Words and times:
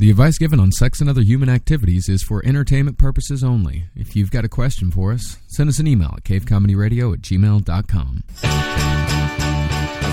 The 0.00 0.08
advice 0.08 0.38
given 0.38 0.58
on 0.60 0.72
sex 0.72 1.02
and 1.02 1.10
other 1.10 1.20
human 1.20 1.50
activities 1.50 2.08
is 2.08 2.22
for 2.22 2.42
entertainment 2.46 2.96
purposes 2.96 3.44
only. 3.44 3.84
If 3.94 4.16
you've 4.16 4.30
got 4.30 4.46
a 4.46 4.48
question 4.48 4.90
for 4.90 5.12
us, 5.12 5.36
send 5.46 5.68
us 5.68 5.78
an 5.78 5.86
email 5.86 6.14
at 6.16 6.24
cavecomedyradio 6.24 7.12
at 7.12 7.20
gmail.com. 7.20 8.24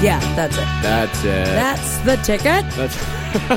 Yeah, 0.04 0.20
that's 0.36 0.58
it. 0.58 0.68
That's 0.84 1.20
it. 1.20 1.46
That's 1.46 1.98
the 2.00 2.18
ticket. 2.18 2.70
That's 2.76 2.98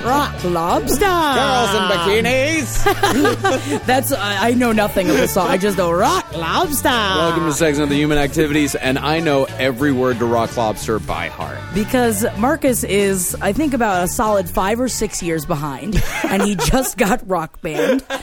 Rock 0.05 0.45
lobster. 0.45 1.01
girls 1.01 1.75
in 1.75 1.83
bikinis. 2.25 3.85
That's 3.87 4.13
I, 4.13 4.51
I 4.51 4.55
know 4.55 4.73
nothing 4.73 5.09
of 5.09 5.17
the 5.17 5.27
song. 5.29 5.49
I 5.49 5.57
just 5.57 5.79
know 5.79 5.91
rock 5.91 6.37
lobster. 6.37 6.89
Welcome 6.89 7.47
to 7.47 7.53
Sex 7.53 7.79
and 7.79 7.91
the 7.91 7.95
Human 7.97 8.19
Activities, 8.19 8.75
and 8.75 8.99
I 8.99 9.21
know 9.21 9.45
every 9.59 9.93
word 9.93 10.19
to 10.19 10.27
Rock 10.27 10.57
Lobster 10.57 10.99
by 10.99 11.29
heart. 11.29 11.59
because 11.75 12.25
Marcus 12.39 12.85
is, 12.85 13.37
I 13.41 13.53
think, 13.53 13.75
about 13.75 14.05
a 14.05 14.09
solid 14.09 14.49
five 14.49 14.81
or 14.81 14.89
six 14.89 15.23
years 15.23 15.47
behind, 15.47 16.03
and 16.25 16.43
he 16.43 16.57
just 16.57 16.97
got 16.99 17.27
Rock 17.29 17.61
Band. 17.63 18.05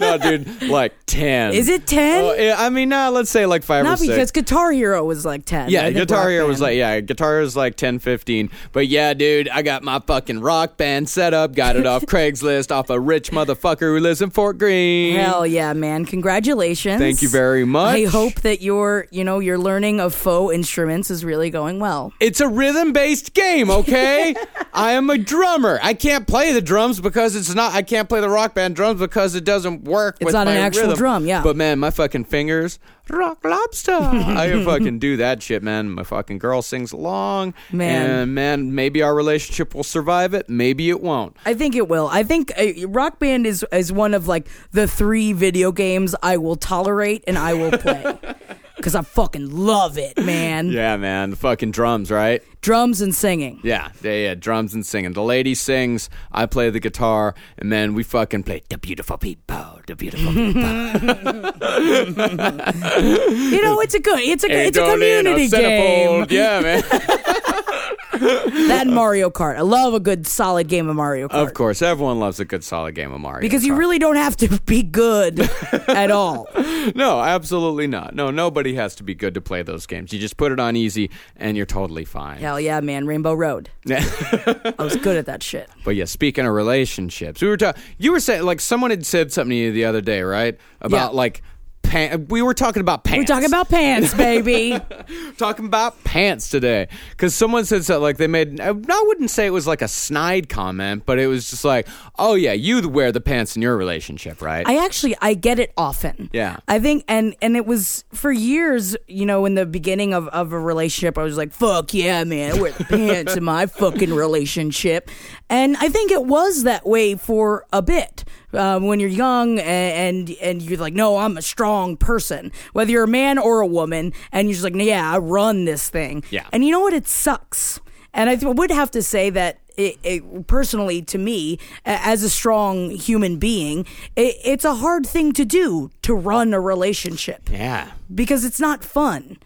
No, 0.00 0.18
dude, 0.18 0.62
like 0.68 0.92
ten. 1.06 1.52
Is 1.54 1.68
it 1.68 1.86
10? 1.86 2.24
Oh, 2.24 2.34
yeah, 2.34 2.56
I 2.58 2.70
mean, 2.70 2.88
nah, 2.88 3.08
let's 3.08 3.30
say 3.30 3.46
like 3.46 3.62
five 3.62 3.84
Not 3.84 3.94
or 3.94 3.96
six. 3.98 4.08
because 4.08 4.30
Guitar 4.32 4.70
Hero 4.72 5.04
was 5.04 5.24
like 5.24 5.44
ten. 5.44 5.70
Yeah, 5.70 5.90
Guitar 5.90 6.28
Hero 6.30 6.46
was 6.46 6.60
like, 6.60 6.76
yeah, 6.76 7.00
Guitar 7.00 7.40
is 7.40 7.56
like 7.56 7.76
10, 7.76 7.98
15. 7.98 8.50
But 8.72 8.88
yeah, 8.88 9.14
dude, 9.14 9.48
I 9.48 9.62
got 9.62 9.82
my 9.82 10.00
fucking 10.00 10.40
rock 10.40 10.69
band 10.76 11.08
set 11.08 11.34
up, 11.34 11.54
got 11.54 11.76
it 11.76 11.86
off 11.86 12.02
Craigslist, 12.06 12.70
off 12.70 12.90
a 12.90 12.98
rich 12.98 13.30
motherfucker 13.30 13.80
who 13.94 13.98
lives 14.00 14.22
in 14.22 14.30
Fort 14.30 14.58
Greene. 14.58 15.16
Hell 15.16 15.46
yeah, 15.46 15.72
man! 15.72 16.04
Congratulations. 16.04 17.00
Thank 17.00 17.22
you 17.22 17.28
very 17.28 17.64
much. 17.64 17.94
I 17.96 18.04
hope 18.04 18.34
that 18.42 18.60
your, 18.62 19.06
you 19.10 19.24
know, 19.24 19.38
your 19.38 19.58
learning 19.58 20.00
of 20.00 20.14
faux 20.14 20.54
instruments 20.54 21.10
is 21.10 21.24
really 21.24 21.50
going 21.50 21.78
well. 21.80 22.12
It's 22.20 22.40
a 22.40 22.48
rhythm 22.48 22.92
based 22.92 23.34
game, 23.34 23.70
okay? 23.70 24.34
I 24.72 24.92
am 24.92 25.10
a 25.10 25.18
drummer. 25.18 25.78
I 25.82 25.94
can't 25.94 26.26
play 26.26 26.52
the 26.52 26.62
drums 26.62 27.00
because 27.00 27.34
it's 27.36 27.54
not, 27.54 27.74
I 27.74 27.82
can't 27.82 28.08
play 28.08 28.20
the 28.20 28.30
rock 28.30 28.54
band 28.54 28.76
drums 28.76 29.00
because 29.00 29.34
it 29.34 29.44
doesn't 29.44 29.84
work 29.84 30.16
It's 30.20 30.26
with 30.26 30.34
not 30.34 30.48
an 30.48 30.56
actual 30.56 30.82
rhythm. 30.82 30.96
drum, 30.98 31.26
yeah. 31.26 31.42
But 31.42 31.56
man, 31.56 31.78
my 31.78 31.90
fucking 31.90 32.24
fingers, 32.24 32.78
rock 33.10 33.44
lobster. 33.44 33.92
I 34.00 34.64
fucking 34.64 34.98
do 34.98 35.16
that 35.18 35.42
shit, 35.42 35.62
man. 35.62 35.90
My 35.90 36.04
fucking 36.04 36.38
girl 36.38 36.62
sings 36.62 36.92
along. 36.92 37.54
Man. 37.72 38.10
And 38.10 38.34
man, 38.34 38.74
maybe 38.74 39.02
our 39.02 39.14
relationship 39.14 39.74
will 39.74 39.84
survive 39.84 40.34
it. 40.34 40.48
Maybe 40.48 40.90
it 40.90 41.00
won't. 41.00 41.36
I 41.44 41.54
think 41.54 41.74
it 41.76 41.88
will. 41.88 42.08
I 42.08 42.22
think 42.22 42.52
uh, 42.58 42.88
Rock 42.88 43.18
Band 43.18 43.46
is 43.46 43.64
is 43.72 43.92
one 43.92 44.14
of 44.14 44.28
like 44.28 44.48
the 44.72 44.86
three 44.86 45.32
video 45.32 45.72
games 45.72 46.14
I 46.22 46.36
will 46.36 46.56
tolerate 46.56 47.24
and 47.26 47.38
I 47.38 47.54
will 47.54 47.72
play 47.72 48.18
because 48.80 48.94
I 48.94 49.02
fucking 49.02 49.50
love 49.50 49.98
it, 49.98 50.16
man. 50.18 50.70
Yeah, 50.80 50.96
man. 50.96 51.30
The 51.30 51.36
fucking 51.36 51.72
drums, 51.72 52.10
right? 52.10 52.42
Drums 52.62 53.00
and 53.00 53.14
singing. 53.14 53.60
Yeah, 53.62 53.90
yeah, 54.02 54.12
yeah. 54.12 54.34
Drums 54.34 54.72
and 54.72 54.86
singing. 54.86 55.12
The 55.12 55.22
lady 55.22 55.54
sings, 55.54 56.08
I 56.32 56.46
play 56.46 56.70
the 56.70 56.80
guitar, 56.80 57.34
and 57.58 57.70
then 57.72 57.94
we 57.94 58.02
fucking 58.02 58.44
play 58.44 58.62
the 58.68 58.78
beautiful 58.78 59.18
people, 59.18 59.80
the 59.86 59.96
beautiful 59.96 60.32
people. 60.32 60.62
You 63.50 63.62
know, 63.62 63.80
it's 63.80 63.94
a 63.94 64.00
good, 64.00 64.20
it's 64.20 64.44
a 64.44 64.50
it's 64.50 64.78
a 64.78 64.84
community 64.84 65.48
game. 65.48 66.26
Yeah, 66.30 66.60
man. 66.60 66.82
That 68.20 68.82
and 68.86 68.94
Mario 68.94 69.30
Kart. 69.30 69.56
I 69.56 69.62
love 69.62 69.94
a 69.94 70.00
good 70.00 70.26
solid 70.26 70.68
game 70.68 70.88
of 70.88 70.96
Mario 70.96 71.28
Kart. 71.28 71.42
of 71.46 71.54
course, 71.54 71.82
everyone 71.82 72.18
loves 72.20 72.38
a 72.40 72.44
good 72.44 72.62
solid 72.62 72.94
game 72.94 73.12
of 73.12 73.20
Mario. 73.20 73.40
Because 73.40 73.64
you 73.64 73.74
really 73.74 73.98
don't 73.98 74.16
have 74.16 74.36
to 74.38 74.60
be 74.66 74.82
good 74.82 75.40
at 75.88 76.10
all. 76.10 76.48
No, 76.94 77.20
absolutely 77.20 77.86
not. 77.86 78.14
No, 78.14 78.30
nobody 78.30 78.74
has 78.76 78.94
to 78.96 79.02
be 79.02 79.14
good 79.14 79.34
to 79.34 79.42
play 79.42 79.62
those 79.62 79.84
games. 79.84 80.14
You 80.14 80.18
just 80.18 80.38
put 80.38 80.50
it 80.50 80.58
on 80.58 80.76
easy, 80.76 81.10
and 81.36 81.54
you're 81.54 81.66
totally 81.66 82.06
fine. 82.06 82.38
Hell 82.38 82.58
yeah, 82.58 82.80
man. 82.80 83.06
Rainbow 83.06 83.34
Road. 83.34 83.68
I 83.90 84.74
was 84.78 84.96
good 84.96 85.18
at 85.18 85.26
that 85.26 85.42
shit. 85.42 85.68
But 85.84 85.96
yeah, 85.96 86.06
speaking 86.06 86.46
of 86.46 86.54
relationships, 86.54 87.42
we 87.42 87.48
were 87.48 87.58
talking. 87.58 87.82
You 87.98 88.12
were 88.12 88.20
saying 88.20 88.44
like 88.44 88.60
someone 88.60 88.90
had 88.90 89.04
said 89.04 89.30
something 89.30 89.50
to 89.50 89.56
you 89.56 89.72
the 89.72 89.84
other 89.84 90.00
day, 90.00 90.22
right? 90.22 90.58
About 90.80 91.12
Yeah. 91.12 91.16
like. 91.18 91.42
Pan- 91.90 92.26
we 92.28 92.40
were 92.40 92.54
talking 92.54 92.80
about 92.80 93.04
pants. 93.04 93.18
We're 93.18 93.34
talking 93.34 93.48
about 93.50 93.68
pants, 93.68 94.14
baby. 94.14 94.78
talking 95.36 95.66
about 95.66 96.02
pants 96.04 96.48
today 96.48 96.88
because 97.10 97.34
someone 97.34 97.64
said 97.64 97.84
something 97.84 98.02
like 98.02 98.16
they 98.16 98.26
made 98.26 98.60
i 98.60 98.72
wouldn't 98.72 99.30
say 99.30 99.46
it 99.46 99.50
was 99.50 99.66
like 99.66 99.80
a 99.82 99.88
snide 99.88 100.48
comment 100.48 101.04
but 101.06 101.18
it 101.18 101.26
was 101.26 101.48
just 101.48 101.64
like 101.64 101.88
oh 102.18 102.34
yeah 102.34 102.52
you 102.52 102.86
wear 102.88 103.10
the 103.12 103.20
pants 103.20 103.56
in 103.56 103.62
your 103.62 103.76
relationship 103.76 104.42
right 104.42 104.66
I 104.66 104.84
actually 104.84 105.16
I 105.20 105.34
get 105.34 105.58
it 105.58 105.72
often. 105.76 106.30
Yeah. 106.32 106.58
I 106.68 106.78
think 106.78 107.04
and 107.08 107.34
and 107.42 107.56
it 107.56 107.66
was 107.66 108.04
for 108.12 108.30
years, 108.30 108.96
you 109.08 109.26
know, 109.26 109.44
in 109.46 109.54
the 109.54 109.66
beginning 109.66 110.14
of, 110.14 110.28
of 110.28 110.52
a 110.52 110.60
relationship, 110.60 111.18
I 111.18 111.24
was 111.24 111.36
like, 111.36 111.52
fuck 111.52 111.92
yeah, 111.92 112.22
man, 112.24 112.56
I 112.56 112.60
wear 112.60 112.72
the 112.72 112.84
pants 112.84 113.36
in 113.36 113.44
my 113.44 113.66
fucking 113.66 114.12
relationship. 114.14 115.10
And 115.48 115.76
I 115.78 115.88
think 115.88 116.12
it 116.12 116.24
was 116.24 116.62
that 116.62 116.86
way 116.86 117.16
for 117.16 117.66
a 117.72 117.82
bit. 117.82 118.24
Um, 118.52 118.86
when 118.86 118.98
you're 118.98 119.08
young 119.08 119.58
and, 119.58 120.28
and 120.28 120.36
and 120.40 120.62
you're 120.62 120.78
like, 120.78 120.94
no, 120.94 121.18
I'm 121.18 121.36
a 121.36 121.42
strong 121.42 121.96
person. 121.96 122.50
Whether 122.72 122.90
you're 122.90 123.04
a 123.04 123.08
man 123.08 123.38
or 123.38 123.60
a 123.60 123.66
woman, 123.66 124.12
and 124.32 124.48
you're 124.48 124.54
just 124.54 124.64
like, 124.64 124.74
yeah, 124.74 125.14
I 125.14 125.18
run 125.18 125.64
this 125.64 125.88
thing. 125.88 126.24
Yeah. 126.30 126.46
And 126.52 126.64
you 126.64 126.72
know 126.72 126.80
what? 126.80 126.92
It 126.92 127.06
sucks. 127.06 127.80
And 128.12 128.28
I 128.28 128.36
th- 128.36 128.56
would 128.56 128.70
have 128.72 128.90
to 128.90 129.02
say 129.02 129.30
that 129.30 129.60
it, 129.76 129.98
it, 130.02 130.46
personally, 130.46 131.00
to 131.02 131.18
me, 131.18 131.58
as 131.86 132.22
a 132.22 132.30
strong 132.30 132.90
human 132.90 133.38
being, 133.38 133.86
it, 134.16 134.36
it's 134.44 134.64
a 134.64 134.74
hard 134.74 135.06
thing 135.06 135.32
to 135.34 135.44
do 135.44 135.90
to 136.02 136.14
run 136.14 136.52
a 136.52 136.60
relationship 136.60 137.48
yeah 137.50 137.92
because 138.14 138.44
it's 138.44 138.60
not 138.60 138.84
fun. 138.84 139.38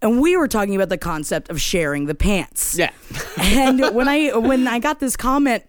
And 0.00 0.20
we 0.20 0.36
were 0.36 0.48
talking 0.48 0.76
about 0.76 0.90
the 0.90 0.98
concept 0.98 1.50
of 1.50 1.60
sharing 1.60 2.06
the 2.06 2.14
pants. 2.14 2.76
yeah 2.78 2.90
and 3.38 3.80
when 3.94 4.08
I 4.08 4.36
when 4.36 4.68
I 4.68 4.78
got 4.78 5.00
this 5.00 5.16
comment 5.16 5.64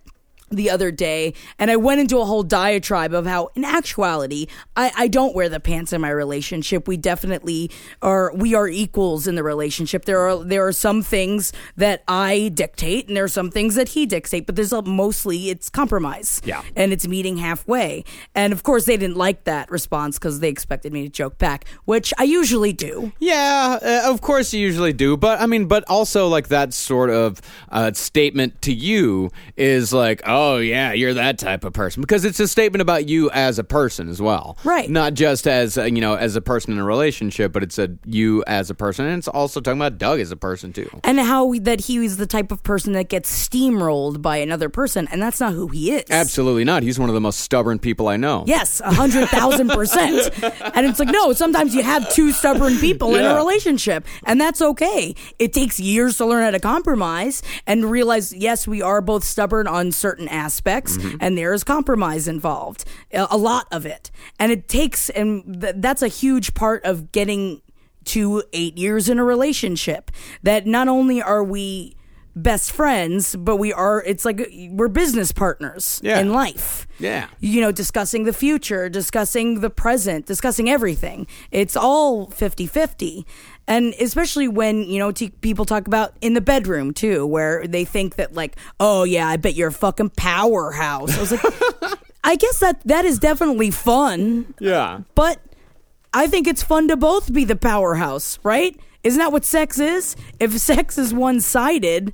the 0.49 0.69
other 0.69 0.91
day 0.91 1.33
and 1.59 1.71
I 1.71 1.75
went 1.75 2.01
into 2.01 2.19
a 2.19 2.25
whole 2.25 2.43
diatribe 2.43 3.13
of 3.13 3.25
how 3.25 3.49
in 3.55 3.65
actuality 3.65 4.47
I, 4.75 4.91
I 4.95 5.07
don't 5.07 5.35
wear 5.35 5.49
the 5.49 5.59
pants 5.59 5.93
in 5.93 6.01
my 6.01 6.09
relationship. 6.09 6.87
We 6.87 6.97
definitely 6.97 7.71
are 8.01 8.31
we 8.35 8.53
are 8.55 8.67
equals 8.67 9.27
in 9.27 9.35
the 9.35 9.43
relationship. 9.43 10.05
There 10.05 10.19
are 10.19 10.43
there 10.43 10.67
are 10.67 10.71
some 10.73 11.01
things 11.01 11.51
that 11.77 12.03
I 12.07 12.51
dictate 12.53 13.07
and 13.07 13.17
there 13.17 13.23
are 13.23 13.27
some 13.27 13.49
things 13.51 13.75
that 13.75 13.89
he 13.89 14.05
dictate, 14.05 14.45
but 14.45 14.55
there's 14.55 14.73
a, 14.73 14.81
mostly 14.81 15.49
it's 15.49 15.69
compromise. 15.69 16.41
Yeah. 16.43 16.61
And 16.75 16.93
it's 16.93 17.07
meeting 17.07 17.37
halfway. 17.37 18.03
And 18.33 18.53
of 18.53 18.63
course 18.63 18.85
they 18.85 18.97
didn't 18.97 19.17
like 19.17 19.45
that 19.45 19.69
response 19.71 20.17
because 20.17 20.39
they 20.39 20.49
expected 20.49 20.93
me 20.93 21.03
to 21.03 21.09
joke 21.09 21.37
back, 21.37 21.65
which 21.85 22.13
I 22.17 22.23
usually 22.23 22.73
do. 22.73 23.11
yeah 23.19 23.79
uh, 23.81 24.11
of 24.11 24.21
course 24.21 24.53
you 24.53 24.59
usually 24.59 24.93
do 24.93 25.15
but 25.17 25.39
i 25.39 25.45
mean 25.45 25.65
but 25.67 25.83
also 25.87 26.27
like 26.27 26.47
that 26.49 26.73
sort 26.73 27.09
of 27.09 27.41
uh, 27.69 27.91
statement 27.93 28.61
to 28.61 28.73
you 28.73 29.29
is 29.55 29.93
like 29.93 30.21
oh 30.25 30.34
yeah 30.57 30.91
you're 30.93 31.13
that 31.13 31.37
type 31.39 31.63
of 31.63 31.73
person 31.73 32.01
because 32.01 32.25
it's 32.25 32.39
a 32.39 32.47
statement 32.47 32.81
about 32.81 33.07
you 33.07 33.29
as 33.31 33.59
a 33.59 33.63
person 33.63 34.09
as 34.09 34.21
well 34.21 34.57
Right. 34.63 34.89
not 34.89 35.13
just 35.13 35.47
as 35.47 35.77
uh, 35.77 35.83
you 35.83 36.01
know 36.01 36.15
as 36.15 36.35
a 36.35 36.41
person 36.41 36.73
in 36.73 36.79
a 36.79 36.83
relationship 36.85 37.51
but 37.53 37.63
it's 37.63 37.77
a 37.79 37.89
you 38.05 38.43
as 38.47 38.69
a 38.69 38.75
person 38.75 39.05
and 39.05 39.17
it's 39.17 39.27
also 39.27 39.61
talking 39.61 39.79
about 39.79 39.97
doug 39.97 40.19
as 40.19 40.31
a 40.31 40.35
person 40.37 40.73
too 40.73 40.89
and 41.03 41.19
how 41.19 41.53
that 41.61 41.81
he 41.81 41.97
is 42.05 42.17
the 42.17 42.25
type 42.27 42.51
of 42.51 42.63
person 42.63 42.93
that 42.93 43.09
gets 43.09 43.47
steamrolled 43.47 44.21
by 44.21 44.37
another 44.37 44.69
person, 44.69 45.07
and 45.11 45.21
that's 45.21 45.39
not 45.39 45.53
who 45.53 45.67
he 45.67 45.91
is. 45.91 46.03
Absolutely 46.09 46.63
not. 46.63 46.83
He's 46.83 46.99
one 46.99 47.09
of 47.09 47.15
the 47.15 47.21
most 47.21 47.39
stubborn 47.39 47.79
people 47.79 48.07
I 48.07 48.17
know. 48.17 48.43
Yes, 48.47 48.81
a 48.81 48.93
hundred 48.93 49.27
thousand 49.29 49.69
percent. 49.69 50.29
And 50.75 50.85
it's 50.85 50.99
like, 50.99 51.09
no, 51.09 51.31
sometimes 51.33 51.73
you 51.73 51.83
have 51.83 52.09
two 52.11 52.31
stubborn 52.31 52.77
people 52.77 53.15
in 53.15 53.23
a 53.23 53.35
relationship, 53.35 54.05
and 54.25 54.39
that's 54.41 54.61
okay. 54.61 55.15
It 55.39 55.53
takes 55.53 55.79
years 55.79 56.17
to 56.17 56.25
learn 56.25 56.43
how 56.43 56.51
to 56.51 56.59
compromise 56.59 57.41
and 57.65 57.85
realize, 57.89 58.33
yes, 58.33 58.67
we 58.67 58.81
are 58.81 58.99
both 59.01 59.23
stubborn 59.23 59.67
on 59.67 59.91
certain 59.91 60.24
aspects, 60.29 60.97
Mm-hmm. 60.97 61.17
and 61.21 61.37
there 61.37 61.53
is 61.53 61.63
compromise 61.63 62.27
involved, 62.27 62.85
a 63.13 63.27
a 63.31 63.37
lot 63.37 63.67
of 63.71 63.85
it. 63.85 64.11
And 64.39 64.51
it 64.51 64.67
takes, 64.67 65.09
and 65.09 65.61
th- 65.61 65.75
that's 65.77 66.01
a 66.01 66.07
huge 66.07 66.53
part 66.53 66.83
of 66.85 67.11
getting 67.11 67.61
to 68.05 68.43
eight 68.53 68.77
years 68.77 69.09
in 69.09 69.17
a 69.19 69.23
relationship. 69.23 70.11
That 70.43 70.65
not 70.67 70.87
only 70.87 71.21
are 71.21 71.43
we 71.43 71.95
best 72.37 72.71
friends, 72.71 73.35
but 73.37 73.55
we 73.55 73.71
are, 73.71 74.03
it's 74.03 74.25
like 74.25 74.49
we're 74.71 74.89
business 74.89 75.31
partners 75.31 76.01
Yeah. 76.03 76.19
in 76.19 76.33
life 76.33 76.85
Yeah. 76.99 77.27
you 77.39 77.61
know, 77.61 77.71
discussing 77.71 78.25
the 78.25 78.33
future, 78.33 78.89
discussing 78.89 79.61
the 79.61 79.69
present, 79.69 80.25
discussing 80.25 80.69
everything. 80.69 81.27
It's 81.51 81.77
all 81.77 82.29
50 82.31 82.67
50. 82.67 83.25
And 83.67 83.93
especially 83.99 84.47
when, 84.47 84.83
you 84.83 84.99
know, 84.99 85.11
t- 85.11 85.29
people 85.41 85.65
talk 85.65 85.87
about 85.87 86.13
in 86.21 86.33
the 86.35 86.41
bedroom 86.41 86.93
too, 86.93 87.25
where 87.25 87.65
they 87.65 87.83
think 87.83 88.15
that, 88.15 88.33
like, 88.33 88.55
oh, 88.79 89.03
yeah, 89.05 89.27
I 89.27 89.37
bet 89.37 89.55
you're 89.55 89.69
a 89.69 89.73
fucking 89.73 90.11
powerhouse. 90.11 91.17
I 91.17 91.19
was 91.19 91.31
like, 91.31 91.43
I 92.23 92.35
guess 92.35 92.59
that 92.59 92.81
that 92.85 93.05
is 93.05 93.17
definitely 93.19 93.71
fun, 93.71 94.53
Yeah. 94.59 95.01
but 95.15 95.39
I 96.13 96.27
think 96.27 96.47
it's 96.47 96.63
fun 96.63 96.87
to 96.89 96.95
both 96.97 97.33
be 97.33 97.43
the 97.43 97.55
powerhouse, 97.55 98.39
right? 98.43 98.79
Isn't 99.03 99.19
that 99.19 99.31
what 99.31 99.45
sex 99.45 99.79
is? 99.79 100.15
If 100.39 100.51
sex 100.59 100.97
is 100.97 101.13
one 101.13 101.41
sided, 101.41 102.13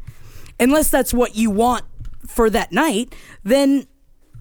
unless 0.59 0.89
that's 0.89 1.13
what 1.13 1.36
you 1.36 1.50
want 1.51 1.83
for 2.27 2.50
that 2.50 2.71
night, 2.71 3.13
then 3.44 3.88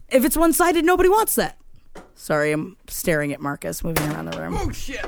if 0.09 0.25
it's 0.25 0.37
one 0.37 0.53
sided, 0.53 0.85
nobody 0.85 1.09
wants 1.09 1.35
that. 1.37 1.57
Sorry, 2.15 2.53
I'm 2.53 2.77
staring 2.89 3.33
at 3.33 3.41
Marcus 3.41 3.83
moving 3.85 4.09
around 4.13 4.27
the 4.33 4.41
room. 4.41 4.55
Oh 4.59 4.71
shit. 4.73 5.05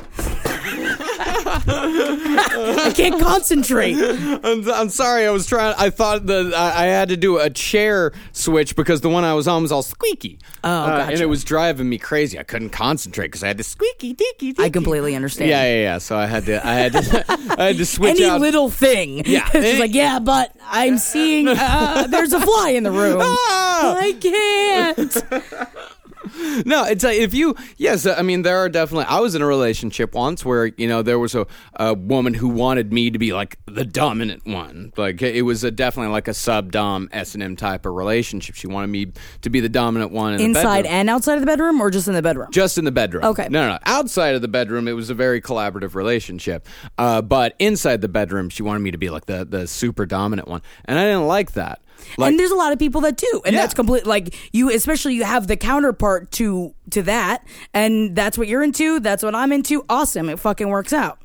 I 1.54 2.92
can't 2.94 3.20
concentrate. 3.20 3.96
I'm, 3.98 4.68
I'm 4.70 4.88
sorry. 4.88 5.26
I 5.26 5.30
was 5.30 5.46
trying. 5.46 5.74
I 5.78 5.90
thought 5.90 6.26
that 6.26 6.52
I, 6.54 6.84
I 6.84 6.86
had 6.86 7.08
to 7.10 7.16
do 7.16 7.38
a 7.38 7.50
chair 7.50 8.12
switch 8.32 8.74
because 8.76 9.00
the 9.00 9.08
one 9.08 9.24
I 9.24 9.34
was 9.34 9.46
on 9.48 9.62
was 9.62 9.72
all 9.72 9.82
squeaky. 9.82 10.38
Oh, 10.64 10.68
Uh, 10.70 11.06
and 11.10 11.20
it 11.20 11.26
was 11.26 11.44
driving 11.44 11.88
me 11.88 11.98
crazy. 11.98 12.38
I 12.38 12.42
couldn't 12.42 12.70
concentrate 12.70 13.26
because 13.28 13.42
I 13.42 13.48
had 13.48 13.58
to 13.58 13.64
squeaky, 13.64 14.14
deaky. 14.14 14.58
I 14.58 14.70
completely 14.70 15.14
understand. 15.14 15.50
Yeah, 15.50 15.64
yeah, 15.64 15.80
yeah. 15.82 15.98
So 15.98 16.16
I 16.16 16.26
had 16.26 16.46
to. 16.46 16.66
I 16.66 16.74
had 16.74 16.92
to. 16.92 17.24
I 17.58 17.64
had 17.68 17.76
to 17.76 17.86
switch 17.86 18.10
Any 18.20 18.24
out. 18.24 18.40
little 18.40 18.70
thing. 18.70 19.22
Yeah. 19.26 19.48
It's 19.72 19.78
like, 19.78 19.94
yeah, 19.94 20.18
but 20.18 20.54
I'm 20.66 20.98
seeing 20.98 21.46
uh, 21.48 22.06
there's 22.08 22.32
a 22.32 22.40
fly 22.40 22.70
in 22.70 22.82
the 22.82 22.90
room. 22.90 23.20
Ah! 23.22 23.96
I 23.98 24.12
can't. 24.12 25.91
No, 26.64 26.84
it's 26.84 27.02
like 27.02 27.18
if 27.18 27.34
you, 27.34 27.54
yes, 27.76 28.06
I 28.06 28.22
mean, 28.22 28.42
there 28.42 28.58
are 28.58 28.68
definitely, 28.68 29.06
I 29.06 29.20
was 29.20 29.34
in 29.34 29.42
a 29.42 29.46
relationship 29.46 30.14
once 30.14 30.44
where, 30.44 30.66
you 30.66 30.86
know, 30.86 31.02
there 31.02 31.18
was 31.18 31.34
a, 31.34 31.46
a 31.76 31.94
woman 31.94 32.34
who 32.34 32.48
wanted 32.48 32.92
me 32.92 33.10
to 33.10 33.18
be 33.18 33.32
like 33.32 33.58
the 33.66 33.84
dominant 33.84 34.46
one. 34.46 34.92
Like 34.96 35.22
it 35.22 35.42
was 35.42 35.64
a, 35.64 35.70
definitely 35.70 36.12
like 36.12 36.28
a 36.28 36.34
sub 36.34 36.72
dom 36.72 37.08
S&M 37.12 37.56
type 37.56 37.86
of 37.86 37.94
relationship. 37.94 38.54
She 38.54 38.66
wanted 38.66 38.88
me 38.88 39.12
to 39.40 39.50
be 39.50 39.60
the 39.60 39.68
dominant 39.68 40.12
one 40.12 40.34
in 40.34 40.40
Inside 40.40 40.86
and 40.86 41.08
outside 41.10 41.34
of 41.34 41.40
the 41.40 41.46
bedroom, 41.46 41.80
or 41.80 41.90
just 41.90 42.08
in 42.08 42.14
the 42.14 42.22
bedroom? 42.22 42.50
Just 42.52 42.78
in 42.78 42.84
the 42.84 42.92
bedroom. 42.92 43.24
Okay. 43.24 43.48
No, 43.50 43.66
no, 43.66 43.72
no. 43.72 43.78
Outside 43.86 44.34
of 44.34 44.42
the 44.42 44.48
bedroom, 44.48 44.88
it 44.88 44.92
was 44.92 45.10
a 45.10 45.14
very 45.14 45.40
collaborative 45.40 45.94
relationship. 45.94 46.68
Uh, 46.98 47.22
but 47.22 47.54
inside 47.58 48.00
the 48.00 48.08
bedroom, 48.08 48.48
she 48.48 48.62
wanted 48.62 48.80
me 48.80 48.90
to 48.90 48.98
be 48.98 49.10
like 49.10 49.26
the, 49.26 49.44
the 49.44 49.66
super 49.66 50.06
dominant 50.06 50.48
one. 50.48 50.62
And 50.84 50.98
I 50.98 51.04
didn't 51.04 51.26
like 51.26 51.52
that. 51.52 51.80
Like, 52.16 52.30
and 52.30 52.38
there's 52.38 52.50
a 52.50 52.56
lot 52.56 52.72
of 52.72 52.78
people 52.78 53.00
that 53.02 53.16
do, 53.16 53.42
and 53.44 53.54
Yeah. 53.54 53.60
that's 53.62 53.74
complete. 53.74 54.06
Like 54.06 54.34
you, 54.52 54.70
especially 54.70 55.14
you 55.14 55.24
have 55.24 55.46
the 55.46 55.56
counterpart 55.56 56.30
to 56.32 56.74
to 56.90 57.02
that, 57.02 57.46
and 57.72 58.14
that's 58.16 58.36
what 58.38 58.48
you're 58.48 58.62
into. 58.62 59.00
That's 59.00 59.22
what 59.22 59.34
I'm 59.34 59.52
into. 59.52 59.84
Awesome, 59.88 60.28
it 60.28 60.38
fucking 60.38 60.68
works 60.68 60.92
out. 60.92 61.18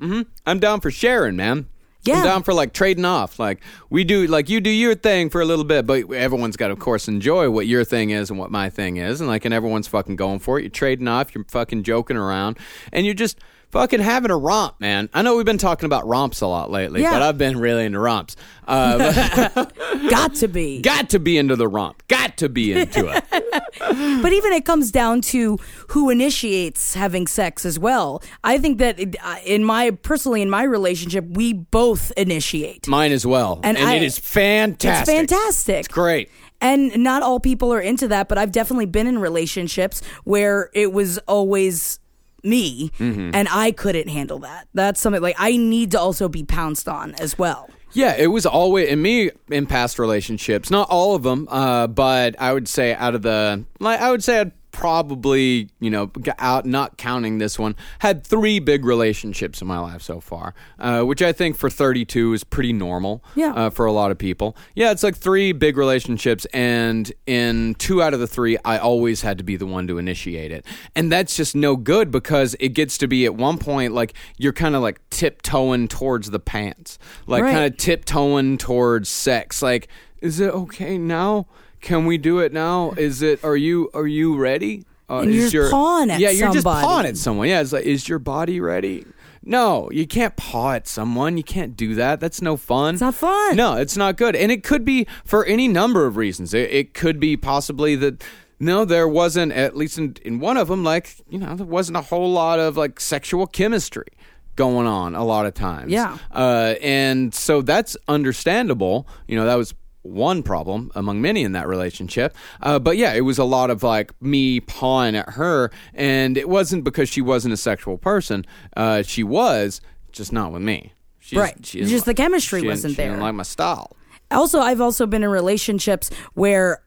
Mm-hmm. 0.00 0.22
I'm 0.46 0.58
down 0.58 0.80
for 0.80 0.90
sharing, 0.90 1.36
man. 1.36 1.66
Yeah. 2.02 2.18
I'm 2.18 2.24
down 2.24 2.42
for 2.44 2.54
like 2.54 2.72
trading 2.72 3.04
off. 3.04 3.38
Like 3.40 3.60
we 3.90 4.04
do, 4.04 4.26
like 4.28 4.48
you 4.48 4.60
do 4.60 4.70
your 4.70 4.94
thing 4.94 5.28
for 5.28 5.40
a 5.40 5.44
little 5.44 5.64
bit, 5.64 5.86
but 5.86 6.08
everyone's 6.12 6.56
got 6.56 6.68
to, 6.68 6.72
of 6.72 6.78
course, 6.78 7.08
enjoy 7.08 7.50
what 7.50 7.66
your 7.66 7.82
thing 7.82 8.10
is 8.10 8.30
and 8.30 8.38
what 8.38 8.50
my 8.52 8.70
thing 8.70 8.98
is, 8.98 9.20
and 9.20 9.28
like, 9.28 9.44
and 9.44 9.52
everyone's 9.52 9.88
fucking 9.88 10.14
going 10.14 10.38
for 10.38 10.58
it. 10.58 10.62
You're 10.62 10.70
trading 10.70 11.08
off. 11.08 11.34
You're 11.34 11.44
fucking 11.48 11.82
joking 11.82 12.16
around, 12.16 12.58
and 12.92 13.06
you're 13.06 13.14
just 13.14 13.38
fucking 13.76 14.00
having 14.00 14.30
a 14.30 14.36
romp, 14.36 14.80
man. 14.80 15.10
I 15.12 15.20
know 15.20 15.36
we've 15.36 15.44
been 15.44 15.58
talking 15.58 15.84
about 15.86 16.06
romps 16.06 16.40
a 16.40 16.46
lot 16.46 16.70
lately, 16.70 17.02
Yeah. 17.02 17.12
but 17.12 17.20
I've 17.22 17.36
been 17.36 17.58
really 17.58 17.84
into 17.84 17.98
romps. 18.00 18.34
Uh, 18.66 19.66
Got 20.10 20.34
to 20.36 20.48
be. 20.48 20.80
got 20.80 21.10
to 21.10 21.18
be 21.18 21.36
into 21.36 21.56
the 21.56 21.68
romp. 21.68 22.02
Got 22.08 22.38
to 22.38 22.48
be 22.48 22.72
into 22.72 23.06
it. 23.08 23.24
But 23.78 24.32
even 24.32 24.52
it 24.52 24.64
comes 24.64 24.90
down 24.90 25.20
to 25.32 25.58
who 25.90 26.10
initiates 26.10 26.94
having 26.94 27.26
sex 27.26 27.64
as 27.64 27.78
well. 27.78 28.22
I 28.42 28.58
think 28.58 28.78
that 28.78 28.98
uh, 29.22 29.36
in 29.44 29.62
my 29.64 29.90
personally 29.90 30.42
in 30.42 30.50
my 30.50 30.62
relationship, 30.64 31.24
we 31.28 31.52
both 31.52 32.10
initiate. 32.16 32.88
Mine 32.88 33.12
as 33.12 33.26
well, 33.26 33.60
And 33.62 33.76
and, 33.76 33.86
I- 33.86 33.94
it 33.96 34.02
is 34.02 34.18
fantastic. 34.18 35.14
It's 35.14 35.32
fantastic. 35.32 35.76
It's 35.80 35.88
great. 35.88 36.30
And 36.60 36.96
not 37.04 37.22
all 37.22 37.38
people 37.38 37.72
are 37.72 37.80
into 37.80 38.08
that, 38.08 38.28
but 38.28 38.38
I've 38.38 38.50
definitely 38.52 38.86
been 38.86 39.06
in 39.06 39.18
relationships 39.18 40.00
where 40.24 40.70
it 40.72 40.92
was 40.92 41.18
always 41.28 42.00
me 42.46 42.90
Mm-hmm. 42.98 43.30
and 43.34 43.48
I 43.50 43.72
couldn't 43.72 44.08
handle 44.08 44.38
that. 44.40 44.68
That's 44.74 45.00
something 45.00 45.20
like 45.22 45.36
I 45.38 45.56
need 45.56 45.90
to 45.90 46.00
also 46.00 46.28
be 46.28 46.44
pounced 46.44 46.88
on 46.88 47.14
as 47.16 47.36
well. 47.38 47.68
Yeah, 47.92 48.14
it 48.16 48.26
was 48.26 48.44
always 48.44 48.88
in 48.88 49.00
me 49.00 49.30
in 49.48 49.66
past 49.66 49.98
relationships. 49.98 50.70
Not 50.70 50.88
all 50.90 51.14
of 51.14 51.22
them, 51.22 51.48
uh, 51.50 51.86
but 51.86 52.34
I 52.38 52.52
would 52.52 52.68
say 52.68 52.94
out 52.94 53.14
of 53.14 53.22
the, 53.22 53.64
like, 53.80 54.00
I 54.00 54.10
would 54.10 54.22
say 54.22 54.40
I'd 54.40 54.52
probably, 54.76 55.68
you 55.80 55.90
know, 55.90 56.10
out 56.38 56.64
not 56.66 56.96
counting 56.98 57.38
this 57.38 57.58
one, 57.58 57.74
had 58.00 58.24
three 58.24 58.58
big 58.60 58.84
relationships 58.84 59.60
in 59.60 59.66
my 59.66 59.78
life 59.78 60.02
so 60.02 60.20
far, 60.20 60.54
uh, 60.78 61.02
which 61.02 61.22
I 61.22 61.32
think 61.32 61.56
for 61.56 61.68
32 61.68 62.34
is 62.34 62.44
pretty 62.44 62.72
normal. 62.72 63.24
Yeah. 63.34 63.52
Uh, 63.54 63.70
for 63.70 63.86
a 63.86 63.92
lot 63.92 64.10
of 64.10 64.18
people, 64.18 64.56
yeah, 64.74 64.90
it's 64.92 65.02
like 65.02 65.16
three 65.16 65.52
big 65.52 65.76
relationships, 65.76 66.44
and 66.52 67.10
in 67.26 67.74
two 67.78 68.02
out 68.02 68.14
of 68.14 68.20
the 68.20 68.26
three, 68.26 68.56
I 68.64 68.78
always 68.78 69.22
had 69.22 69.38
to 69.38 69.44
be 69.44 69.56
the 69.56 69.66
one 69.66 69.86
to 69.88 69.98
initiate 69.98 70.52
it, 70.52 70.64
and 70.94 71.10
that's 71.10 71.34
just 71.36 71.56
no 71.56 71.74
good 71.76 72.10
because 72.10 72.54
it 72.60 72.70
gets 72.70 72.98
to 72.98 73.08
be 73.08 73.24
at 73.24 73.34
one 73.34 73.58
point 73.58 73.92
like 73.94 74.12
you're 74.36 74.52
kind 74.52 74.76
of 74.76 74.82
like 74.82 75.00
tiptoeing 75.10 75.88
towards 75.88 76.30
the 76.30 76.38
pants, 76.40 76.98
like 77.26 77.42
Right. 77.42 77.52
kind 77.52 77.64
of 77.72 77.76
tiptoeing 77.78 78.58
towards 78.58 79.08
sex. 79.08 79.62
Like, 79.62 79.88
is 80.20 80.38
it 80.40 80.50
okay 80.52 80.96
now? 80.98 81.46
Can 81.86 82.04
we 82.04 82.18
do 82.18 82.40
it 82.40 82.52
now? 82.52 82.94
Is 82.96 83.22
it? 83.22 83.44
Are 83.44 83.56
you? 83.56 83.90
Are 83.94 84.08
you 84.08 84.36
ready? 84.36 84.84
Uh, 85.08 85.18
And 85.20 85.30
is 85.30 85.54
you're 85.54 85.62
just 85.62 85.72
pawing 85.72 86.10
at 86.10 86.18
yeah, 86.18 86.30
you're 86.30 86.52
just 86.52 86.66
pawing 86.66 87.06
at 87.06 87.16
someone. 87.16 87.46
Yeah, 87.46 87.60
it's 87.60 87.72
like, 87.72 87.84
is 87.84 88.08
your 88.08 88.18
body 88.18 88.60
ready? 88.60 89.06
No, 89.44 89.88
you 89.92 90.04
can't 90.04 90.34
paw 90.34 90.72
at 90.72 90.88
someone. 90.88 91.36
You 91.36 91.44
can't 91.44 91.76
do 91.76 91.94
that. 91.94 92.18
That's 92.18 92.42
no 92.42 92.56
fun. 92.56 92.94
It's 92.94 93.00
not 93.00 93.14
fun. 93.14 93.54
No, 93.54 93.76
it's 93.76 93.96
not 93.96 94.16
good. 94.16 94.34
And 94.34 94.50
it 94.50 94.64
could 94.64 94.84
be 94.84 95.06
for 95.24 95.44
any 95.44 95.68
number 95.68 96.06
of 96.06 96.16
reasons. 96.16 96.52
It, 96.52 96.72
it 96.72 96.92
could 96.92 97.20
be 97.20 97.36
possibly 97.36 97.94
that. 97.94 98.24
No, 98.58 98.84
there 98.84 99.06
wasn't, 99.06 99.52
at 99.52 99.76
least 99.76 99.96
in, 99.98 100.16
in 100.24 100.40
one 100.40 100.56
of 100.56 100.66
them, 100.66 100.82
like, 100.82 101.14
you 101.28 101.38
know, 101.38 101.54
there 101.54 101.66
wasn't 101.66 101.98
a 101.98 102.00
whole 102.00 102.32
lot 102.32 102.58
of 102.58 102.76
like 102.76 102.98
sexual 102.98 103.46
chemistry 103.46 104.08
going 104.56 104.88
on 104.88 105.14
a 105.14 105.22
lot 105.22 105.46
of 105.46 105.54
times. 105.54 105.92
Yeah. 105.92 106.18
Uh, 106.32 106.74
and 106.82 107.32
so 107.32 107.62
that's 107.62 107.96
understandable. 108.08 109.06
You 109.28 109.36
know, 109.36 109.44
that 109.44 109.54
was 109.54 109.74
one 110.06 110.42
problem 110.42 110.90
among 110.94 111.20
many 111.20 111.42
in 111.42 111.52
that 111.52 111.66
relationship. 111.68 112.36
Uh, 112.60 112.78
but 112.78 112.96
yeah, 112.96 113.12
it 113.14 113.22
was 113.22 113.38
a 113.38 113.44
lot 113.44 113.70
of 113.70 113.82
like 113.82 114.10
me 114.22 114.60
pawing 114.60 115.16
at 115.16 115.30
her, 115.30 115.70
and 115.94 116.36
it 116.36 116.48
wasn't 116.48 116.84
because 116.84 117.08
she 117.08 117.20
wasn't 117.20 117.52
a 117.52 117.56
sexual 117.56 117.98
person. 117.98 118.44
Uh, 118.76 119.02
she 119.02 119.22
was, 119.22 119.80
just 120.12 120.32
not 120.32 120.52
with 120.52 120.62
me. 120.62 120.92
She's, 121.18 121.38
Right. 121.38 121.66
she 121.66 121.84
Just 121.84 122.04
the 122.04 122.14
chemistry 122.14 122.60
she 122.60 122.66
wasn't 122.68 122.92
she 122.92 122.96
didn't 122.96 123.14
there. 123.14 123.22
like 123.22 123.34
my 123.34 123.42
style. 123.42 123.96
Also, 124.30 124.60
I've 124.60 124.80
also 124.80 125.06
been 125.06 125.22
in 125.22 125.30
relationships 125.30 126.10
where 126.34 126.82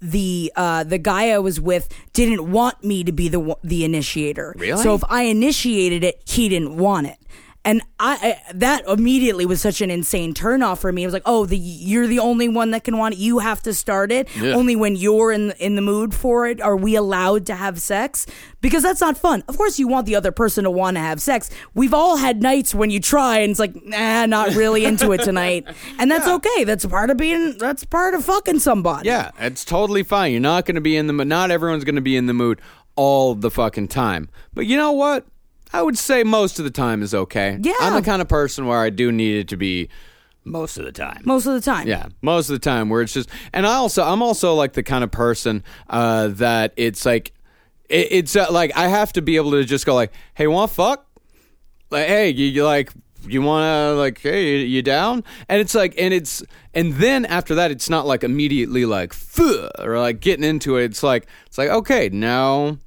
the 0.00 0.52
uh, 0.56 0.84
the 0.84 0.98
guy 0.98 1.30
I 1.30 1.38
was 1.38 1.60
with 1.60 1.88
didn't 2.12 2.50
want 2.50 2.82
me 2.82 3.04
to 3.04 3.12
be 3.12 3.28
the 3.28 3.56
the 3.62 3.84
initiator. 3.84 4.54
Really? 4.58 4.82
So 4.82 4.94
if 4.94 5.02
I 5.08 5.22
initiated 5.24 6.02
it, 6.04 6.20
he 6.26 6.48
didn't 6.48 6.76
want 6.76 7.06
it. 7.06 7.18
And 7.64 7.80
I, 7.98 8.36
I 8.48 8.52
that 8.54 8.86
immediately 8.86 9.46
was 9.46 9.60
such 9.60 9.80
an 9.80 9.90
insane 9.90 10.34
turnoff 10.34 10.78
for 10.78 10.92
me. 10.92 11.02
It 11.02 11.06
was 11.06 11.14
like, 11.14 11.22
oh, 11.24 11.46
the 11.46 11.56
you're 11.56 12.06
the 12.06 12.18
only 12.18 12.48
one 12.48 12.72
that 12.72 12.84
can 12.84 12.98
want 12.98 13.14
it. 13.14 13.18
You 13.18 13.38
have 13.38 13.62
to 13.62 13.72
start 13.72 14.12
it. 14.12 14.28
Yeah. 14.36 14.52
Only 14.54 14.76
when 14.76 14.96
you're 14.96 15.32
in 15.32 15.52
in 15.52 15.74
the 15.74 15.82
mood 15.82 16.14
for 16.14 16.46
it 16.46 16.60
are 16.60 16.76
we 16.76 16.94
allowed 16.94 17.46
to 17.46 17.54
have 17.54 17.80
sex 17.80 18.26
because 18.60 18.82
that's 18.82 19.00
not 19.00 19.16
fun. 19.16 19.42
Of 19.48 19.56
course, 19.56 19.78
you 19.78 19.88
want 19.88 20.06
the 20.06 20.14
other 20.14 20.30
person 20.30 20.64
to 20.64 20.70
want 20.70 20.96
to 20.96 21.00
have 21.00 21.22
sex. 21.22 21.48
We've 21.74 21.94
all 21.94 22.16
had 22.16 22.42
nights 22.42 22.74
when 22.74 22.90
you 22.90 23.00
try 23.00 23.38
and 23.38 23.50
it's 23.50 23.60
like, 23.60 23.74
nah, 23.84 24.26
not 24.26 24.54
really 24.54 24.84
into 24.84 25.12
it 25.12 25.22
tonight, 25.22 25.66
and 25.98 26.10
that's 26.10 26.28
okay. 26.28 26.64
That's 26.64 26.84
part 26.84 27.08
of 27.10 27.16
being. 27.16 27.56
That's 27.56 27.84
part 27.84 28.14
of 28.14 28.24
fucking 28.24 28.58
somebody. 28.58 29.08
Yeah, 29.08 29.30
it's 29.38 29.64
totally 29.64 30.02
fine. 30.02 30.32
You're 30.32 30.40
not 30.40 30.66
going 30.66 30.74
to 30.74 30.80
be 30.80 30.96
in 30.96 31.06
the 31.06 31.12
mood. 31.14 31.28
Not 31.28 31.50
everyone's 31.50 31.84
going 31.84 31.94
to 31.94 32.02
be 32.02 32.16
in 32.16 32.26
the 32.26 32.34
mood 32.34 32.60
all 32.96 33.34
the 33.34 33.50
fucking 33.50 33.88
time. 33.88 34.28
But 34.52 34.66
you 34.66 34.76
know 34.76 34.92
what? 34.92 35.26
I 35.74 35.82
would 35.82 35.98
say 35.98 36.22
most 36.22 36.60
of 36.60 36.64
the 36.64 36.70
time 36.70 37.02
is 37.02 37.12
okay. 37.12 37.58
Yeah. 37.60 37.74
I'm 37.80 37.94
the 37.94 38.02
kind 38.02 38.22
of 38.22 38.28
person 38.28 38.66
where 38.66 38.78
I 38.78 38.90
do 38.90 39.10
need 39.10 39.40
it 39.40 39.48
to 39.48 39.56
be 39.56 39.88
most 40.44 40.78
of 40.78 40.84
the 40.84 40.92
time. 40.92 41.22
most 41.24 41.46
of 41.46 41.54
the 41.54 41.60
time. 41.60 41.88
Yeah, 41.88 42.06
most 42.22 42.48
of 42.48 42.52
the 42.52 42.60
time 42.60 42.88
where 42.88 43.02
it's 43.02 43.12
just, 43.12 43.28
and 43.52 43.66
I 43.66 43.74
also, 43.74 44.04
I'm 44.04 44.22
also 44.22 44.54
like 44.54 44.74
the 44.74 44.84
kind 44.84 45.02
of 45.02 45.10
person 45.10 45.64
uh, 45.90 46.28
that 46.28 46.74
it's 46.76 47.04
like, 47.04 47.32
it, 47.88 48.06
it's 48.12 48.36
uh, 48.36 48.46
like 48.52 48.76
I 48.76 48.86
have 48.86 49.12
to 49.14 49.22
be 49.22 49.34
able 49.34 49.50
to 49.50 49.64
just 49.64 49.84
go 49.84 49.96
like, 49.96 50.12
hey, 50.34 50.46
want 50.46 50.70
fuck? 50.70 51.08
Like, 51.90 52.06
hey, 52.06 52.28
you, 52.30 52.46
you 52.46 52.64
like, 52.64 52.92
you 53.26 53.42
want 53.42 53.64
to 53.64 53.98
like, 53.98 54.20
hey, 54.20 54.58
you, 54.58 54.66
you 54.66 54.82
down? 54.82 55.24
And 55.48 55.60
it's 55.60 55.74
like, 55.74 55.94
and 55.98 56.14
it's, 56.14 56.40
and 56.72 56.92
then 56.92 57.24
after 57.24 57.56
that, 57.56 57.72
it's 57.72 57.90
not 57.90 58.06
like 58.06 58.22
immediately 58.22 58.84
like, 58.86 59.12
or 59.80 59.98
like 59.98 60.20
getting 60.20 60.44
into 60.44 60.76
it. 60.76 60.84
It's 60.84 61.02
like, 61.02 61.26
it's 61.46 61.58
like, 61.58 61.70
okay, 61.70 62.10
now. 62.12 62.78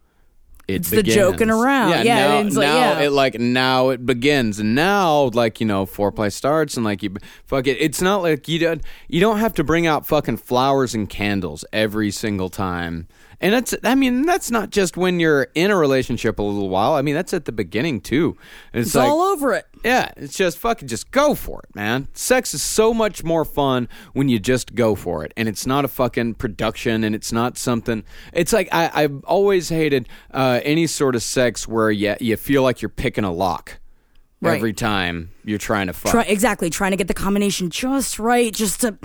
It 0.67 0.75
It's 0.75 0.89
the 0.89 1.01
joking 1.01 1.50
around. 1.50 2.05
Yeah, 2.05 2.27
now, 2.27 2.39
it's 2.39 2.57
like, 2.57 2.67
now 2.67 2.75
yeah. 2.75 3.05
it 3.05 3.12
like 3.12 3.39
now 3.39 3.89
it 3.89 4.05
begins 4.05 4.59
and 4.59 4.75
now 4.75 5.29
like 5.33 5.62
you 5.62 5.65
know 5.65 5.86
foreplay 5.86 6.31
starts 6.31 6.75
and 6.75 6.83
like 6.83 7.01
you 7.01 7.15
fuck 7.45 7.67
it 7.67 7.77
it's 7.79 8.01
not 8.01 8.21
like 8.21 8.50
you 8.50 8.59
don't 8.59 8.81
you 9.07 9.21
don't 9.21 9.38
have 9.38 9.53
to 9.53 9.63
bring 9.63 9.88
out 9.88 10.05
fucking 10.05 10.36
flowers 10.36 10.93
and 10.93 11.09
candles 11.09 11.63
every 11.71 12.12
single 12.12 12.50
time 12.50 13.07
and 13.39 13.53
that's 13.53 13.75
i 13.84 13.94
mean 13.96 14.24
that's 14.25 14.50
not 14.50 14.70
just 14.72 14.98
when 14.98 15.20
you're 15.20 15.48
in 15.56 15.70
a 15.72 15.75
relationship 15.75 16.39
a 16.39 16.41
little 16.41 16.70
while 16.70 16.94
i 16.94 17.01
mean 17.01 17.13
that's 17.15 17.34
at 17.34 17.46
the 17.46 17.51
beginning 17.51 18.01
too 18.01 18.36
it's, 18.74 18.88
It's 18.88 18.96
like 18.96 19.08
all 19.10 19.22
over 19.22 19.53
it. 19.53 19.65
yeah, 19.84 20.12
it's 20.17 20.36
just 20.36 20.58
fucking 20.58 20.88
just 20.88 21.12
go 21.12 21.36
for 21.36 21.62
it, 21.63 21.75
man. 21.75 22.08
Sex 22.13 22.53
is 22.53 22.62
so 22.63 22.94
much 22.94 23.24
more 23.24 23.46
fun 23.46 23.88
when 24.13 24.27
you 24.27 24.39
just 24.39 24.74
go 24.75 24.96
for 24.96 25.24
it, 25.24 25.32
and 25.38 25.48
it's 25.48 25.65
not 25.67 25.86
a 25.86 25.88
fucking 25.88 26.34
production, 26.36 27.03
and 27.03 27.13
it's 27.15 27.32
not 27.32 27.58
something. 27.58 28.03
It's 28.34 28.51
like 28.53 28.67
I, 28.72 28.89
I've 28.94 29.24
always 29.25 29.70
hated 29.70 30.10
uh, 30.34 30.60
any 30.63 30.88
sort 30.88 31.15
of 31.15 31.22
sex 31.24 31.67
where 31.67 31.91
you 31.91 32.15
you 32.20 32.36
feel 32.38 32.63
like 32.63 32.82
you're 32.82 32.89
picking 32.89 33.24
a 33.24 33.32
lock 33.32 33.79
Right. 34.41 34.56
every 34.58 34.74
time 34.74 35.32
you're 35.46 35.58
trying 35.58 35.88
to 35.88 35.94
fuck. 35.94 36.12
Try, 36.12 36.24
exactly. 36.24 36.70
Trying 36.70 36.91
to 36.91 36.98
get 36.98 37.08
the 37.08 37.13
combination 37.15 37.70
just 37.70 38.20
right, 38.20 38.53
just 38.53 38.82
to 38.82 38.98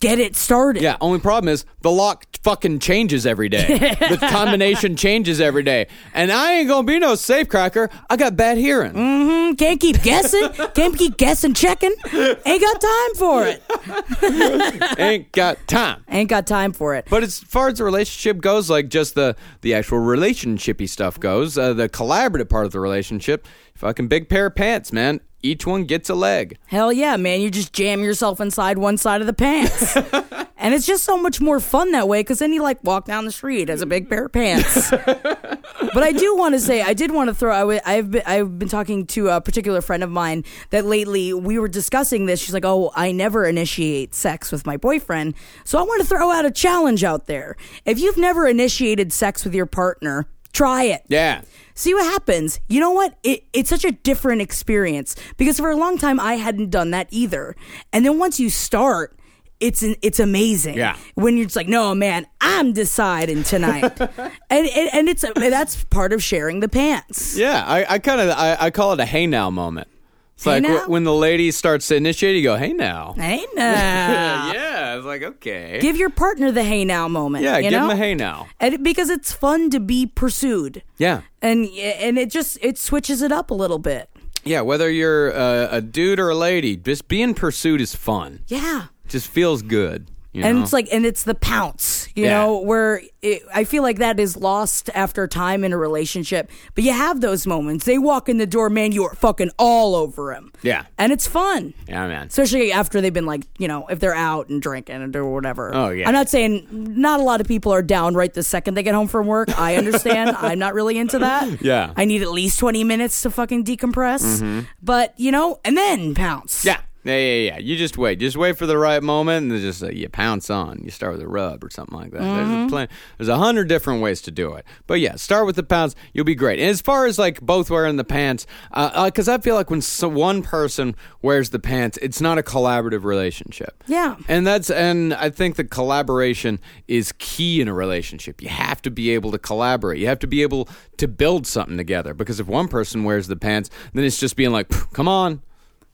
get 0.00 0.18
it 0.18 0.36
started. 0.36 0.82
yeah, 0.82 0.96
only 1.00 1.18
problem 1.18 1.52
is 1.52 1.64
the 1.82 1.90
lock 1.90 2.26
fucking 2.42 2.78
changes 2.78 3.26
every 3.26 3.48
day. 3.48 3.66
the 4.08 4.18
combination 4.30 4.96
changes 4.96 5.40
every 5.40 5.62
day. 5.62 5.86
And 6.14 6.32
I 6.32 6.54
ain't 6.54 6.68
gonna 6.68 6.86
be 6.86 6.98
no 6.98 7.14
safe 7.14 7.48
cracker. 7.48 7.90
I 8.08 8.16
got 8.16 8.36
bad 8.36 8.58
hearing. 8.58 8.92
Mm, 8.92 9.48
hmm. 9.50 9.54
Can't 9.54 9.80
keep 9.80 10.02
guessing. 10.02 10.48
Can't 10.74 10.96
keep 10.96 11.16
guessing, 11.16 11.54
checking. 11.54 11.94
Ain't 12.12 12.62
got 12.62 12.80
time 12.80 13.14
for 13.16 13.46
it. 13.46 14.98
ain't 14.98 15.32
got 15.32 15.66
time. 15.66 16.04
Ain't 16.08 16.30
got 16.30 16.46
time 16.46 16.72
for 16.72 16.94
it. 16.94 17.06
But 17.10 17.22
as 17.22 17.40
far 17.40 17.68
as 17.68 17.78
the 17.78 17.84
relationship 17.84 18.40
goes, 18.40 18.70
like 18.70 18.88
just 18.88 19.14
the 19.14 19.36
the 19.62 19.74
actual 19.74 19.98
relationshipy 19.98 20.88
stuff 20.88 21.18
goes, 21.18 21.58
uh, 21.58 21.72
the 21.72 21.88
collaborative 21.88 22.48
part 22.48 22.66
of 22.66 22.72
the 22.72 22.80
relationship, 22.80 23.46
fucking 23.74 24.08
big 24.08 24.28
pair 24.28 24.46
of 24.46 24.54
pants, 24.54 24.92
man. 24.92 25.20
Each 25.46 25.66
one 25.66 25.84
gets 25.84 26.10
a 26.10 26.14
leg. 26.14 26.58
Hell 26.66 26.92
yeah, 26.92 27.16
man. 27.16 27.40
You 27.40 27.50
just 27.50 27.72
jam 27.72 28.02
yourself 28.02 28.40
inside 28.40 28.78
one 28.78 28.96
side 28.98 29.20
of 29.20 29.26
the 29.26 29.32
pants. 29.32 29.96
and 30.56 30.74
it's 30.74 30.86
just 30.86 31.04
so 31.04 31.16
much 31.16 31.40
more 31.40 31.60
fun 31.60 31.92
that 31.92 32.08
way 32.08 32.20
because 32.20 32.40
then 32.40 32.52
you 32.52 32.62
like 32.62 32.82
walk 32.82 33.04
down 33.04 33.24
the 33.24 33.32
street 33.32 33.70
as 33.70 33.80
a 33.82 33.86
big 33.86 34.08
pair 34.08 34.26
of 34.26 34.32
pants. 34.32 34.90
but 34.90 36.02
I 36.02 36.12
do 36.12 36.36
want 36.36 36.54
to 36.54 36.60
say, 36.60 36.82
I 36.82 36.94
did 36.94 37.12
want 37.12 37.28
to 37.28 37.34
throw, 37.34 37.54
I 37.54 37.60
w- 37.60 37.80
I've 37.86 38.10
been, 38.10 38.22
I've 38.26 38.58
been 38.58 38.68
talking 38.68 39.06
to 39.08 39.28
a 39.28 39.40
particular 39.40 39.80
friend 39.80 40.02
of 40.02 40.10
mine 40.10 40.44
that 40.70 40.84
lately 40.84 41.32
we 41.32 41.58
were 41.58 41.68
discussing 41.68 42.26
this. 42.26 42.40
She's 42.40 42.54
like, 42.54 42.64
oh, 42.64 42.92
I 42.96 43.12
never 43.12 43.44
initiate 43.46 44.14
sex 44.14 44.50
with 44.50 44.66
my 44.66 44.76
boyfriend. 44.76 45.34
So 45.64 45.78
I 45.78 45.82
want 45.82 46.02
to 46.02 46.06
throw 46.08 46.30
out 46.30 46.44
a 46.44 46.50
challenge 46.50 47.04
out 47.04 47.26
there. 47.26 47.56
If 47.84 48.00
you've 48.00 48.18
never 48.18 48.46
initiated 48.48 49.12
sex 49.12 49.44
with 49.44 49.54
your 49.54 49.66
partner, 49.66 50.26
try 50.52 50.84
it 50.84 51.02
Yeah. 51.08 51.42
See 51.76 51.94
what 51.94 52.04
happens. 52.04 52.58
You 52.68 52.80
know 52.80 52.90
what? 52.90 53.16
It, 53.22 53.44
it's 53.52 53.70
such 53.70 53.84
a 53.84 53.92
different 53.92 54.42
experience 54.42 55.14
because 55.36 55.58
for 55.58 55.70
a 55.70 55.76
long 55.76 55.98
time 55.98 56.18
I 56.18 56.34
hadn't 56.34 56.70
done 56.70 56.90
that 56.90 57.06
either. 57.10 57.54
And 57.92 58.04
then 58.04 58.18
once 58.18 58.40
you 58.40 58.50
start, 58.50 59.16
it's 59.60 59.82
an, 59.82 59.94
it's 60.02 60.18
amazing. 60.18 60.76
Yeah. 60.76 60.96
When 61.14 61.36
you're 61.36 61.46
just 61.46 61.56
like, 61.56 61.68
no, 61.68 61.94
man, 61.94 62.26
I'm 62.40 62.72
deciding 62.72 63.42
tonight, 63.44 63.98
and, 64.00 64.30
and 64.50 64.90
and 64.92 65.08
it's 65.08 65.24
that's 65.34 65.84
part 65.84 66.12
of 66.12 66.22
sharing 66.22 66.60
the 66.60 66.68
pants. 66.68 67.36
Yeah, 67.36 67.64
I, 67.66 67.94
I 67.94 67.98
kind 67.98 68.20
of 68.20 68.30
I, 68.30 68.56
I 68.60 68.70
call 68.70 68.92
it 68.92 69.00
a 69.00 69.06
hey 69.06 69.26
now 69.26 69.48
moment. 69.50 69.88
It's 70.36 70.44
Hey 70.44 70.60
like 70.60 70.62
now? 70.64 70.86
when 70.86 71.04
the 71.04 71.14
lady 71.14 71.50
starts 71.50 71.88
to 71.88 71.96
initiate, 71.96 72.36
you 72.36 72.42
go 72.42 72.56
hey 72.56 72.72
now. 72.74 73.14
Hey 73.16 73.44
now, 73.54 74.52
yeah, 74.52 74.96
it's 74.96 75.06
like 75.06 75.22
okay. 75.22 75.78
give 75.80 75.96
your 75.96 76.10
partner 76.10 76.52
the 76.52 76.62
hey 76.62 76.84
now 76.84 77.08
moment. 77.08 77.42
yeah, 77.42 77.58
give 77.60 77.72
know? 77.72 77.84
him 77.86 77.90
a 77.90 77.96
hey 77.96 78.14
now. 78.14 78.46
and 78.60 78.74
it, 78.74 78.82
because 78.82 79.08
it's 79.08 79.32
fun 79.32 79.70
to 79.70 79.80
be 79.80 80.04
pursued, 80.06 80.82
Yeah, 80.98 81.22
and 81.40 81.66
and 81.68 82.18
it 82.18 82.30
just 82.30 82.58
it 82.60 82.76
switches 82.76 83.22
it 83.22 83.32
up 83.32 83.50
a 83.50 83.54
little 83.54 83.78
bit. 83.78 84.10
yeah. 84.44 84.60
Whether 84.60 84.90
you're 84.90 85.30
a, 85.30 85.68
a 85.72 85.80
dude 85.80 86.20
or 86.20 86.28
a 86.28 86.34
lady, 86.36 86.76
just 86.76 87.08
being 87.08 87.32
pursued 87.34 87.80
is 87.80 87.94
fun. 87.94 88.40
Yeah. 88.46 88.86
Just 89.08 89.28
feels 89.28 89.62
good. 89.62 90.10
You 90.36 90.44
and 90.44 90.58
it's 90.58 90.72
like 90.72 90.88
and 90.92 91.06
it's 91.06 91.22
the 91.24 91.34
pounce 91.34 92.08
you 92.14 92.24
Yeah. 92.24 92.38
know 92.44 92.58
where 92.60 93.00
it, 93.22 93.42
i 93.54 93.64
feel 93.64 93.82
like 93.82 93.98
that 93.98 94.20
is 94.20 94.36
lost 94.36 94.90
after 94.94 95.26
time 95.26 95.64
in 95.64 95.72
a 95.72 95.78
relationship 95.78 96.50
but 96.74 96.84
you 96.84 96.92
have 96.92 97.20
those 97.22 97.46
moments 97.46 97.84
they 97.86 97.96
walk 97.98 98.28
in 98.28 98.36
the 98.38 98.46
door 98.46 98.68
man 98.68 98.92
you 98.92 99.04
are 99.04 99.14
fucking 99.14 99.50
all 99.58 99.94
over 99.94 100.32
him 100.34 100.52
Yeah. 100.62 100.84
and 100.98 101.10
it's 101.12 101.26
fun 101.26 101.72
yeah, 101.88 102.06
man. 102.06 102.26
especially 102.26 102.70
after 102.72 103.00
they've 103.00 103.12
been 103.14 103.24
like 103.26 103.44
you 103.58 103.66
know 103.68 103.86
if 103.88 103.98
they're 103.98 104.14
out 104.14 104.48
and 104.50 104.60
drinking 104.60 105.02
and 105.02 105.16
or 105.16 105.24
whatever 105.32 105.74
Oh, 105.74 105.88
yeah. 105.90 106.06
i'm 106.06 106.12
not 106.14 106.28
saying 106.28 106.66
not 106.70 107.18
a 107.20 107.22
lot 107.22 107.40
of 107.40 107.46
people 107.48 107.72
are 107.72 107.82
down 107.82 108.14
right 108.14 108.32
the 108.32 108.42
second 108.42 108.74
they 108.74 108.82
get 108.82 108.94
home 108.94 109.08
from 109.08 109.26
work 109.26 109.48
i 109.58 109.76
understand 109.76 110.36
i'm 110.38 110.58
not 110.58 110.74
really 110.74 110.98
into 110.98 111.18
that 111.20 111.62
Yeah. 111.62 111.92
i 111.96 112.04
need 112.04 112.20
at 112.22 112.30
least 112.30 112.58
20 112.58 112.84
minutes 112.84 113.22
to 113.22 113.30
fucking 113.30 113.64
decompress 113.64 114.40
mm-hmm. 114.40 114.60
but 114.82 115.14
you 115.18 115.32
know 115.32 115.60
and 115.64 115.76
then 115.76 116.14
pounce 116.14 116.64
Yeah. 116.64 116.80
Yeah, 117.06 117.18
yeah, 117.18 117.50
yeah. 117.52 117.58
You 117.58 117.76
just 117.76 117.96
wait. 117.96 118.18
Just 118.18 118.36
wait 118.36 118.58
for 118.58 118.66
the 118.66 118.76
right 118.76 119.00
moment, 119.00 119.44
and 119.44 119.52
then 119.52 119.60
just 119.60 119.80
uh, 119.80 119.90
you 119.90 120.08
pounce 120.08 120.50
on. 120.50 120.80
You 120.82 120.90
start 120.90 121.12
with 121.12 121.22
a 121.22 121.28
rub 121.28 121.62
or 121.62 121.70
something 121.70 121.96
like 121.96 122.10
that. 122.10 122.18
There's 122.18 122.48
a 122.48 122.52
mm-hmm. 122.52 122.68
plan. 122.68 122.88
There's 123.16 123.28
a 123.28 123.38
hundred 123.38 123.68
different 123.68 124.02
ways 124.02 124.20
to 124.22 124.32
do 124.32 124.54
it. 124.54 124.64
But 124.88 124.98
yeah, 124.98 125.14
start 125.14 125.46
with 125.46 125.54
the 125.54 125.62
pounce. 125.62 125.94
You'll 126.12 126.24
be 126.24 126.34
great. 126.34 126.58
And 126.58 126.68
as 126.68 126.80
far 126.80 127.06
as 127.06 127.16
like 127.16 127.40
both 127.40 127.70
wearing 127.70 127.94
the 127.94 128.04
pants, 128.04 128.44
uh, 128.72 128.90
uh, 128.92 129.04
because 129.04 129.28
I 129.28 129.38
feel 129.38 129.54
like 129.54 129.70
when 129.70 129.82
so 129.82 130.08
one 130.08 130.42
person 130.42 130.96
wears 131.22 131.50
the 131.50 131.60
pants, 131.60 131.96
it's 132.02 132.20
not 132.20 132.38
a 132.38 132.42
collaborative 132.42 133.04
relationship. 133.04 133.84
Yeah. 133.86 134.16
And 134.26 134.44
that's 134.44 134.68
and 134.68 135.14
I 135.14 135.30
think 135.30 135.54
the 135.54 135.64
collaboration 135.64 136.58
is 136.88 137.12
key 137.18 137.60
in 137.60 137.68
a 137.68 137.74
relationship. 137.74 138.42
You 138.42 138.48
have 138.48 138.82
to 138.82 138.90
be 138.90 139.10
able 139.10 139.30
to 139.30 139.38
collaborate. 139.38 140.00
You 140.00 140.08
have 140.08 140.18
to 140.20 140.26
be 140.26 140.42
able 140.42 140.68
to 140.96 141.06
build 141.06 141.46
something 141.46 141.76
together. 141.76 142.14
Because 142.14 142.40
if 142.40 142.48
one 142.48 142.66
person 142.66 143.04
wears 143.04 143.28
the 143.28 143.36
pants, 143.36 143.70
then 143.92 144.04
it's 144.04 144.18
just 144.18 144.34
being 144.34 144.50
like, 144.50 144.68
"Come 144.92 145.06
on." 145.06 145.42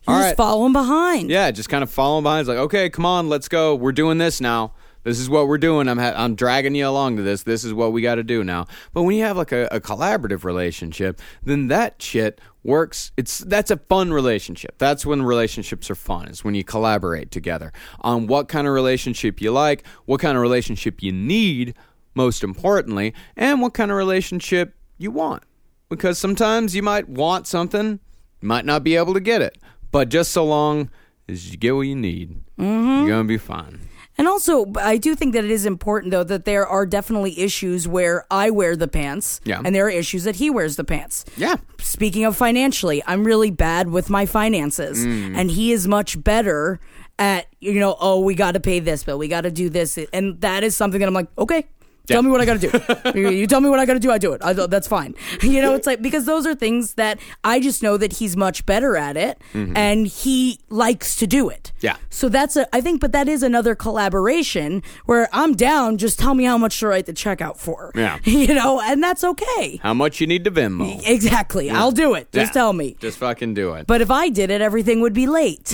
All 0.07 0.17
just 0.17 0.29
right. 0.29 0.37
follow 0.37 0.67
him 0.67 0.73
behind 0.73 1.31
Yeah, 1.31 1.51
just 1.51 1.69
kind 1.69 1.83
of 1.83 1.91
following 1.91 2.23
behind. 2.25 2.41
It's 2.41 2.49
like, 2.49 2.59
okay, 2.59 2.91
come 2.91 3.07
on, 3.07 3.29
let's 3.29 3.49
go. 3.49 3.75
We're 3.75 3.93
doing 3.93 4.19
this 4.19 4.41
now. 4.41 4.73
This 5.05 5.19
is 5.19 5.29
what 5.29 5.49
we're 5.49 5.59
doing. 5.59 5.89
I'm 5.89 5.99
ha- 5.99 6.15
I'm 6.17 6.35
dragging 6.37 6.75
you 6.75 6.87
along 6.87 7.17
to 7.17 7.23
this. 7.23 7.43
This 7.43 7.65
is 7.65 7.75
what 7.75 7.93
we 7.93 8.03
got 8.03 8.17
to 8.17 8.23
do 8.23 8.45
now. 8.45 8.67
But 8.93 9.03
when 9.03 9.17
you 9.17 9.25
have 9.25 9.37
like 9.37 9.51
a, 9.51 9.67
a 9.73 9.81
collaborative 9.81 10.45
relationship, 10.45 11.21
then 11.43 11.69
that 11.69 12.01
shit 12.01 12.41
works. 12.63 13.11
It's 13.17 13.39
that's 13.39 13.73
a 13.73 13.79
fun 13.79 14.13
relationship. 14.13 14.79
That's 14.79 15.05
when 15.05 15.23
relationships 15.23 15.91
are 15.91 15.97
fun. 15.97 16.29
Is 16.29 16.45
when 16.45 16.55
you 16.55 16.63
collaborate 16.63 17.33
together 17.33 17.73
on 18.01 18.29
what 18.29 18.49
kind 18.49 18.67
of 18.69 18.75
relationship 18.75 19.41
you 19.41 19.51
like, 19.51 19.85
what 20.05 20.21
kind 20.21 20.37
of 20.37 20.43
relationship 20.43 21.03
you 21.03 21.11
need, 21.11 21.75
most 22.15 22.45
importantly, 22.45 23.13
and 23.37 23.61
what 23.61 23.75
kind 23.75 23.91
of 23.91 23.97
relationship 23.97 24.77
you 24.99 25.11
want. 25.11 25.43
Because 25.89 26.17
sometimes 26.17 26.77
you 26.77 26.83
might 26.83 27.09
want 27.09 27.49
something, 27.49 27.99
you 28.41 28.49
might 28.49 28.65
not 28.65 28.85
be 28.85 28.95
able 28.95 29.15
to 29.15 29.21
get 29.21 29.43
it. 29.43 29.59
But 29.93 30.09
just 30.09 30.33
so 30.33 30.45
long 30.45 30.91
as 31.29 31.51
you 31.53 31.57
get 31.57 31.77
what 31.77 31.83
you 31.83 31.95
need, 31.95 32.41
you're 32.59 33.09
gonna 33.09 33.25
be 33.25 33.39
fine. 33.39 33.79
And 34.19 34.29
also, 34.29 34.71
I 34.77 34.99
do 34.99 35.15
think 35.15 35.33
that 35.33 35.43
it 35.45 35.51
is 35.51 35.65
important, 35.65 36.11
though, 36.11 36.23
that 36.25 36.45
there 36.45 36.67
are 36.67 36.85
definitely 36.85 37.39
issues 37.41 37.89
where 37.89 38.27
I 38.31 38.51
wear 38.51 38.77
the 38.77 38.87
pants, 38.89 39.41
Yeah. 39.45 39.63
and 39.65 39.75
there 39.75 39.87
are 39.87 39.91
issues 39.91 40.25
that 40.25 40.37
he 40.37 40.51
wears 40.51 40.77
the 40.77 40.85
pants. 40.85 41.25
Yeah. 41.37 41.57
Speaking 41.81 42.25
of 42.25 42.37
financially, 42.37 43.03
I'm 43.07 43.25
really 43.25 43.51
bad 43.51 43.89
with 43.89 44.11
my 44.11 44.27
finances, 44.27 45.05
Mm. 45.07 45.35
and 45.37 45.51
he 45.51 45.73
is 45.73 45.89
much 45.89 46.23
better 46.23 46.79
at, 47.19 47.47
you 47.61 47.81
know, 47.81 47.97
oh, 48.01 48.21
we 48.21 48.35
got 48.35 48.53
to 48.53 48.61
pay 48.61 48.81
this 48.81 49.03
bill, 49.03 49.17
we 49.19 49.29
got 49.29 49.43
to 49.43 49.51
do 49.51 49.71
this, 49.71 49.99
and 50.13 50.41
that 50.43 50.63
is 50.63 50.77
something 50.77 51.01
that 51.01 51.07
I'm 51.07 51.15
like, 51.15 51.29
okay. 51.39 51.67
Tell 52.07 52.23
me 52.23 52.31
what 52.31 52.41
I 52.41 52.45
got 52.45 52.61
to 52.61 53.13
do. 53.13 53.19
you, 53.21 53.47
tell 53.47 53.61
me 53.61 53.69
what 53.69 53.79
I 53.79 53.87
got 53.87 53.95
to 53.95 54.01
do. 54.01 54.11
I 54.11 54.19
do 54.19 54.33
it. 54.33 54.43
I, 54.45 54.53
that's 54.53 54.89
fine. 54.89 55.15
You 55.43 55.61
know, 55.61 55.75
it's 55.75 55.87
like 55.87 56.01
because 56.01 56.25
those 56.25 56.47
are 56.47 56.55
things 56.55 56.95
that 56.95 57.19
I 57.45 57.61
just 57.61 57.83
know 57.83 57.97
that 57.97 58.15
he's 58.15 58.37
much 58.37 58.65
better 58.65 58.97
at 58.97 59.17
it, 59.17 59.41
and 59.55 60.07
he 60.07 60.59
likes 60.71 61.17
to 61.17 61.27
do 61.27 61.49
it. 61.49 61.73
Mm-hmm. 61.77 61.87
Yeah. 61.87 61.97
So 62.11 62.29
that's 62.29 62.57
a, 62.57 62.67
I 62.75 62.81
think, 62.81 63.01
but 63.01 63.13
that 63.13 63.29
is 63.29 63.43
another 63.43 63.75
collaboration 63.75 64.83
where 65.07 65.29
I'm 65.33 65.55
down. 65.55 65.99
Just 65.99 66.19
tell 66.19 66.35
me 66.35 66.45
how 66.45 66.57
much 66.59 66.79
to 66.81 66.87
write 66.87 67.07
the 67.07 67.13
check 67.13 67.41
out 67.41 67.59
for. 67.59 67.93
Yeah. 67.95 68.19
You 68.43 68.55
know, 68.55 68.81
and 68.81 69.01
that's 69.03 69.23
okay. 69.23 69.79
How 69.83 69.95
much 69.95 70.21
you 70.21 70.27
need 70.27 70.43
to 70.45 70.51
Venmo? 70.51 71.01
Exactly. 71.07 71.71
I'll 71.71 71.93
do 71.93 72.15
it. 72.15 72.33
Just 72.33 72.51
Yeah. 72.51 72.53
tell 72.61 72.73
me. 72.73 72.97
Just 72.99 73.19
fucking 73.19 73.55
do 73.55 73.75
it. 73.75 73.87
But 73.87 74.01
if 74.01 74.11
I 74.11 74.31
did 74.31 74.51
it, 74.51 74.61
everything 74.61 75.01
would 75.01 75.13
be 75.13 75.27
late. 75.29 75.69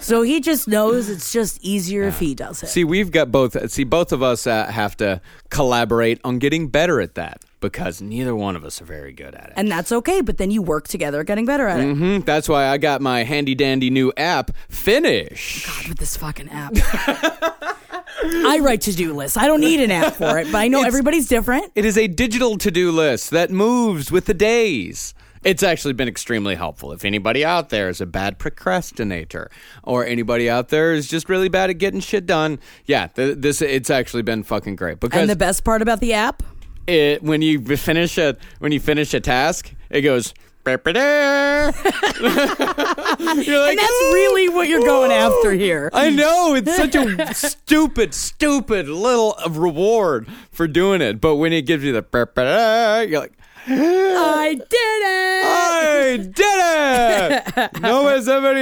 so 0.00 0.22
he 0.22 0.40
just 0.40 0.68
knows 0.68 1.08
it's 1.08 1.32
just 1.32 1.62
easier 1.64 2.02
if 2.04 2.18
he 2.18 2.34
does 2.34 2.62
it. 2.62 2.66
See, 2.68 2.84
we've 2.84 3.10
got 3.10 3.30
both. 3.32 3.70
See, 3.70 3.84
both 3.84 4.12
of 4.12 4.22
us 4.22 4.46
uh, 4.46 4.66
have 4.66 4.96
to 4.98 5.20
collaborate 5.50 6.20
on 6.24 6.38
getting 6.38 6.68
better 6.68 7.00
at 7.00 7.14
that 7.14 7.42
because 7.60 8.00
neither 8.02 8.34
one 8.36 8.54
of 8.56 8.64
us 8.64 8.80
are 8.80 8.84
very 8.84 9.12
good 9.12 9.34
at 9.34 9.46
it. 9.48 9.52
and 9.56 9.70
that's 9.70 9.90
okay, 9.90 10.20
but 10.20 10.36
then 10.38 10.50
you 10.50 10.62
work 10.62 10.86
together 10.88 11.24
getting 11.24 11.46
better 11.46 11.66
at 11.66 11.80
it. 11.80 11.94
hmm 11.94 12.18
That's 12.20 12.48
why 12.48 12.66
I 12.68 12.78
got 12.78 13.00
my 13.00 13.24
handy 13.24 13.54
dandy 13.54 13.90
new 13.90 14.12
app, 14.16 14.50
Finish. 14.68 15.66
God, 15.66 15.88
with 15.88 15.98
this 15.98 16.16
fucking 16.16 16.48
app. 16.50 16.72
I 18.22 18.58
write 18.62 18.82
to 18.82 18.92
do 18.92 19.12
lists. 19.12 19.36
I 19.36 19.46
don't 19.46 19.60
need 19.60 19.80
an 19.80 19.90
app 19.90 20.14
for 20.14 20.38
it, 20.38 20.50
but 20.50 20.58
I 20.58 20.68
know 20.68 20.78
It's- 20.78 20.88
everybody's 20.88 21.28
different. 21.28 21.70
It 21.74 21.84
is 21.84 21.98
a 21.98 22.06
digital 22.06 22.56
to 22.58 22.70
do 22.70 22.90
list 22.90 23.30
that 23.30 23.50
moves 23.50 24.10
with 24.10 24.24
the 24.26 24.34
days. 24.34 25.14
It's 25.46 25.62
actually 25.62 25.94
been 25.94 26.08
extremely 26.08 26.56
helpful. 26.56 26.90
If 26.90 27.04
anybody 27.04 27.44
out 27.44 27.68
there 27.68 27.88
is 27.88 28.00
a 28.00 28.06
bad 28.06 28.36
procrastinator, 28.36 29.48
or 29.84 30.04
anybody 30.04 30.50
out 30.50 30.70
there 30.70 30.92
is 30.92 31.06
just 31.06 31.28
really 31.28 31.48
bad 31.48 31.70
at 31.70 31.74
getting 31.74 32.00
shit 32.00 32.26
done, 32.26 32.58
yeah, 32.84 33.06
th- 33.06 33.38
this 33.38 33.62
it's 33.62 33.88
actually 33.88 34.22
been 34.22 34.42
fucking 34.42 34.74
great 34.74 34.98
because 34.98 35.20
And 35.20 35.30
the 35.30 35.36
best 35.36 35.62
part 35.62 35.82
about 35.82 36.00
the 36.00 36.14
app, 36.14 36.42
it 36.88 37.22
when 37.22 37.42
you 37.42 37.64
finish 37.76 38.18
a 38.18 38.36
when 38.58 38.72
you 38.72 38.80
finish 38.80 39.14
a 39.14 39.20
task, 39.20 39.72
it 39.88 40.00
goes. 40.00 40.34
You're 40.66 40.72
like, 43.60 43.70
and 43.70 43.78
that's 43.78 44.02
really 44.12 44.48
what 44.48 44.68
you're 44.68 44.80
going 44.80 45.12
after 45.12 45.52
here. 45.52 45.90
I 45.92 46.10
know 46.10 46.56
it's 46.56 46.74
such 46.74 46.96
a 46.96 47.32
stupid, 47.34 48.12
stupid 48.12 48.88
little 48.88 49.36
reward 49.48 50.26
for 50.50 50.66
doing 50.66 51.02
it, 51.02 51.20
but 51.20 51.36
when 51.36 51.52
it 51.52 51.62
gives 51.66 51.84
you 51.84 51.92
the, 51.92 52.02
you're 53.08 53.20
like, 53.20 53.34
I 53.68 54.54
did 54.54 54.64
it. 54.72 55.44
I 55.44 56.16
did 57.52 57.74
it! 57.74 57.80
no, 57.82 58.08
is 58.08 58.26
somebody? 58.26 58.60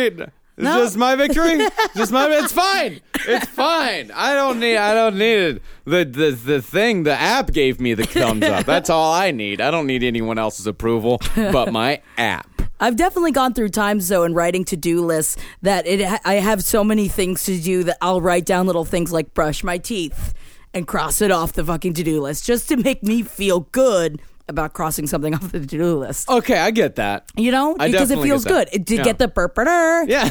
It's 0.57 0.63
No. 0.63 0.83
just 0.85 0.97
my 0.97 1.17
victory. 1.17 1.67
just 1.97 2.13
my. 2.13 2.29
It's 2.31 2.53
fine. 2.53 3.01
It's 3.27 3.47
fine. 3.47 4.11
I 4.15 4.35
don't 4.35 4.61
need. 4.61 4.77
I 4.77 4.95
don't 4.95 5.19
need 5.19 5.35
it. 5.57 5.63
The 5.85 6.05
the 6.05 6.31
the 6.31 6.63
thing. 6.63 7.03
The 7.03 7.13
app 7.13 7.51
gave 7.53 7.81
me 7.81 7.95
the 7.95 8.05
thumbs 8.05 8.45
up. 8.45 8.65
That's 8.65 8.89
all 8.89 9.13
I 9.13 9.31
need. 9.33 9.61
I 9.61 9.71
don't 9.71 9.87
need 9.87 10.03
anyone 10.05 10.39
else's 10.39 10.67
approval 10.67 11.21
but 11.35 11.73
my 11.73 12.01
app. 12.17 12.49
I've 12.81 12.97
definitely 12.97 13.33
gone 13.33 13.53
through 13.55 13.71
times 13.71 14.09
though 14.09 14.25
in 14.25 14.33
writing 14.35 14.65
to-do 14.65 15.05
lists 15.05 15.37
that 15.63 15.87
it 15.87 16.21
I 16.25 16.35
have 16.35 16.63
so 16.65 16.85
many 16.85 17.09
things 17.09 17.45
to 17.45 17.59
do 17.59 17.83
that 17.85 17.99
I'll 18.01 18.21
write 18.21 18.45
down 18.47 18.67
little 18.67 18.85
things 18.85 19.11
like 19.13 19.35
brush 19.35 19.65
my 19.65 19.79
teeth 19.79 20.35
and 20.73 20.87
cross 20.87 21.21
it 21.21 21.31
off 21.31 21.53
the 21.53 21.65
fucking 21.65 21.95
to 21.95 22.03
do 22.03 22.21
list 22.21 22.45
just 22.47 22.69
to 22.69 22.77
make 22.77 23.03
me 23.03 23.23
feel 23.23 23.61
good 23.73 24.21
about 24.49 24.73
crossing 24.75 25.07
something 25.07 25.35
off 25.35 25.53
the 25.53 25.61
to 25.61 25.67
do 25.67 25.97
list. 25.99 26.29
Okay, 26.29 26.59
I 26.59 26.71
get 26.71 26.97
that. 26.97 27.31
You 27.37 27.51
know, 27.51 27.77
I 27.79 27.91
because 27.91 28.11
it 28.11 28.21
feels 28.21 28.45
good. 28.45 28.69
It 28.73 28.85
did 28.85 28.99
Yeah. 28.99 29.05
get 29.05 29.19
the 29.19 29.29
burper. 29.29 30.07
Yeah. 30.09 30.31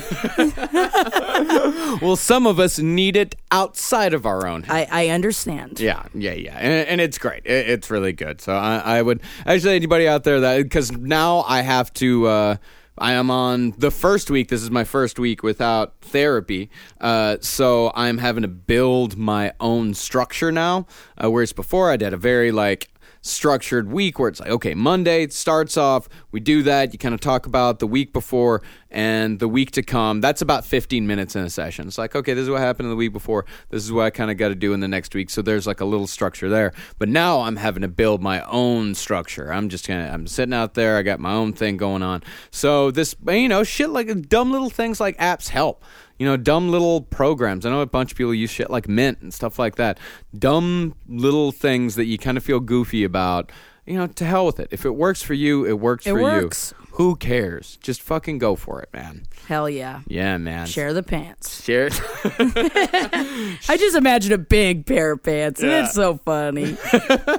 well, 2.02 2.16
some 2.16 2.46
of 2.48 2.60
us 2.60 2.80
need 2.80 3.16
it 3.16 3.36
outside 3.52 4.14
of 4.14 4.26
our 4.26 4.48
own. 4.48 4.66
I, 4.70 4.88
I 4.92 5.08
understand. 5.10 5.80
Yeah, 5.80 6.04
yeah, 6.14 6.34
yeah, 6.34 6.58
and, 6.58 6.88
and 6.88 7.02
it's 7.02 7.18
great. 7.18 7.46
It, 7.46 7.70
it's 7.70 7.90
really 7.90 8.14
good. 8.14 8.42
So 8.42 8.54
I, 8.54 8.78
I 8.98 9.02
would 9.02 9.22
actually 9.46 9.76
anybody 9.76 10.08
out 10.08 10.24
there 10.24 10.40
that 10.42 10.64
because 10.64 10.92
now 10.92 11.42
I 11.48 11.62
have 11.62 11.94
to. 11.96 12.28
Uh, 12.28 12.56
I 12.96 13.14
am 13.14 13.32
on 13.32 13.72
the 13.80 13.90
first 13.90 14.30
week. 14.30 14.50
This 14.50 14.62
is 14.62 14.70
my 14.70 14.84
first 14.84 15.18
week 15.18 15.42
without 15.42 15.96
therapy, 16.02 16.70
uh, 17.02 17.38
so 17.42 17.92
I'm 17.96 18.20
having 18.20 18.44
to 18.44 18.48
build 18.48 19.18
my 19.18 19.52
own 19.60 19.96
structure 19.96 20.52
now. 20.52 20.86
Uh, 21.18 21.32
whereas 21.32 21.54
before 21.54 21.90
I 21.90 21.98
did 21.98 22.14
a 22.14 22.18
very 22.18 22.52
like 22.52 22.90
structured 23.24 23.92
week 23.92 24.20
where 24.20 24.30
it's 24.30 24.40
like, 24.40 24.50
okay, 24.50 24.76
Monday 24.76 25.28
starts 25.30 25.78
off, 25.78 26.08
we 26.32 26.40
do 26.40 26.62
that, 26.64 26.94
you 26.94 27.00
kind 27.00 27.16
of 27.16 27.22
talk 27.22 27.46
about 27.46 27.80
the 27.80 27.88
week 27.88 28.14
before 28.14 28.62
and 28.92 29.40
the 29.40 29.48
week 29.48 29.72
to 29.72 29.82
come. 29.82 30.22
That's 30.22 30.42
about 30.42 30.66
15 30.66 31.08
minutes 31.08 31.36
in 31.36 31.44
a 31.44 31.50
session. 31.50 31.88
It's 31.88 31.98
like, 31.98 32.16
okay, 32.16 32.34
this 32.34 32.44
is 32.44 32.50
what 32.50 32.60
happened 32.60 32.88
in 32.88 32.90
the 32.92 32.96
week 32.98 33.14
before. 33.14 33.46
This 33.70 33.84
is 33.84 33.92
what 33.92 34.06
I 34.06 34.10
kind 34.10 34.30
of 34.30 34.38
got 34.38 34.50
to 34.50 34.56
do 34.56 34.74
in 34.74 34.82
the 34.82 34.88
next 34.88 35.16
week. 35.16 35.30
So 35.30 35.42
there's 35.42 35.66
like 35.66 35.80
a 35.80 35.86
little 35.86 36.06
structure 36.06 36.50
there. 36.50 36.74
But 37.00 37.10
now 37.10 37.42
I'm 37.42 37.56
having 37.56 37.82
to 37.82 37.88
build 37.88 38.22
my 38.22 38.42
own 38.44 38.94
structure. 38.94 39.52
I'm 39.52 39.70
just 39.70 39.88
gonna, 39.88 40.10
I'm 40.14 40.28
sitting 40.28 40.54
out 40.54 40.74
there, 40.74 40.98
I 40.98 41.02
got 41.02 41.20
my 41.20 41.34
own 41.34 41.54
thing 41.54 41.78
going 41.78 42.04
on. 42.04 42.24
So 42.52 42.92
this, 42.92 43.16
you 43.28 43.48
know, 43.48 43.64
shit 43.64 43.90
like 43.90 44.30
dumb 44.30 44.52
little 44.52 44.70
things 44.70 45.00
like 45.00 45.18
apps 45.18 45.48
help 45.48 45.84
you 46.20 46.26
know, 46.26 46.38
dumb 46.38 46.70
little 46.70 47.02
programs. 47.02 47.66
I 47.66 47.70
know 47.70 47.82
a 47.82 47.86
bunch 47.86 48.12
of 48.12 48.18
people 48.18 48.34
use 48.34 48.50
shit 48.50 48.70
like 48.70 48.88
Mint 48.88 49.20
and 49.22 49.34
stuff 49.34 49.58
like 49.60 49.76
that. 49.76 50.00
Dumb 50.38 50.96
little 51.08 51.52
things 51.52 51.96
that 51.96 52.06
you 52.06 52.18
kind 52.18 52.38
of 52.38 52.44
feel 52.44 52.60
goofy 52.60 53.04
about. 53.04 53.52
You 53.86 53.98
know, 53.98 54.08
to 54.08 54.24
hell 54.24 54.46
with 54.46 54.62
it. 54.62 54.70
If 54.72 54.86
it 54.86 54.92
works 54.92 55.22
for 55.22 55.34
you, 55.34 55.66
it 55.66 55.74
works 55.78 56.08
It 56.08 56.12
for 56.12 56.22
works. 56.22 56.74
you. 56.80 56.88
Who 56.94 57.16
cares? 57.18 57.78
Just 57.82 58.02
fucking 58.02 58.38
go 58.38 58.56
for 58.56 58.82
it, 58.82 58.88
man. 58.94 59.24
Hell 59.48 59.70
yeah. 59.70 60.02
Yeah, 60.08 60.38
man. 60.38 60.68
Share 60.68 60.94
the 60.94 61.04
pants. 61.04 61.62
Share. 61.64 61.90
I 62.26 63.78
just 63.78 63.96
imagine 63.98 64.32
a 64.32 64.38
big 64.38 64.86
pair 64.86 65.12
of 65.12 65.24
pants, 65.24 65.62
and 65.62 65.72
it's 65.72 65.94
so 65.94 66.18
funny. 66.18 66.78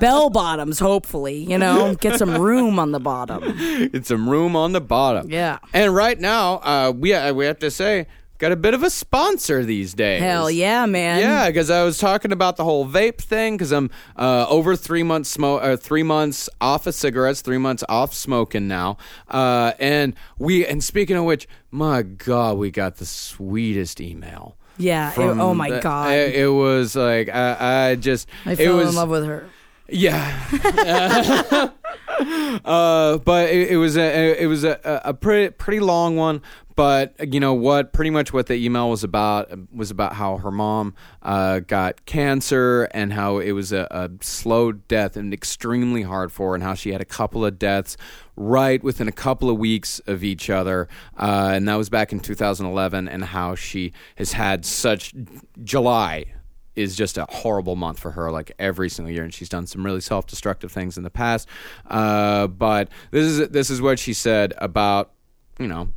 Bell 0.00 0.28
bottoms, 0.30 0.78
hopefully, 0.78 1.36
you 1.38 1.56
know, 1.58 1.94
get 1.94 2.18
some 2.18 2.36
room 2.36 2.78
on 2.78 2.92
the 2.92 3.00
bottom. 3.00 3.42
it's 3.46 4.08
some 4.08 4.28
room 4.28 4.56
on 4.56 4.72
the 4.72 4.80
bottom. 4.80 5.30
Yeah. 5.30 5.58
And 5.72 5.94
right 5.94 6.18
now, 6.18 6.54
uh, 6.56 6.92
we 6.94 7.14
uh, 7.14 7.32
we 7.32 7.46
have 7.46 7.58
to 7.60 7.70
say, 7.70 8.06
got 8.38 8.52
a 8.52 8.56
bit 8.56 8.74
of 8.74 8.82
a 8.82 8.90
sponsor 8.90 9.64
these 9.64 9.94
days. 9.94 10.20
Hell 10.20 10.50
yeah, 10.50 10.86
man. 10.86 11.20
Yeah, 11.20 11.46
because 11.48 11.70
I 11.70 11.82
was 11.84 11.98
talking 11.98 12.32
about 12.32 12.56
the 12.56 12.64
whole 12.64 12.86
vape 12.86 13.18
thing. 13.18 13.56
Because 13.56 13.72
I'm 13.72 13.90
uh, 14.16 14.46
over 14.48 14.76
three 14.76 15.02
months 15.02 15.30
smoke, 15.30 15.62
uh, 15.62 15.76
three 15.76 16.02
months 16.02 16.48
off 16.60 16.86
of 16.86 16.94
cigarettes, 16.94 17.40
three 17.42 17.58
months 17.58 17.84
off 17.88 18.14
smoking 18.14 18.68
now. 18.68 18.96
Uh, 19.28 19.72
and 19.78 20.14
we, 20.38 20.66
and 20.66 20.82
speaking 20.82 21.16
of 21.16 21.24
which, 21.24 21.46
my 21.70 22.02
God, 22.02 22.58
we 22.58 22.70
got 22.70 22.96
the 22.96 23.06
sweetest 23.06 24.00
email. 24.00 24.56
Yeah. 24.76 25.12
it- 25.12 25.18
oh 25.18 25.54
my 25.54 25.70
the- 25.70 25.80
god. 25.80 26.12
It, 26.14 26.34
it 26.34 26.48
was 26.48 26.96
like 26.96 27.28
I, 27.28 27.90
I 27.90 27.94
just, 27.94 28.28
I 28.44 28.52
it 28.52 28.56
fell 28.56 28.76
was, 28.76 28.88
in 28.90 28.94
love 28.96 29.08
with 29.08 29.24
her. 29.24 29.46
yeah. 29.88 31.70
uh, 32.64 33.18
but 33.18 33.50
it, 33.50 33.72
it 33.72 33.76
was 33.76 33.96
a 33.96 34.42
it 34.42 34.46
was 34.46 34.64
a, 34.64 34.78
a 35.04 35.14
pretty 35.14 35.50
pretty 35.50 35.80
long 35.80 36.16
one. 36.16 36.42
But 36.76 37.14
you 37.32 37.38
know 37.38 37.54
what? 37.54 37.92
Pretty 37.92 38.10
much 38.10 38.32
what 38.32 38.46
the 38.46 38.54
email 38.54 38.90
was 38.90 39.04
about 39.04 39.50
was 39.72 39.90
about 39.90 40.14
how 40.14 40.38
her 40.38 40.50
mom 40.50 40.94
uh, 41.22 41.60
got 41.60 42.04
cancer 42.04 42.88
and 42.92 43.12
how 43.12 43.38
it 43.38 43.52
was 43.52 43.72
a, 43.72 43.86
a 43.90 44.10
slow 44.20 44.72
death 44.72 45.16
and 45.16 45.32
extremely 45.32 46.02
hard 46.02 46.32
for 46.32 46.50
her, 46.50 46.54
and 46.54 46.64
how 46.64 46.74
she 46.74 46.90
had 46.90 47.00
a 47.00 47.04
couple 47.04 47.44
of 47.44 47.58
deaths 47.58 47.96
right 48.36 48.82
within 48.82 49.06
a 49.06 49.12
couple 49.12 49.48
of 49.48 49.56
weeks 49.56 50.00
of 50.06 50.24
each 50.24 50.50
other, 50.50 50.88
uh, 51.16 51.52
and 51.54 51.68
that 51.68 51.76
was 51.76 51.88
back 51.88 52.12
in 52.12 52.18
2011. 52.18 53.08
And 53.08 53.24
how 53.24 53.54
she 53.54 53.92
has 54.16 54.32
had 54.32 54.64
such 54.64 55.14
July 55.62 56.26
is 56.74 56.96
just 56.96 57.16
a 57.18 57.26
horrible 57.28 57.76
month 57.76 57.98
for 58.00 58.10
her, 58.12 58.32
like 58.32 58.52
every 58.58 58.88
single 58.88 59.12
year, 59.12 59.22
and 59.22 59.32
she's 59.32 59.48
done 59.48 59.66
some 59.66 59.84
really 59.84 60.00
self-destructive 60.00 60.72
things 60.72 60.96
in 60.96 61.04
the 61.04 61.10
past. 61.10 61.48
Uh, 61.88 62.46
but 62.46 62.88
this 63.10 63.24
is 63.26 63.48
this 63.50 63.70
is 63.70 63.80
what 63.80 63.98
she 63.98 64.12
said 64.12 64.54
about 64.58 65.12
you 65.58 65.68
know 65.68 65.88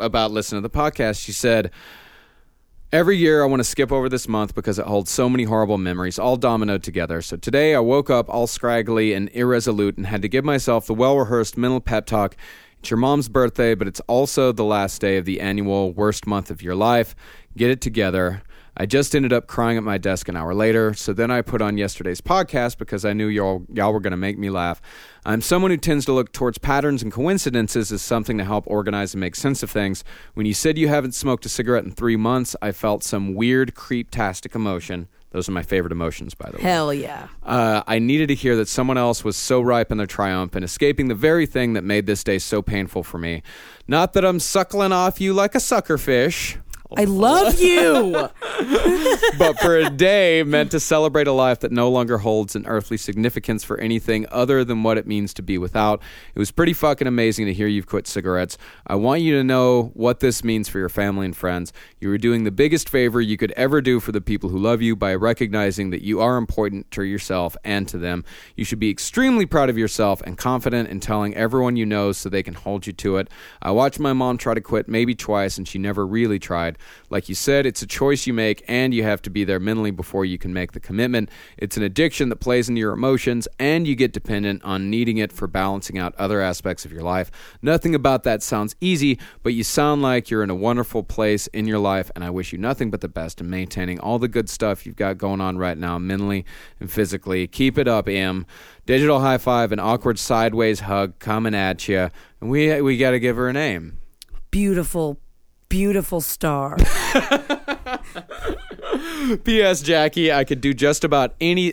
about 0.00 0.30
listening 0.30 0.62
to 0.62 0.68
the 0.68 0.74
podcast. 0.74 1.22
She 1.24 1.32
said. 1.32 1.70
Every 2.92 3.16
year, 3.16 3.44
I 3.44 3.46
want 3.46 3.60
to 3.60 3.64
skip 3.64 3.92
over 3.92 4.08
this 4.08 4.26
month 4.26 4.52
because 4.52 4.76
it 4.76 4.84
holds 4.84 5.12
so 5.12 5.28
many 5.28 5.44
horrible 5.44 5.78
memories, 5.78 6.18
all 6.18 6.36
dominoed 6.36 6.82
together. 6.82 7.22
So 7.22 7.36
today, 7.36 7.72
I 7.72 7.78
woke 7.78 8.10
up 8.10 8.28
all 8.28 8.48
scraggly 8.48 9.12
and 9.12 9.30
irresolute 9.32 9.96
and 9.96 10.08
had 10.08 10.22
to 10.22 10.28
give 10.28 10.44
myself 10.44 10.88
the 10.88 10.94
well 10.94 11.16
rehearsed 11.16 11.56
mental 11.56 11.80
pep 11.80 12.04
talk. 12.04 12.36
It's 12.80 12.90
your 12.90 12.96
mom's 12.96 13.28
birthday, 13.28 13.76
but 13.76 13.86
it's 13.86 14.00
also 14.08 14.50
the 14.50 14.64
last 14.64 15.00
day 15.00 15.18
of 15.18 15.24
the 15.24 15.40
annual 15.40 15.92
worst 15.92 16.26
month 16.26 16.50
of 16.50 16.62
your 16.62 16.74
life. 16.74 17.14
Get 17.56 17.70
it 17.70 17.80
together. 17.80 18.42
I 18.80 18.86
just 18.86 19.14
ended 19.14 19.30
up 19.30 19.46
crying 19.46 19.76
at 19.76 19.82
my 19.82 19.98
desk 19.98 20.26
an 20.30 20.36
hour 20.36 20.54
later, 20.54 20.94
so 20.94 21.12
then 21.12 21.30
I 21.30 21.42
put 21.42 21.60
on 21.60 21.76
yesterday's 21.76 22.22
podcast 22.22 22.78
because 22.78 23.04
I 23.04 23.12
knew 23.12 23.26
y'all, 23.26 23.66
y'all 23.70 23.92
were 23.92 24.00
going 24.00 24.12
to 24.12 24.16
make 24.16 24.38
me 24.38 24.48
laugh. 24.48 24.80
I'm 25.26 25.42
someone 25.42 25.70
who 25.70 25.76
tends 25.76 26.06
to 26.06 26.14
look 26.14 26.32
towards 26.32 26.56
patterns 26.56 27.02
and 27.02 27.12
coincidences 27.12 27.92
as 27.92 28.00
something 28.00 28.38
to 28.38 28.44
help 28.44 28.64
organize 28.66 29.12
and 29.12 29.20
make 29.20 29.36
sense 29.36 29.62
of 29.62 29.70
things. 29.70 30.02
When 30.32 30.46
you 30.46 30.54
said 30.54 30.78
you 30.78 30.88
haven't 30.88 31.14
smoked 31.14 31.44
a 31.44 31.50
cigarette 31.50 31.84
in 31.84 31.90
three 31.90 32.16
months, 32.16 32.56
I 32.62 32.72
felt 32.72 33.04
some 33.04 33.34
weird, 33.34 33.74
creep-tastic 33.74 34.54
emotion. 34.54 35.08
Those 35.32 35.46
are 35.46 35.52
my 35.52 35.62
favorite 35.62 35.92
emotions, 35.92 36.32
by 36.32 36.50
the 36.50 36.56
way. 36.56 36.62
Hell 36.62 36.94
yeah. 36.94 37.28
Uh, 37.42 37.82
I 37.86 37.98
needed 37.98 38.28
to 38.28 38.34
hear 38.34 38.56
that 38.56 38.66
someone 38.66 38.96
else 38.96 39.22
was 39.22 39.36
so 39.36 39.60
ripe 39.60 39.92
in 39.92 39.98
their 39.98 40.06
triumph 40.06 40.54
and 40.54 40.64
escaping 40.64 41.08
the 41.08 41.14
very 41.14 41.44
thing 41.44 41.74
that 41.74 41.84
made 41.84 42.06
this 42.06 42.24
day 42.24 42.38
so 42.38 42.62
painful 42.62 43.02
for 43.02 43.18
me. 43.18 43.42
Not 43.86 44.14
that 44.14 44.24
I'm 44.24 44.40
suckling 44.40 44.92
off 44.92 45.20
you 45.20 45.34
like 45.34 45.54
a 45.54 45.60
sucker 45.60 45.98
fish. 45.98 46.56
I 46.96 47.04
love 47.04 47.60
you. 47.60 48.12
but 49.38 49.58
for 49.60 49.76
a 49.76 49.88
day 49.90 50.42
meant 50.42 50.70
to 50.72 50.80
celebrate 50.80 51.26
a 51.26 51.32
life 51.32 51.60
that 51.60 51.72
no 51.72 51.88
longer 51.88 52.18
holds 52.18 52.56
an 52.56 52.66
earthly 52.66 52.96
significance 52.96 53.62
for 53.62 53.78
anything 53.78 54.26
other 54.30 54.64
than 54.64 54.82
what 54.82 54.98
it 54.98 55.06
means 55.06 55.32
to 55.34 55.42
be 55.42 55.56
without. 55.56 56.02
It 56.34 56.38
was 56.38 56.50
pretty 56.50 56.72
fucking 56.72 57.06
amazing 57.06 57.46
to 57.46 57.54
hear 57.54 57.66
you've 57.66 57.86
quit 57.86 58.06
cigarettes. 58.06 58.58
I 58.86 58.96
want 58.96 59.22
you 59.22 59.36
to 59.36 59.44
know 59.44 59.92
what 59.94 60.20
this 60.20 60.42
means 60.42 60.68
for 60.68 60.78
your 60.78 60.88
family 60.88 61.26
and 61.26 61.36
friends. 61.36 61.72
You 62.00 62.10
are 62.12 62.18
doing 62.18 62.44
the 62.44 62.50
biggest 62.50 62.88
favor 62.88 63.20
you 63.20 63.36
could 63.36 63.52
ever 63.52 63.80
do 63.80 64.00
for 64.00 64.12
the 64.12 64.20
people 64.20 64.50
who 64.50 64.58
love 64.58 64.82
you 64.82 64.96
by 64.96 65.14
recognizing 65.14 65.90
that 65.90 66.02
you 66.02 66.20
are 66.20 66.36
important 66.36 66.90
to 66.92 67.04
yourself 67.04 67.56
and 67.64 67.86
to 67.88 67.98
them. 67.98 68.24
You 68.56 68.64
should 68.64 68.80
be 68.80 68.90
extremely 68.90 69.46
proud 69.46 69.70
of 69.70 69.78
yourself 69.78 70.20
and 70.22 70.36
confident 70.36 70.88
in 70.88 71.00
telling 71.00 71.34
everyone 71.34 71.76
you 71.76 71.86
know 71.86 72.12
so 72.12 72.28
they 72.28 72.42
can 72.42 72.54
hold 72.54 72.86
you 72.86 72.92
to 72.94 73.16
it. 73.16 73.28
I 73.62 73.70
watched 73.70 74.00
my 74.00 74.12
mom 74.12 74.38
try 74.38 74.54
to 74.54 74.60
quit 74.60 74.88
maybe 74.88 75.14
twice 75.14 75.56
and 75.56 75.68
she 75.68 75.78
never 75.78 76.06
really 76.06 76.38
tried. 76.38 76.78
Like 77.08 77.28
you 77.28 77.34
said, 77.34 77.66
it's 77.66 77.82
a 77.82 77.86
choice 77.86 78.26
you 78.26 78.32
make 78.32 78.64
and 78.68 78.92
you 78.94 79.02
have 79.02 79.22
to 79.22 79.30
be 79.30 79.44
there 79.44 79.60
mentally 79.60 79.90
before 79.90 80.24
you 80.24 80.38
can 80.38 80.52
make 80.52 80.72
the 80.72 80.80
commitment. 80.80 81.30
It's 81.56 81.76
an 81.76 81.82
addiction 81.82 82.28
that 82.28 82.36
plays 82.36 82.68
into 82.68 82.80
your 82.80 82.92
emotions 82.92 83.48
and 83.58 83.86
you 83.86 83.94
get 83.94 84.12
dependent 84.12 84.62
on 84.64 84.90
needing 84.90 85.18
it 85.18 85.32
for 85.32 85.46
balancing 85.46 85.98
out 85.98 86.14
other 86.16 86.40
aspects 86.40 86.84
of 86.84 86.92
your 86.92 87.02
life. 87.02 87.30
Nothing 87.62 87.94
about 87.94 88.22
that 88.24 88.42
sounds 88.42 88.76
easy, 88.80 89.18
but 89.42 89.54
you 89.54 89.64
sound 89.64 90.02
like 90.02 90.30
you're 90.30 90.42
in 90.42 90.50
a 90.50 90.54
wonderful 90.54 91.02
place 91.02 91.46
in 91.48 91.66
your 91.66 91.78
life 91.78 92.10
and 92.14 92.24
I 92.24 92.30
wish 92.30 92.52
you 92.52 92.58
nothing 92.58 92.90
but 92.90 93.00
the 93.00 93.08
best 93.08 93.40
in 93.40 93.50
maintaining 93.50 93.98
all 94.00 94.18
the 94.18 94.28
good 94.28 94.48
stuff 94.48 94.86
you've 94.86 94.96
got 94.96 95.18
going 95.18 95.40
on 95.40 95.58
right 95.58 95.78
now 95.78 95.98
mentally 95.98 96.44
and 96.78 96.90
physically. 96.90 97.46
Keep 97.46 97.78
it 97.78 97.88
up, 97.88 98.08
Em. 98.08 98.46
Digital 98.86 99.20
high 99.20 99.38
five 99.38 99.72
and 99.72 99.80
awkward 99.80 100.18
sideways 100.18 100.80
hug 100.80 101.18
coming 101.18 101.54
at 101.54 101.86
you. 101.88 102.10
And 102.40 102.50
we 102.50 102.80
we 102.80 102.96
got 102.96 103.12
to 103.12 103.20
give 103.20 103.36
her 103.36 103.48
a 103.48 103.52
name. 103.52 103.98
Beautiful, 104.50 105.18
beautiful 105.70 106.20
star. 106.20 106.76
P.S. 109.44 109.80
Jackie, 109.80 110.30
I 110.30 110.44
could 110.44 110.60
do 110.60 110.74
just 110.74 111.02
about 111.04 111.34
any. 111.40 111.72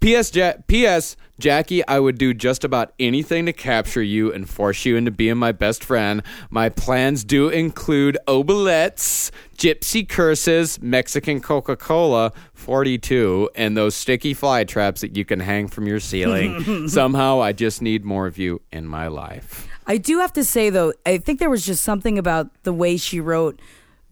P.S. 0.00 0.34
Ja- 0.34 0.54
P.S. 0.66 1.16
Jackie, 1.38 1.86
I 1.86 1.98
would 2.00 2.16
do 2.18 2.32
just 2.32 2.64
about 2.64 2.92
anything 2.98 3.44
to 3.46 3.52
capture 3.52 4.02
you 4.02 4.32
and 4.32 4.48
force 4.48 4.84
you 4.86 4.96
into 4.96 5.10
being 5.10 5.36
my 5.36 5.52
best 5.52 5.84
friend. 5.84 6.22
My 6.50 6.68
plans 6.70 7.24
do 7.24 7.48
include 7.50 8.16
obelettes, 8.26 9.30
gypsy 9.56 10.08
curses, 10.08 10.80
Mexican 10.80 11.40
Coca 11.40 11.76
Cola 11.76 12.32
42, 12.54 13.50
and 13.54 13.76
those 13.76 13.94
sticky 13.94 14.32
fly 14.32 14.64
traps 14.64 15.02
that 15.02 15.16
you 15.16 15.24
can 15.26 15.40
hang 15.40 15.68
from 15.68 15.86
your 15.86 16.00
ceiling. 16.00 16.88
Somehow, 16.88 17.40
I 17.42 17.52
just 17.52 17.82
need 17.82 18.04
more 18.04 18.26
of 18.26 18.38
you 18.38 18.62
in 18.72 18.86
my 18.86 19.08
life. 19.08 19.68
I 19.86 19.98
do 19.98 20.18
have 20.18 20.32
to 20.34 20.44
say 20.44 20.70
though, 20.70 20.92
I 21.04 21.18
think 21.18 21.38
there 21.38 21.50
was 21.50 21.64
just 21.64 21.84
something 21.84 22.18
about 22.18 22.50
the 22.64 22.72
way 22.72 22.96
she 22.96 23.20
wrote 23.20 23.60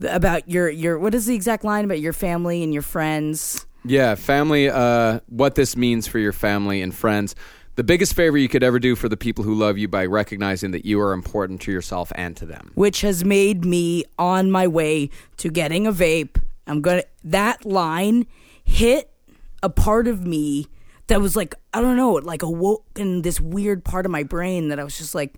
about 0.08 0.48
your 0.48 0.68
your 0.68 0.98
what 0.98 1.14
is 1.14 1.26
the 1.26 1.34
exact 1.34 1.64
line 1.64 1.84
about 1.84 2.00
your 2.00 2.12
family 2.12 2.62
and 2.62 2.72
your 2.72 2.82
friends. 2.82 3.66
Yeah, 3.84 4.14
family, 4.14 4.70
uh, 4.70 5.20
what 5.28 5.56
this 5.56 5.76
means 5.76 6.06
for 6.06 6.18
your 6.18 6.32
family 6.32 6.80
and 6.80 6.94
friends. 6.94 7.34
The 7.76 7.84
biggest 7.84 8.14
favor 8.14 8.38
you 8.38 8.48
could 8.48 8.62
ever 8.62 8.78
do 8.78 8.94
for 8.94 9.08
the 9.08 9.16
people 9.16 9.44
who 9.44 9.52
love 9.54 9.76
you 9.76 9.88
by 9.88 10.06
recognizing 10.06 10.70
that 10.70 10.84
you 10.84 11.00
are 11.00 11.12
important 11.12 11.60
to 11.62 11.72
yourself 11.72 12.12
and 12.14 12.37
to 12.37 12.46
them. 12.46 12.70
which 12.74 13.00
has 13.00 13.24
made 13.24 13.64
me 13.64 14.04
on 14.16 14.50
my 14.50 14.66
way 14.66 15.10
to 15.38 15.50
getting 15.50 15.87
a 15.87 15.92
vape. 15.92 16.40
I'm 16.66 16.80
gonna 16.82 17.02
that 17.24 17.66
line 17.66 18.26
hit 18.64 19.10
a 19.62 19.68
part 19.68 20.06
of 20.06 20.24
me 20.24 20.68
that 21.08 21.20
was 21.20 21.37
like 21.37 21.54
I 21.72 21.80
don't 21.80 21.96
know, 21.96 22.16
it 22.16 22.24
like 22.24 22.42
awoke 22.42 22.87
in 22.96 23.22
this 23.22 23.40
weird 23.40 23.84
part 23.84 24.06
of 24.06 24.12
my 24.12 24.22
brain 24.22 24.68
that 24.68 24.78
I 24.78 24.84
was 24.84 24.96
just 24.96 25.14
like 25.14 25.34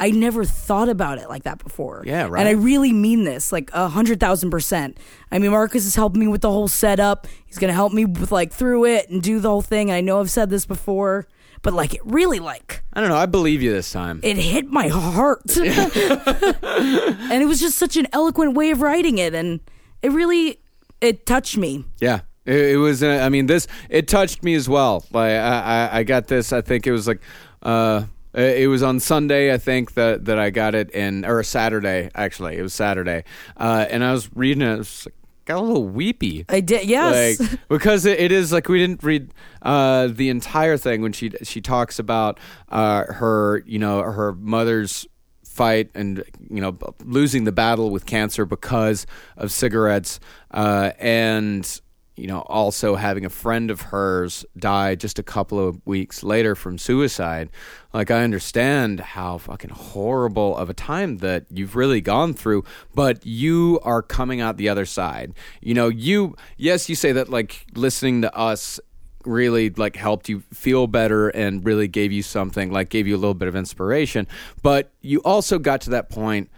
I 0.00 0.10
never 0.10 0.44
thought 0.44 0.88
about 0.88 1.18
it 1.18 1.28
like 1.28 1.42
that 1.42 1.62
before. 1.62 2.02
Yeah, 2.06 2.28
right. 2.28 2.40
And 2.40 2.48
I 2.48 2.52
really 2.52 2.92
mean 2.92 3.24
this, 3.24 3.50
like 3.50 3.70
a 3.72 3.88
hundred 3.88 4.20
thousand 4.20 4.50
percent. 4.50 4.98
I 5.32 5.38
mean, 5.38 5.50
Marcus 5.50 5.84
is 5.84 5.94
helping 5.96 6.20
me 6.20 6.28
with 6.28 6.42
the 6.42 6.50
whole 6.50 6.68
setup. 6.68 7.26
He's 7.46 7.58
gonna 7.58 7.72
help 7.72 7.92
me 7.92 8.04
with 8.04 8.30
like 8.30 8.52
through 8.52 8.84
it 8.86 9.08
and 9.10 9.22
do 9.22 9.40
the 9.40 9.48
whole 9.48 9.62
thing. 9.62 9.90
I 9.90 10.00
know 10.00 10.20
I've 10.20 10.30
said 10.30 10.50
this 10.50 10.66
before, 10.66 11.26
but 11.62 11.74
like 11.74 11.94
it 11.94 12.00
really 12.04 12.38
like 12.38 12.84
I 12.92 13.00
don't 13.00 13.08
know. 13.08 13.16
I 13.16 13.26
believe 13.26 13.60
you 13.60 13.72
this 13.72 13.90
time. 13.90 14.20
it 14.22 14.36
hit 14.36 14.68
my 14.68 14.88
heart, 14.88 15.56
and 15.56 17.42
it 17.42 17.46
was 17.48 17.60
just 17.60 17.76
such 17.78 17.96
an 17.96 18.06
eloquent 18.12 18.54
way 18.54 18.70
of 18.70 18.80
writing 18.80 19.18
it, 19.18 19.34
and 19.34 19.60
it 20.02 20.12
really 20.12 20.60
it 21.00 21.26
touched 21.26 21.56
me. 21.56 21.84
Yeah. 22.00 22.20
It, 22.44 22.72
it 22.72 22.76
was. 22.76 23.02
Uh, 23.02 23.20
I 23.22 23.28
mean, 23.28 23.46
this 23.46 23.66
it 23.90 24.08
touched 24.08 24.42
me 24.42 24.54
as 24.54 24.68
well. 24.68 25.04
Like 25.12 25.32
I, 25.32 25.88
I, 25.92 25.98
I 25.98 26.02
got 26.04 26.28
this. 26.28 26.52
I 26.52 26.60
think 26.60 26.86
it 26.86 26.92
was 26.92 27.06
like, 27.06 27.20
uh, 27.62 28.04
it 28.34 28.68
was 28.68 28.82
on 28.82 29.00
Sunday. 29.00 29.52
I 29.52 29.58
think 29.58 29.94
that 29.94 30.26
that 30.26 30.38
I 30.38 30.50
got 30.50 30.74
it, 30.74 30.90
and 30.94 31.24
or 31.24 31.42
Saturday 31.42 32.10
actually. 32.14 32.56
It 32.56 32.62
was 32.62 32.74
Saturday, 32.74 33.24
uh, 33.56 33.86
and 33.88 34.04
I 34.04 34.12
was 34.12 34.30
reading 34.34 34.62
it. 34.62 34.72
I 34.72 34.76
was 34.76 35.06
like, 35.06 35.14
got 35.48 35.58
a 35.58 35.62
little 35.62 35.88
weepy. 35.88 36.44
I 36.48 36.60
did, 36.60 36.86
yes. 36.88 37.40
Like, 37.40 37.50
because 37.68 38.04
it, 38.04 38.20
it 38.20 38.30
is 38.30 38.52
like 38.52 38.68
we 38.68 38.78
didn't 38.78 39.02
read 39.02 39.32
uh, 39.62 40.08
the 40.08 40.28
entire 40.28 40.76
thing 40.76 41.02
when 41.02 41.12
she 41.12 41.32
she 41.42 41.60
talks 41.60 41.98
about 41.98 42.38
uh, 42.68 43.04
her 43.04 43.64
you 43.66 43.78
know 43.78 44.02
her 44.02 44.34
mother's 44.34 45.06
fight 45.44 45.90
and 45.94 46.22
you 46.48 46.60
know 46.60 46.78
losing 47.04 47.42
the 47.44 47.52
battle 47.52 47.90
with 47.90 48.06
cancer 48.06 48.44
because 48.44 49.06
of 49.36 49.50
cigarettes 49.50 50.20
uh, 50.52 50.92
and 51.00 51.80
you 52.18 52.26
know 52.26 52.40
also 52.40 52.96
having 52.96 53.24
a 53.24 53.30
friend 53.30 53.70
of 53.70 53.80
hers 53.80 54.44
die 54.58 54.94
just 54.94 55.18
a 55.18 55.22
couple 55.22 55.58
of 55.58 55.80
weeks 55.86 56.22
later 56.22 56.54
from 56.54 56.76
suicide 56.76 57.48
like 57.94 58.10
i 58.10 58.22
understand 58.22 59.00
how 59.00 59.38
fucking 59.38 59.70
horrible 59.70 60.56
of 60.56 60.68
a 60.68 60.74
time 60.74 61.18
that 61.18 61.46
you've 61.50 61.76
really 61.76 62.00
gone 62.00 62.34
through 62.34 62.64
but 62.94 63.24
you 63.24 63.78
are 63.82 64.02
coming 64.02 64.40
out 64.40 64.56
the 64.56 64.68
other 64.68 64.84
side. 64.84 65.32
You 65.60 65.74
know 65.74 65.88
you 65.88 66.36
yes 66.56 66.88
you 66.88 66.94
say 66.94 67.12
that 67.12 67.28
like 67.28 67.66
listening 67.74 68.22
to 68.22 68.34
us 68.34 68.80
really 69.24 69.70
like 69.70 69.96
helped 69.96 70.28
you 70.28 70.40
feel 70.52 70.86
better 70.86 71.28
and 71.28 71.64
really 71.64 71.88
gave 71.88 72.12
you 72.12 72.22
something 72.22 72.72
like 72.72 72.88
gave 72.88 73.06
you 73.06 73.14
a 73.14 73.18
little 73.18 73.34
bit 73.34 73.48
of 73.48 73.56
inspiration 73.56 74.26
but 74.62 74.92
you 75.00 75.20
also 75.20 75.58
got 75.58 75.80
to 75.82 75.90
that 75.90 76.08
point 76.08 76.50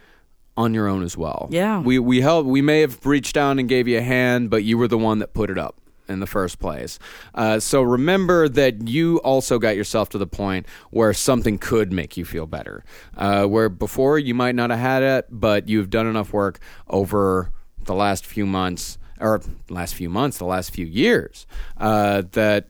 on 0.61 0.75
your 0.75 0.87
own 0.93 1.03
as 1.03 1.17
well. 1.17 1.49
Yeah. 1.51 1.81
we 1.81 1.99
we 1.99 2.21
helped 2.21 2.49
we 2.49 2.63
may 2.63 2.81
have 2.81 3.05
reached 3.05 3.35
down 3.35 3.59
and 3.59 3.69
gave 3.69 3.87
you 3.89 3.99
a 3.99 4.03
hand 4.17 4.51
but 4.51 4.63
you 4.65 4.77
were 4.79 4.89
the 4.89 4.99
one 4.99 5.19
that 5.21 5.33
put 5.35 5.49
it 5.51 5.59
up 5.59 5.75
in 6.09 6.19
the 6.21 6.27
first 6.27 6.59
place. 6.59 6.99
Uh, 7.35 7.61
so 7.61 7.83
remember 7.83 8.49
that 8.49 8.89
you 8.89 9.19
also 9.19 9.59
got 9.61 9.77
yourself 9.77 10.09
to 10.09 10.19
the 10.19 10.27
point 10.27 10.67
where 10.91 11.13
something 11.13 11.57
could 11.57 11.93
make 11.93 12.17
you 12.17 12.25
feel 12.25 12.47
better. 12.47 12.83
Uh, 13.17 13.45
where 13.47 13.69
before 13.69 14.19
you 14.19 14.35
might 14.35 14.57
not 14.57 14.71
have 14.71 14.81
had 14.81 15.03
it 15.03 15.27
but 15.31 15.69
you've 15.69 15.89
done 15.91 16.07
enough 16.09 16.33
work 16.33 16.59
over 16.89 17.53
the 17.85 17.95
last 17.95 18.27
few 18.27 18.45
months 18.45 18.99
or 19.21 19.41
last 19.69 19.95
few 19.95 20.09
months, 20.11 20.39
the 20.39 20.45
last 20.57 20.71
few 20.73 20.87
years, 20.87 21.47
uh, 21.79 22.23
that 22.33 22.69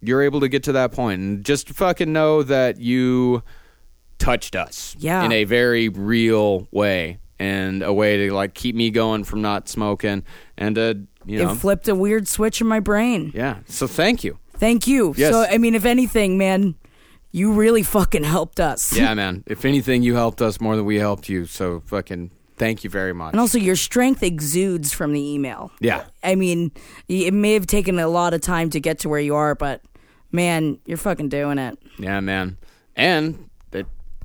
you're 0.00 0.22
able 0.22 0.40
to 0.40 0.48
get 0.48 0.62
to 0.62 0.72
that 0.72 0.92
point. 0.92 1.20
And 1.20 1.44
just 1.44 1.68
fucking 1.70 2.12
know 2.12 2.42
that 2.44 2.78
you 2.78 3.42
touched 4.18 4.54
us 4.56 4.96
Yeah. 4.98 5.24
in 5.24 5.32
a 5.32 5.44
very 5.44 5.88
real 5.88 6.68
way 6.70 7.18
and 7.38 7.82
a 7.82 7.92
way 7.92 8.16
to 8.16 8.32
like 8.32 8.54
keep 8.54 8.74
me 8.74 8.90
going 8.90 9.24
from 9.24 9.40
not 9.42 9.68
smoking 9.68 10.24
and 10.56 10.76
uh 10.78 10.94
you 11.24 11.42
know 11.42 11.50
It 11.52 11.56
flipped 11.56 11.88
a 11.88 11.94
weird 11.94 12.26
switch 12.28 12.60
in 12.60 12.66
my 12.66 12.80
brain. 12.80 13.30
yeah 13.34 13.58
so 13.66 13.86
thank 13.86 14.24
you 14.24 14.38
Thank 14.58 14.88
you. 14.88 15.14
Yes. 15.16 15.30
So, 15.32 15.46
I 15.48 15.56
mean, 15.58 15.76
if 15.76 15.84
anything, 15.84 16.36
man, 16.36 16.74
you 17.30 17.52
really 17.52 17.84
fucking 17.84 18.24
helped 18.24 18.58
us. 18.58 18.92
yeah 18.96 19.14
man 19.14 19.44
if 19.46 19.64
anything 19.64 20.02
you 20.02 20.14
helped 20.16 20.42
us 20.42 20.60
more 20.60 20.74
than 20.74 20.84
we 20.84 20.96
helped 20.98 21.28
you 21.28 21.46
so 21.46 21.80
fucking 21.86 22.32
thank 22.56 22.82
you 22.82 22.90
very 22.90 23.12
much 23.12 23.34
And 23.34 23.40
also, 23.40 23.56
your 23.56 23.76
strength 23.76 24.20
exudes 24.24 24.92
from 24.92 25.12
the 25.12 25.20
email. 25.20 25.70
yeah 25.80 26.06
I 26.24 26.34
mean, 26.34 26.72
it 27.06 27.32
may 27.34 27.52
have 27.54 27.66
taken 27.68 28.00
a 28.00 28.08
lot 28.08 28.34
of 28.34 28.40
time 28.40 28.68
to 28.70 28.80
get 28.80 28.98
to 29.00 29.08
where 29.08 29.20
you 29.20 29.36
are, 29.36 29.54
but 29.54 29.80
man, 30.32 30.78
you're 30.86 30.98
fucking 30.98 31.28
doing 31.28 31.58
it. 31.58 31.78
Yeah, 31.98 32.18
man. 32.18 32.56
And 32.96 33.47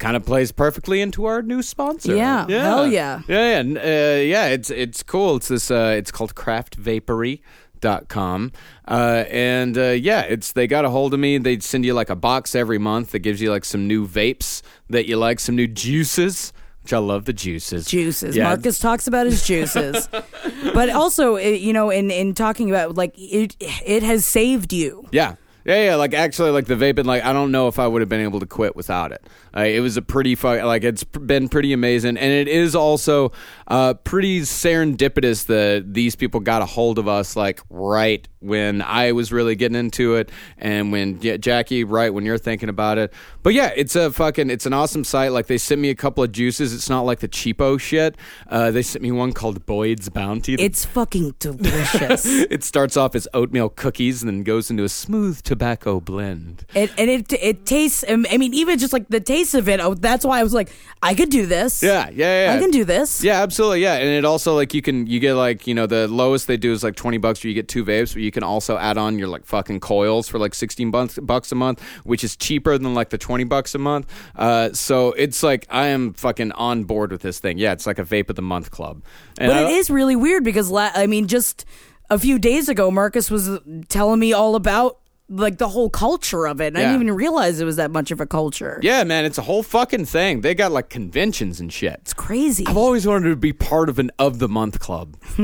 kind 0.03 0.15
of 0.17 0.25
plays 0.25 0.51
perfectly 0.51 1.01
into 1.01 1.25
our 1.25 1.41
new 1.41 1.61
sponsor. 1.61 2.15
Yeah, 2.15 2.47
hell 2.49 2.87
yeah. 2.87 3.21
Yeah, 3.27 3.49
yeah. 3.51 3.59
n- 3.59 3.77
Uh, 3.77 4.21
yeah, 4.21 4.47
it's 4.47 4.69
it's 4.69 5.01
cool. 5.03 5.37
It's 5.37 5.47
this 5.47 5.71
uh 5.71 5.95
it's 5.97 6.11
called 6.11 6.35
Craft 6.35 6.75
Vapory. 6.75 7.41
Dot 7.83 8.07
com 8.07 8.53
uh, 8.87 9.25
and 9.29 9.77
uh, 9.77 9.89
yeah 9.89 10.21
it's 10.21 10.53
they 10.53 10.67
got 10.67 10.85
a 10.85 10.89
hold 10.89 11.13
of 11.13 11.19
me 11.19 11.37
they 11.37 11.59
send 11.59 11.83
you 11.83 11.93
like 11.93 12.09
a 12.09 12.15
box 12.15 12.55
every 12.55 12.77
month 12.77 13.11
that 13.11 13.19
gives 13.19 13.41
you 13.41 13.51
like 13.51 13.65
some 13.65 13.89
new 13.89 14.07
vapes 14.07 14.61
that 14.89 15.05
you 15.05 15.17
like 15.17 15.37
some 15.41 15.57
new 15.57 15.67
juices 15.67 16.53
which 16.83 16.93
I 16.93 16.99
love 16.99 17.25
the 17.25 17.33
juices 17.33 17.85
Juices. 17.85 18.37
Yeah. 18.37 18.45
Marcus 18.45 18.79
talks 18.79 19.05
about 19.05 19.25
his 19.25 19.45
juices, 19.45 20.07
but 20.73 20.91
also, 20.91 21.35
it, 21.35 21.59
you 21.59 21.73
know, 21.73 21.89
in 21.89 22.09
in 22.09 22.33
talking 22.33 22.69
about 22.69 22.95
like 22.95 23.15
it, 23.17 23.57
it 23.85 24.01
has 24.03 24.25
saved 24.25 24.71
you. 24.71 25.05
Yeah. 25.11 25.35
Yeah, 25.65 25.81
yeah, 25.85 25.95
like 25.95 26.13
actually, 26.13 26.51
like 26.51 26.65
the 26.65 26.75
vaping, 26.75 27.05
like 27.05 27.23
I 27.23 27.31
don't 27.31 27.49
know 27.51 27.69
if 27.69 27.79
I 27.79 27.87
would 27.87 28.01
have 28.01 28.09
been 28.09 28.19
able 28.19 28.41
to 28.41 28.45
quit 28.45 28.75
without 28.75 29.13
it. 29.13 29.25
Uh, 29.55 29.61
it 29.61 29.79
was 29.81 29.97
a 29.97 30.01
pretty, 30.01 30.35
fu- 30.35 30.47
like 30.47 30.83
it's 30.83 31.03
been 31.03 31.47
pretty 31.49 31.73
amazing, 31.73 32.17
and 32.17 32.31
it 32.33 32.47
is 32.47 32.75
also 32.75 33.31
uh, 33.67 33.93
pretty 33.93 34.41
serendipitous 34.41 35.45
that 35.45 35.93
these 35.93 36.15
people 36.15 36.39
got 36.39 36.61
a 36.61 36.65
hold 36.65 36.97
of 36.97 37.07
us 37.07 37.35
like 37.35 37.61
right 37.69 38.27
when 38.39 38.81
I 38.81 39.13
was 39.13 39.31
really 39.31 39.55
getting 39.55 39.77
into 39.77 40.15
it, 40.15 40.31
and 40.57 40.91
when 40.91 41.19
yeah, 41.21 41.37
Jackie, 41.37 41.83
right 41.83 42.13
when 42.13 42.25
you're 42.25 42.37
thinking 42.37 42.69
about 42.69 42.97
it. 42.97 43.13
But 43.41 43.53
yeah, 43.53 43.71
it's 43.75 43.95
a 43.95 44.11
fucking, 44.11 44.49
it's 44.49 44.65
an 44.65 44.73
awesome 44.73 45.03
site. 45.03 45.31
Like 45.31 45.47
they 45.47 45.57
sent 45.57 45.79
me 45.79 45.89
a 45.89 45.95
couple 45.95 46.23
of 46.23 46.31
juices. 46.31 46.73
It's 46.73 46.89
not 46.89 47.01
like 47.01 47.19
the 47.19 47.29
cheapo 47.29 47.79
shit. 47.79 48.17
Uh, 48.49 48.71
they 48.71 48.81
sent 48.81 49.01
me 49.01 49.11
one 49.11 49.33
called 49.33 49.65
Boyd's 49.65 50.09
Bounty. 50.09 50.55
It's 50.55 50.83
fucking 50.85 51.35
delicious. 51.39 52.25
it 52.25 52.63
starts 52.63 52.97
off 52.97 53.15
as 53.15 53.27
oatmeal 53.33 53.69
cookies 53.69 54.23
and 54.23 54.29
then 54.29 54.43
goes 54.43 54.69
into 54.69 54.83
a 54.83 54.89
smooth 54.89 55.41
tobacco 55.43 55.99
blend. 55.99 56.65
It, 56.73 56.91
and 56.97 57.09
it 57.09 57.31
it 57.33 57.65
tastes. 57.65 58.03
I 58.09 58.15
mean, 58.15 58.53
even 58.53 58.79
just 58.79 58.93
like 58.93 59.07
the 59.09 59.19
taste 59.19 59.42
of 59.53 59.67
it. 59.67 59.79
Oh, 59.79 59.93
that's 59.93 60.23
why 60.23 60.39
I 60.39 60.43
was 60.43 60.53
like, 60.53 60.69
I 61.01 61.13
could 61.15 61.29
do 61.29 61.45
this. 61.45 61.83
Yeah, 61.83 62.09
yeah, 62.09 62.45
yeah. 62.45 62.53
I 62.55 62.59
can 62.59 62.71
do 62.71 62.85
this. 62.85 63.23
Yeah, 63.23 63.41
absolutely. 63.41 63.81
Yeah, 63.81 63.95
and 63.95 64.07
it 64.09 64.23
also 64.25 64.55
like 64.55 64.73
you 64.73 64.81
can 64.81 65.05
you 65.07 65.19
get 65.19 65.33
like 65.33 65.67
you 65.67 65.73
know 65.75 65.85
the 65.85 66.07
lowest 66.07 66.47
they 66.47 66.57
do 66.57 66.71
is 66.71 66.83
like 66.83 66.95
twenty 66.95 67.17
bucks, 67.17 67.43
where 67.43 67.49
you 67.49 67.55
get 67.55 67.67
two 67.67 67.83
vapes, 67.83 68.13
but 68.13 68.21
you 68.21 68.31
can 68.31 68.43
also 68.43 68.77
add 68.77 68.97
on 68.97 69.19
your 69.19 69.27
like 69.27 69.45
fucking 69.45 69.79
coils 69.81 70.29
for 70.29 70.39
like 70.39 70.53
sixteen 70.53 70.91
bucks 70.91 71.19
bucks 71.19 71.51
a 71.51 71.55
month, 71.55 71.81
which 72.03 72.23
is 72.23 72.35
cheaper 72.37 72.77
than 72.77 72.93
like 72.93 73.09
the 73.09 73.17
twenty 73.17 73.43
bucks 73.43 73.75
a 73.75 73.79
month. 73.79 74.07
Uh, 74.35 74.71
so 74.73 75.11
it's 75.13 75.43
like 75.43 75.65
I 75.69 75.87
am 75.87 76.13
fucking 76.13 76.51
on 76.53 76.85
board 76.85 77.11
with 77.11 77.21
this 77.21 77.39
thing. 77.39 77.57
Yeah, 77.57 77.73
it's 77.73 77.85
like 77.85 77.99
a 77.99 78.05
vape 78.05 78.29
of 78.29 78.37
the 78.37 78.41
month 78.41 78.71
club. 78.71 79.03
And 79.37 79.49
But 79.49 79.57
I- 79.57 79.69
it 79.69 79.73
is 79.73 79.89
really 79.89 80.15
weird 80.15 80.43
because 80.43 80.69
la- 80.69 80.91
I 80.95 81.07
mean, 81.07 81.27
just 81.27 81.65
a 82.09 82.19
few 82.19 82.37
days 82.37 82.69
ago, 82.69 82.91
Marcus 82.91 83.31
was 83.31 83.49
telling 83.89 84.19
me 84.19 84.33
all 84.33 84.55
about 84.55 84.99
like 85.29 85.57
the 85.57 85.69
whole 85.69 85.89
culture 85.89 86.45
of 86.47 86.59
it. 86.61 86.67
And 86.67 86.77
I 86.77 86.81
didn't 86.81 86.95
even 87.01 87.15
realize 87.15 87.59
it 87.59 87.65
was 87.65 87.77
that 87.77 87.91
much 87.91 88.11
of 88.11 88.19
a 88.21 88.25
culture. 88.25 88.79
Yeah, 88.83 89.03
man, 89.03 89.25
it's 89.25 89.37
a 89.37 89.41
whole 89.41 89.63
fucking 89.63 90.05
thing. 90.05 90.41
They 90.41 90.53
got 90.53 90.71
like 90.71 90.89
conventions 90.89 91.59
and 91.59 91.71
shit. 91.71 91.97
It's 92.01 92.13
crazy. 92.13 92.65
I've 92.67 92.77
always 92.77 93.07
wanted 93.07 93.29
to 93.29 93.35
be 93.35 93.53
part 93.53 93.89
of 93.89 93.99
an 93.99 94.11
of 94.19 94.39
the 94.39 94.49
month 94.49 94.79
club. 94.79 95.15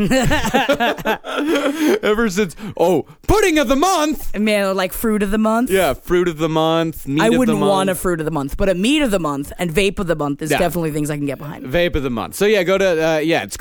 Ever 2.03 2.29
since 2.29 2.55
oh, 2.77 3.05
pudding 3.23 3.57
of 3.59 3.67
the 3.67 3.75
month. 3.75 4.37
Man, 4.37 4.75
like 4.75 4.93
fruit 4.93 5.23
of 5.23 5.31
the 5.31 5.37
month. 5.37 5.69
Yeah, 5.71 5.93
fruit 5.93 6.27
of 6.27 6.37
the 6.37 6.49
month. 6.49 7.07
Meat 7.07 7.21
I 7.21 7.27
of 7.27 7.33
the 7.33 7.39
wouldn't 7.39 7.59
month. 7.59 7.69
want 7.69 7.89
a 7.89 7.95
fruit 7.95 8.19
of 8.19 8.25
the 8.25 8.31
month, 8.31 8.57
but 8.57 8.69
a 8.69 8.75
meat 8.75 9.01
of 9.01 9.11
the 9.11 9.19
month 9.19 9.51
and 9.57 9.71
vape 9.71 9.99
of 9.99 10.07
the 10.07 10.15
month 10.15 10.41
is 10.41 10.51
Yeah. 10.51 10.57
definitely 10.59 10.91
things 10.91 11.09
I 11.09 11.17
can 11.17 11.25
get 11.25 11.37
behind. 11.37 11.65
vape 11.65 11.95
of 11.95 12.03
the 12.03 12.09
month. 12.09 12.35
So 12.35 12.45
yeah, 12.45 12.63
go 12.63 12.77
to 12.77 13.07
uh, 13.15 13.17
yeah, 13.19 13.43
it's 13.43 13.57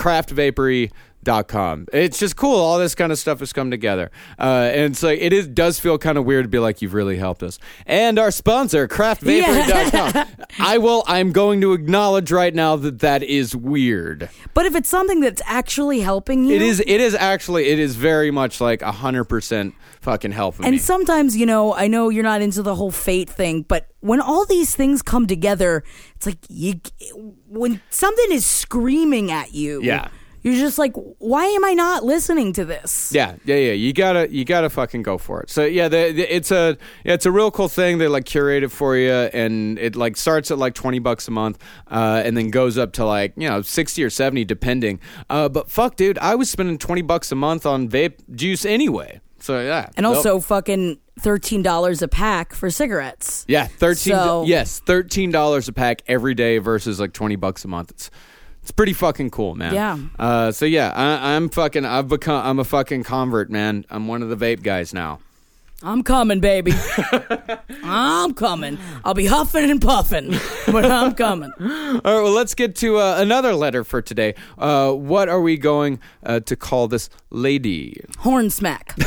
craftvapory.com. 1.25 1.87
It's 1.93 2.19
just 2.19 2.37
cool. 2.37 2.57
All 2.57 2.79
this 2.79 2.95
kind 2.95 3.13
of 3.13 3.19
stuff 3.19 3.41
has 3.41 3.53
come 3.53 3.71
together, 3.71 4.11
uh, 4.39 4.71
and 4.73 4.93
it's 4.93 5.03
like 5.03 5.19
it 5.21 5.33
is 5.33 5.47
does 5.47 5.79
feel 5.79 5.99
kind 5.99 6.19
of 6.19 6.25
weird 6.25 6.45
to 6.45 6.49
be 6.49 6.59
like 6.59 6.83
you've 6.83 6.95
really 6.95 7.17
helped 7.17 7.43
us. 7.43 7.59
And 7.87 8.19
our 8.19 8.31
sponsor, 8.31 8.87
craftvapory.com. 8.89 10.27
I 10.59 10.79
will. 10.79 11.05
I'm 11.07 11.33
going 11.33 11.61
to 11.63 11.73
acknowledge 11.73 12.31
right 12.31 12.55
now 12.55 12.77
that 12.77 13.01
that 13.01 13.23
is 13.23 13.55
weird. 13.55 14.29
But 14.55 14.67
if 14.67 14.75
it's 14.75 14.89
something 14.89 15.21
that's 15.21 15.43
actually 15.45 16.01
helping 16.01 16.45
you, 16.45 16.55
It 16.55 16.63
is. 16.63 16.81
It 16.81 17.01
is 17.01 17.15
actually. 17.15 17.67
It 17.69 17.79
is 17.79 17.97
very 17.97 18.31
much 18.31 18.61
like 18.61 18.83
a 18.83 18.93
hundred 18.93 19.25
percent 19.25 19.75
fucking 20.01 20.33
helping 20.33 20.65
And 20.65 20.73
me. 20.75 20.79
sometimes, 20.79 21.37
you 21.37 21.45
know, 21.47 21.75
I 21.75 21.89
know 21.89 22.09
you're 22.09 22.23
not 22.25 22.41
into 22.41 22.63
the 22.63 22.75
whole 22.75 22.91
fate 22.93 23.29
thing, 23.29 23.63
but 23.63 23.89
when 24.01 24.21
all 24.21 24.47
these 24.47 24.75
things 24.75 25.03
come 25.03 25.27
together, 25.27 25.83
it's 26.15 26.27
like 26.27 26.39
you 26.49 26.75
when 27.49 27.81
something 27.91 28.27
is 28.31 28.47
screaming 28.47 29.31
at 29.31 29.55
you. 29.55 29.83
Yeah. 29.83 30.09
You're 30.51 30.61
just 30.61 30.79
like, 30.79 30.93
why 31.19 31.45
am 31.47 31.65
I 31.65 31.75
not 31.75 32.05
listening 32.05 32.53
to 32.55 32.65
this? 32.65 33.11
Yeah, 33.13 33.37
yeah, 33.45 33.57
yeah. 33.57 33.73
You 33.73 33.93
gotta, 33.93 34.33
you 34.33 34.45
gotta 34.45 34.71
fucking 34.71 35.03
go 35.03 35.19
for 35.19 35.43
it. 35.43 35.51
So 35.51 35.65
yeah, 35.65 35.89
the, 35.89 36.13
the, 36.13 36.35
it's 36.35 36.51
a, 36.51 36.77
it's 37.05 37.27
a 37.27 37.31
real 37.33 37.51
cool 37.51 37.69
thing. 37.69 37.99
They 37.99 38.09
like 38.09 38.25
curate 38.25 38.63
it 38.63 38.71
for 38.71 38.97
you, 38.97 39.13
and 39.13 39.79
it 39.79 39.97
like 39.97 40.17
starts 40.17 40.51
at 40.51 40.59
like 40.59 40.75
twenty 40.75 40.99
bucks 40.99 41.29
a 41.29 41.31
month, 41.31 41.59
uh, 41.91 42.23
and 42.25 42.37
then 42.37 42.51
goes 42.51 42.79
up 42.79 42.93
to 42.95 43.05
like 43.05 43.35
you 43.37 43.49
know 43.49 43.63
sixty 43.63 44.03
or 44.05 44.11
seventy 44.11 44.45
depending. 44.45 45.01
Uh, 45.29 45.49
but 45.49 45.71
fuck, 45.71 45.97
dude, 45.97 46.19
I 46.19 46.35
was 46.35 46.49
spending 46.51 46.79
twenty 46.79 47.03
bucks 47.03 47.31
a 47.33 47.35
month 47.37 47.67
on 47.67 47.89
vape 47.89 48.15
juice 48.35 48.65
anyway. 48.65 49.21
So 49.41 49.61
yeah, 49.61 49.89
And 49.97 50.03
Nope. 50.03 50.17
also 50.17 50.41
fucking 50.41 50.99
thirteen 51.21 51.63
dollars 51.63 52.03
a 52.03 52.09
pack 52.09 52.53
for 52.55 52.71
cigarettes. 52.71 53.45
yeah, 53.49 53.67
thirteen. 53.69 54.15
So- 54.15 54.45
yes, 54.47 54.81
thirteen 54.81 55.31
dollars 55.31 55.69
a 55.69 55.73
pack 55.73 56.03
every 56.09 56.35
day 56.35 56.59
versus 56.59 56.99
like 56.99 57.13
twenty 57.13 57.37
bucks 57.37 57.65
a 57.65 57.69
month. 57.69 57.91
It's 57.93 58.11
it's 58.69 58.75
pretty 58.75 58.93
fucking 58.93 59.31
cool, 59.31 59.55
man. 59.55 59.73
Yeah. 59.73 59.99
Uh, 60.19 60.53
so 60.53 60.67
yeah, 60.67 60.93
I, 60.95 61.37
I'm 61.37 61.49
fucking. 61.49 61.87
I've 61.87 62.07
become. 62.07 62.45
I'm 62.45 62.59
a 62.59 62.65
fucking 62.65 63.03
convert, 63.03 63.49
man. 63.49 63.87
I'm 63.89 64.07
one 64.07 64.23
of 64.23 64.29
the 64.29 64.37
vape 64.37 64.63
guys 64.63 64.93
now. 64.93 65.21
I'm 65.83 66.03
coming, 66.03 66.41
baby. 66.41 66.73
I'm 67.83 68.35
coming. 68.35 68.79
I'll 69.07 69.15
be 69.15 69.25
huffing 69.25 69.71
and 69.71 69.81
puffing, 69.81 70.35
but 70.67 70.85
I'm 70.85 71.15
coming. 71.15 71.51
All 71.61 71.67
right, 71.67 72.03
well, 72.05 72.33
let's 72.33 72.55
get 72.55 72.77
to 72.77 72.99
uh, 72.99 73.17
another 73.19 73.55
letter 73.55 73.85
for 73.85 74.03
today. 74.03 74.35
Uh, 74.59 74.93
what 74.93 75.31
are 75.31 75.41
we 75.41 75.57
going 75.57 76.01
uh, 76.25 76.41
to 76.41 76.55
call 76.57 76.89
this 76.89 77.09
lady? 77.31 78.01
Horn 78.19 78.51
smack. 78.51 78.97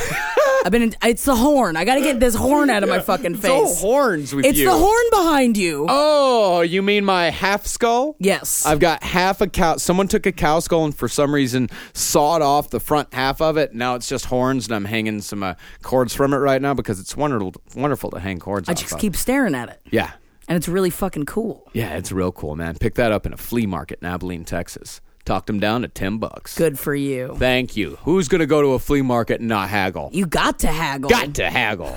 I've 0.63 0.71
been. 0.71 0.84
In, 0.84 0.95
it's 1.03 1.25
the 1.25 1.36
horn. 1.36 1.75
I 1.75 1.86
got 1.86 1.95
to 1.95 2.01
get 2.01 2.19
this 2.19 2.36
horn 2.36 2.69
out 2.69 2.84
of 2.84 2.89
my 2.89 2.99
fucking 2.99 3.34
It's 3.36 3.45
all 3.45 3.67
face. 3.67 3.81
horns 3.81 4.36
with 4.36 4.45
It's 4.45 4.60
you. 4.60 4.65
the 4.65 4.77
horn 4.77 5.05
behind 5.10 5.57
you. 5.57 5.88
Oh, 5.89 6.62
you 6.62 6.84
mean 6.84 7.03
my 7.03 7.31
half 7.31 7.65
skull? 7.65 8.15
yes. 8.19 8.63
I've 8.63 8.79
got 8.79 9.01
half 9.01 9.41
a 9.41 9.47
cow. 9.47 9.77
Someone 9.77 10.07
took 10.07 10.27
a 10.27 10.31
cow 10.31 10.60
skull 10.60 10.86
and 10.86 10.95
for 10.95 11.07
some 11.07 11.34
reason 11.34 11.67
sawed 11.93 12.43
off 12.43 12.69
the 12.69 12.79
front 12.79 13.12
half 13.12 13.41
of 13.41 13.57
it. 13.57 13.73
Now 13.73 13.95
it's 13.95 14.07
just 14.07 14.25
horns, 14.25 14.67
and 14.67 14.75
I'm 14.75 14.86
hanging 14.86 15.21
some 15.21 15.41
uh, 15.41 15.55
cords 15.81 16.13
from 16.13 16.31
it 16.31 16.38
right 16.38 16.62
now 16.62 16.75
because 16.75 16.99
it's 16.99 17.17
wonderful, 17.17 17.55
wonderful 17.75 18.12
to 18.12 18.19
hang 18.19 18.38
cords. 18.38 18.69
I 18.69 18.75
just 18.75 18.93
of. 18.93 18.99
keep 18.99 19.15
staring 19.15 19.55
at 19.55 19.69
it, 19.69 19.81
Yeah, 19.89 20.12
and 20.47 20.55
it's 20.57 20.67
really 20.67 20.91
fucking 20.91 21.25
cool. 21.25 21.71
yeah, 21.73 21.95
it's 21.97 22.12
real 22.12 22.31
cool, 22.31 22.55
man. 22.55 22.75
Pick 22.77 22.93
that 22.95 23.12
up 23.12 23.25
in 23.25 23.34
a 23.34 23.38
flea 23.38 23.65
market 23.65 23.97
in 24.03 24.07
Abilene, 24.07 24.45
Texas. 24.45 25.01
Talked 25.23 25.47
them 25.47 25.60
down 25.60 25.84
to 25.84 25.88
ten 25.88 26.17
bucks. 26.17 26.57
Good 26.57 26.79
for 26.79 26.95
you. 26.95 27.36
Thank 27.38 27.77
you. 27.77 27.97
Who's 28.03 28.27
gonna 28.27 28.47
go 28.47 28.62
to 28.62 28.69
a 28.69 28.79
flea 28.79 29.01
market 29.03 29.39
and 29.39 29.47
not 29.49 29.69
haggle? 29.69 30.10
You 30.12 30.25
got 30.25 30.60
to 30.60 30.67
haggle. 30.67 31.10
Got 31.10 31.36
to 31.36 31.49
haggle. 31.49 31.95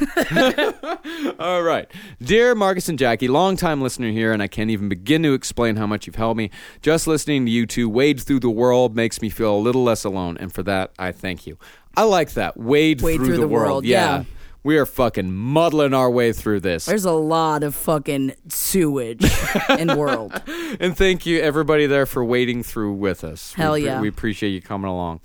All 1.39 1.63
right. 1.63 1.91
Dear 2.23 2.55
Marcus 2.55 2.89
and 2.89 2.99
Jackie, 2.99 3.29
longtime 3.29 3.81
listener 3.81 4.11
here, 4.11 4.33
and 4.33 4.43
I 4.43 4.47
can't 4.47 4.71
even 4.71 4.89
begin 4.89 5.23
to 5.23 5.33
explain 5.35 5.77
how 5.77 5.87
much 5.87 6.07
you've 6.07 6.17
helped 6.17 6.37
me. 6.37 6.51
Just 6.83 7.07
listening 7.07 7.47
to 7.47 7.51
you 7.51 7.67
two 7.67 7.89
wade 7.89 8.21
through 8.21 8.41
the 8.41 8.51
world 8.51 8.95
makes 8.95 9.23
me 9.23 9.31
feel 9.31 9.55
a 9.57 9.59
little 9.59 9.83
less 9.85 10.05
alone, 10.05 10.37
and 10.39 10.53
for 10.53 10.63
that, 10.65 10.93
I 10.99 11.13
thank 11.13 11.47
you. 11.47 11.59
I 11.97 12.03
like 12.03 12.33
that. 12.35 12.57
Wade, 12.57 13.01
Wade 13.03 13.17
through, 13.17 13.27
through 13.27 13.35
the, 13.37 13.41
the 13.43 13.49
world. 13.49 13.67
world, 13.69 13.85
Yeah. 13.85 14.19
yeah. 14.19 14.25
We 14.65 14.79
are 14.79 14.87
fucking 14.87 15.31
muddling 15.31 15.93
our 15.93 16.11
way 16.11 16.33
through 16.33 16.61
this. 16.61 16.87
There's 16.87 17.05
a 17.05 17.13
lot 17.13 17.63
of 17.63 17.75
fucking 17.75 18.35
sewage 18.49 19.23
in 19.79 19.89
the 19.89 19.97
world. 19.97 20.33
and 20.81 20.97
thank 20.97 21.27
you, 21.27 21.39
everybody 21.41 21.85
there, 21.87 22.07
for 22.07 22.25
wading 22.25 22.63
through 22.63 22.95
with 22.95 23.25
us. 23.25 23.53
Hell 23.53 23.75
we, 23.75 23.85
yeah. 23.85 24.01
We 24.01 24.09
appreciate 24.09 24.51
you 24.51 24.63
coming 24.63 24.91
along. 24.91 25.21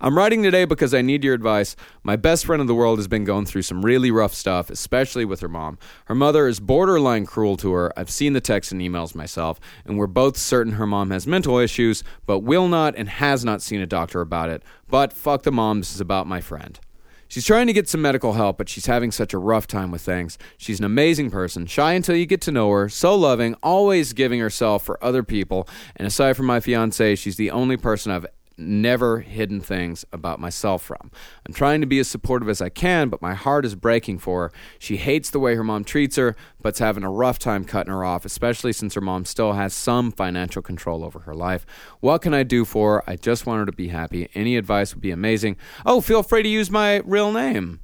I'm 0.00 0.16
writing 0.16 0.44
today 0.44 0.66
because 0.66 0.94
I 0.94 1.02
need 1.02 1.24
your 1.24 1.34
advice. 1.34 1.74
My 2.04 2.14
best 2.14 2.46
friend 2.46 2.60
in 2.60 2.68
the 2.68 2.76
world 2.76 3.00
has 3.00 3.08
been 3.08 3.24
going 3.24 3.44
through 3.46 3.62
some 3.62 3.84
really 3.84 4.12
rough 4.12 4.34
stuff, 4.34 4.70
especially 4.70 5.24
with 5.24 5.40
her 5.40 5.48
mom. 5.48 5.78
Her 6.04 6.14
mother 6.14 6.46
is 6.46 6.60
borderline 6.60 7.26
cruel 7.26 7.56
to 7.56 7.72
her. 7.72 7.92
I've 7.98 8.10
seen 8.10 8.34
the 8.34 8.40
texts 8.40 8.70
and 8.70 8.80
emails 8.80 9.16
myself, 9.16 9.58
and 9.84 9.98
we're 9.98 10.06
both 10.06 10.36
certain 10.36 10.74
her 10.74 10.86
mom 10.86 11.10
has 11.10 11.26
mental 11.26 11.58
issues, 11.58 12.04
but 12.24 12.40
will 12.40 12.68
not 12.68 12.94
and 12.94 13.08
has 13.08 13.44
not 13.44 13.62
seen 13.62 13.80
a 13.80 13.86
doctor 13.86 14.20
about 14.20 14.48
it. 14.48 14.62
But 14.88 15.12
fuck 15.12 15.42
the 15.42 15.50
mom, 15.50 15.80
this 15.80 15.92
is 15.92 16.00
about 16.00 16.28
my 16.28 16.40
friend. 16.40 16.78
She's 17.28 17.44
trying 17.44 17.66
to 17.66 17.72
get 17.72 17.88
some 17.88 18.02
medical 18.02 18.34
help, 18.34 18.58
but 18.58 18.68
she's 18.68 18.86
having 18.86 19.10
such 19.10 19.34
a 19.34 19.38
rough 19.38 19.66
time 19.66 19.90
with 19.90 20.02
things. 20.02 20.38
She's 20.56 20.78
an 20.78 20.84
amazing 20.84 21.30
person, 21.30 21.66
shy 21.66 21.92
until 21.92 22.16
you 22.16 22.26
get 22.26 22.40
to 22.42 22.52
know 22.52 22.70
her, 22.70 22.88
so 22.88 23.14
loving, 23.14 23.54
always 23.62 24.12
giving 24.12 24.40
herself 24.40 24.84
for 24.84 25.02
other 25.04 25.22
people. 25.22 25.68
And 25.96 26.06
aside 26.06 26.36
from 26.36 26.46
my 26.46 26.60
fiance, 26.60 27.16
she's 27.16 27.36
the 27.36 27.50
only 27.50 27.76
person 27.76 28.12
I've 28.12 28.26
never 28.58 29.20
hidden 29.20 29.60
things 29.60 30.04
about 30.12 30.40
myself 30.40 30.82
from. 30.82 31.10
I'm 31.46 31.54
trying 31.54 31.80
to 31.80 31.86
be 31.86 31.98
as 31.98 32.08
supportive 32.08 32.48
as 32.48 32.60
I 32.60 32.68
can, 32.68 33.08
but 33.08 33.22
my 33.22 33.34
heart 33.34 33.64
is 33.64 33.74
breaking 33.74 34.18
for 34.18 34.42
her. 34.42 34.52
She 34.78 34.96
hates 34.96 35.30
the 35.30 35.38
way 35.38 35.54
her 35.54 35.64
mom 35.64 35.84
treats 35.84 36.16
her, 36.16 36.36
but's 36.60 36.78
having 36.78 37.04
a 37.04 37.10
rough 37.10 37.38
time 37.38 37.64
cutting 37.64 37.92
her 37.92 38.04
off, 38.04 38.24
especially 38.24 38.72
since 38.72 38.94
her 38.94 39.00
mom 39.00 39.24
still 39.24 39.52
has 39.52 39.74
some 39.74 40.12
financial 40.12 40.62
control 40.62 41.04
over 41.04 41.20
her 41.20 41.34
life. 41.34 41.66
What 42.00 42.22
can 42.22 42.34
I 42.34 42.42
do 42.42 42.64
for 42.64 42.96
her? 42.96 43.10
I 43.10 43.16
just 43.16 43.46
want 43.46 43.60
her 43.60 43.66
to 43.66 43.72
be 43.72 43.88
happy. 43.88 44.28
Any 44.34 44.56
advice 44.56 44.94
would 44.94 45.02
be 45.02 45.10
amazing. 45.10 45.56
Oh, 45.84 46.00
feel 46.00 46.22
free 46.22 46.42
to 46.42 46.48
use 46.48 46.70
my 46.70 47.02
real 47.04 47.32
name. 47.32 47.80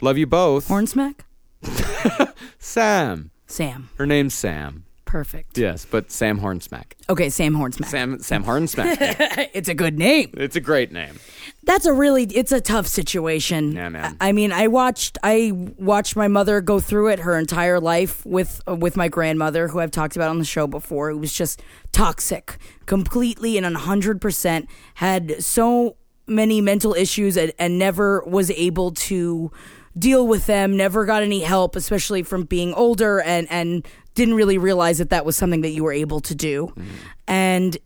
Love 0.00 0.16
you 0.16 0.26
both. 0.26 0.68
Hornsmack? 0.68 1.20
Sam. 2.58 3.30
Sam. 3.46 3.90
Her 3.98 4.06
name's 4.06 4.34
Sam. 4.34 4.84
Perfect. 5.10 5.58
Yes, 5.58 5.84
but 5.90 6.12
Sam 6.12 6.38
Hornsmack. 6.38 6.92
Okay, 7.08 7.30
Sam 7.30 7.52
Hornsmack. 7.56 7.86
Sam 7.86 8.20
Sam 8.20 8.44
Hornsmack. 8.44 9.50
it's 9.52 9.68
a 9.68 9.74
good 9.74 9.98
name. 9.98 10.30
it's 10.34 10.54
a 10.54 10.60
great 10.60 10.92
name. 10.92 11.18
That's 11.64 11.84
a 11.84 11.92
really 11.92 12.26
it's 12.26 12.52
a 12.52 12.60
tough 12.60 12.86
situation. 12.86 13.72
Yeah, 13.72 13.88
man. 13.88 14.16
I 14.20 14.28
I 14.28 14.32
mean, 14.32 14.52
I 14.52 14.68
watched 14.68 15.18
I 15.24 15.50
watched 15.78 16.14
my 16.14 16.28
mother 16.28 16.60
go 16.60 16.78
through 16.78 17.08
it 17.08 17.18
her 17.18 17.36
entire 17.36 17.80
life 17.80 18.24
with 18.24 18.60
uh, 18.68 18.76
with 18.76 18.96
my 18.96 19.08
grandmother, 19.08 19.66
who 19.66 19.80
I've 19.80 19.90
talked 19.90 20.14
about 20.14 20.30
on 20.30 20.38
the 20.38 20.44
show 20.44 20.68
before. 20.68 21.10
It 21.10 21.16
was 21.16 21.32
just 21.32 21.60
toxic, 21.90 22.58
completely 22.86 23.58
and 23.58 23.76
hundred 23.76 24.20
percent. 24.20 24.68
Had 24.94 25.42
so 25.42 25.96
many 26.28 26.60
mental 26.60 26.94
issues 26.94 27.36
and, 27.36 27.52
and 27.58 27.80
never 27.80 28.22
was 28.28 28.52
able 28.52 28.92
to 28.92 29.50
deal 29.98 30.26
with 30.26 30.46
them. 30.46 30.76
Never 30.76 31.04
got 31.04 31.22
any 31.22 31.40
help, 31.40 31.76
especially 31.76 32.22
from 32.22 32.44
being 32.44 32.74
older, 32.74 33.20
and 33.20 33.46
and 33.50 33.86
didn't 34.14 34.34
really 34.34 34.58
realize 34.58 34.98
that 34.98 35.10
that 35.10 35.24
was 35.24 35.36
something 35.36 35.60
that 35.62 35.70
you 35.70 35.84
were 35.84 35.92
able 35.92 36.20
to 36.20 36.34
do. 36.34 36.66
Mm-hmm. 36.76 36.88
And 37.28 37.78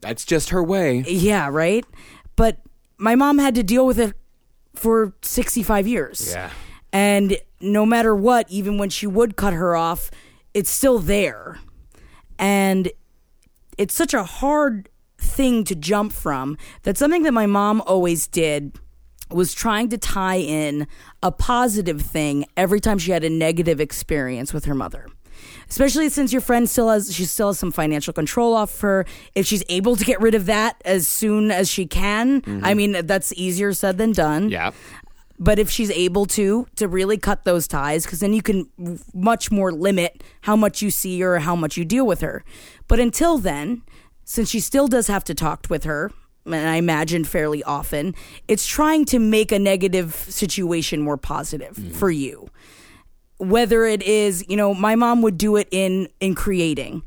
That's 0.00 0.24
just 0.24 0.50
her 0.50 0.62
way. 0.62 1.00
yeah, 1.06 1.48
right. 1.50 1.84
But 2.36 2.58
my 2.98 3.14
mom 3.14 3.38
had 3.38 3.54
to 3.54 3.62
deal 3.62 3.86
with 3.86 3.98
it 3.98 4.14
for 4.74 5.14
65 5.22 5.86
years. 5.86 6.32
Yeah. 6.32 6.50
And 6.92 7.38
no 7.60 7.86
matter 7.86 8.14
what, 8.14 8.48
even 8.50 8.76
when 8.78 8.90
she 8.90 9.06
would 9.06 9.36
cut 9.36 9.52
her 9.52 9.74
off, 9.74 10.10
it's 10.52 10.70
still 10.70 10.98
there. 10.98 11.58
And 12.38 12.90
it's 13.78 13.94
such 13.94 14.14
a 14.14 14.22
hard 14.24 14.88
thing 15.18 15.64
to 15.64 15.74
jump 15.74 16.12
from. 16.12 16.56
That's 16.82 16.98
something 16.98 17.22
that 17.22 17.32
my 17.32 17.46
mom 17.46 17.82
always 17.86 18.26
did 18.26 18.78
was 19.30 19.54
trying 19.54 19.88
to 19.88 19.98
tie 19.98 20.36
in 20.36 20.86
a 21.22 21.32
positive 21.32 22.02
thing 22.02 22.44
every 22.56 22.80
time 22.80 22.98
she 22.98 23.10
had 23.10 23.24
a 23.24 23.30
negative 23.30 23.80
experience 23.80 24.52
with 24.52 24.66
her 24.66 24.74
mother. 24.74 25.06
Especially 25.68 26.08
since 26.08 26.32
your 26.32 26.40
friend 26.40 26.68
still 26.68 26.88
has 26.88 27.12
she 27.12 27.24
still 27.24 27.48
has 27.48 27.58
some 27.58 27.72
financial 27.72 28.12
control 28.12 28.54
off 28.54 28.80
her. 28.80 29.04
If 29.34 29.46
she's 29.46 29.64
able 29.68 29.96
to 29.96 30.04
get 30.04 30.20
rid 30.20 30.34
of 30.34 30.46
that 30.46 30.80
as 30.84 31.08
soon 31.08 31.50
as 31.50 31.68
she 31.70 31.86
can, 31.86 32.36
I 32.36 32.48
mm-hmm. 32.48 32.76
mean 32.76 33.06
that's 33.06 33.32
easier 33.34 33.72
said 33.72 33.98
than 33.98 34.12
done 34.12 34.50
Yeah. 34.50 34.70
but 35.38 35.58
if 35.58 35.70
she's 35.70 35.90
able 35.90 36.26
to 36.26 36.66
to 36.76 36.86
really 36.86 37.18
cut 37.18 37.44
those 37.44 37.66
ties 37.66 38.04
because 38.04 38.20
then 38.20 38.32
you 38.32 38.42
can 38.42 38.68
much 39.12 39.50
more 39.50 39.72
limit 39.72 40.22
how 40.42 40.54
much 40.54 40.80
you 40.82 40.90
see 40.90 41.20
her 41.20 41.36
or 41.36 41.38
how 41.40 41.56
much 41.56 41.76
you 41.76 41.84
deal 41.84 42.06
with 42.06 42.20
her 42.20 42.44
but 42.86 43.00
until 43.00 43.38
then 43.38 43.82
since 44.24 44.48
she 44.48 44.60
still 44.60 44.86
does 44.86 45.08
have 45.08 45.24
to 45.24 45.34
talk 45.34 45.66
with 45.68 45.84
her 45.84 46.12
and 46.46 46.68
i 46.68 46.76
imagine 46.76 47.24
fairly 47.24 47.62
often 47.64 48.14
it's 48.48 48.66
trying 48.66 49.04
to 49.04 49.18
make 49.18 49.52
a 49.52 49.58
negative 49.58 50.14
situation 50.14 51.00
more 51.00 51.16
positive 51.16 51.76
mm-hmm. 51.76 51.90
for 51.90 52.10
you. 52.10 52.48
Whether 53.38 53.84
it 53.84 54.02
is 54.02 54.44
you 54.48 54.56
know 54.56 54.72
my 54.74 54.94
mom 54.94 55.22
would 55.22 55.36
do 55.36 55.56
it 55.56 55.68
in 55.70 56.08
in 56.20 56.34
creating 56.34 57.02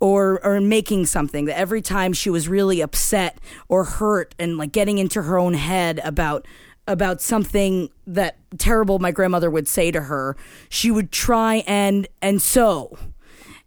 or 0.00 0.44
or 0.44 0.60
making 0.60 1.06
something 1.06 1.46
that 1.46 1.58
every 1.58 1.82
time 1.82 2.12
she 2.12 2.30
was 2.30 2.48
really 2.48 2.80
upset 2.80 3.38
or 3.68 3.84
hurt 3.84 4.34
and 4.38 4.58
like 4.58 4.72
getting 4.72 4.98
into 4.98 5.22
her 5.22 5.38
own 5.38 5.54
head 5.54 6.00
about 6.04 6.46
about 6.86 7.20
something 7.20 7.90
that 8.06 8.36
terrible 8.58 8.98
my 9.00 9.10
grandmother 9.10 9.50
would 9.50 9.68
say 9.68 9.90
to 9.90 10.02
her 10.02 10.36
she 10.68 10.90
would 10.90 11.10
try 11.10 11.56
and 11.66 12.06
and 12.22 12.40
sew 12.40 12.96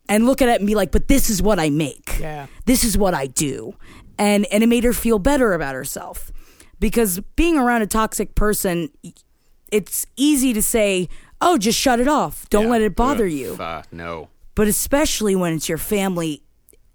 and 0.07 0.25
look 0.25 0.41
at 0.41 0.47
it 0.47 0.59
and 0.59 0.67
be 0.67 0.75
like 0.75 0.91
but 0.91 1.07
this 1.09 1.29
is 1.29 1.41
what 1.41 1.59
i 1.59 1.69
make. 1.69 2.17
Yeah. 2.19 2.47
this 2.65 2.83
is 2.83 2.97
what 2.97 3.13
i 3.13 3.27
do 3.27 3.75
and 4.17 4.45
and 4.51 4.63
it 4.63 4.67
made 4.67 4.83
her 4.83 4.93
feel 4.93 5.19
better 5.19 5.53
about 5.53 5.75
herself 5.75 6.31
because 6.79 7.19
being 7.35 7.57
around 7.57 7.81
a 7.81 7.87
toxic 7.87 8.35
person 8.35 8.89
it's 9.71 10.05
easy 10.15 10.53
to 10.53 10.61
say 10.61 11.07
oh 11.41 11.57
just 11.57 11.77
shut 11.79 11.99
it 11.99 12.07
off 12.07 12.47
don't 12.49 12.65
Yeah. 12.65 12.71
let 12.71 12.81
it 12.81 12.95
bother 12.95 13.25
Ugh, 13.25 13.31
you 13.31 13.53
Uh, 13.59 13.83
no. 13.91 14.29
but 14.55 14.67
especially 14.67 15.35
when 15.35 15.53
it's 15.53 15.67
your 15.69 15.77
family 15.77 16.41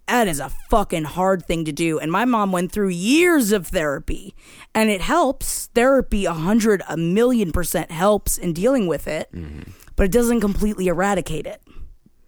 that 0.06 0.26
is 0.26 0.40
a 0.40 0.48
fucking 0.70 1.04
hard 1.04 1.46
thing 1.46 1.64
to 1.64 1.72
do 1.72 1.98
and 1.98 2.10
my 2.10 2.24
mom 2.24 2.50
went 2.52 2.72
through 2.72 2.88
years 2.88 3.52
of 3.52 3.68
therapy 3.68 4.34
and 4.74 4.90
it 4.90 5.00
helps 5.00 5.66
therapy 5.74 6.24
a 6.24 6.32
hundred 6.32 6.82
a 6.88 6.96
million 6.96 7.52
percent 7.52 7.90
helps 7.92 8.36
in 8.38 8.52
dealing 8.52 8.86
with 8.88 9.06
it 9.06 9.28
but 9.96 10.04
it 10.04 10.12
doesn't 10.12 10.40
completely 10.40 10.88
eradicate 10.88 11.46
it 11.46 11.60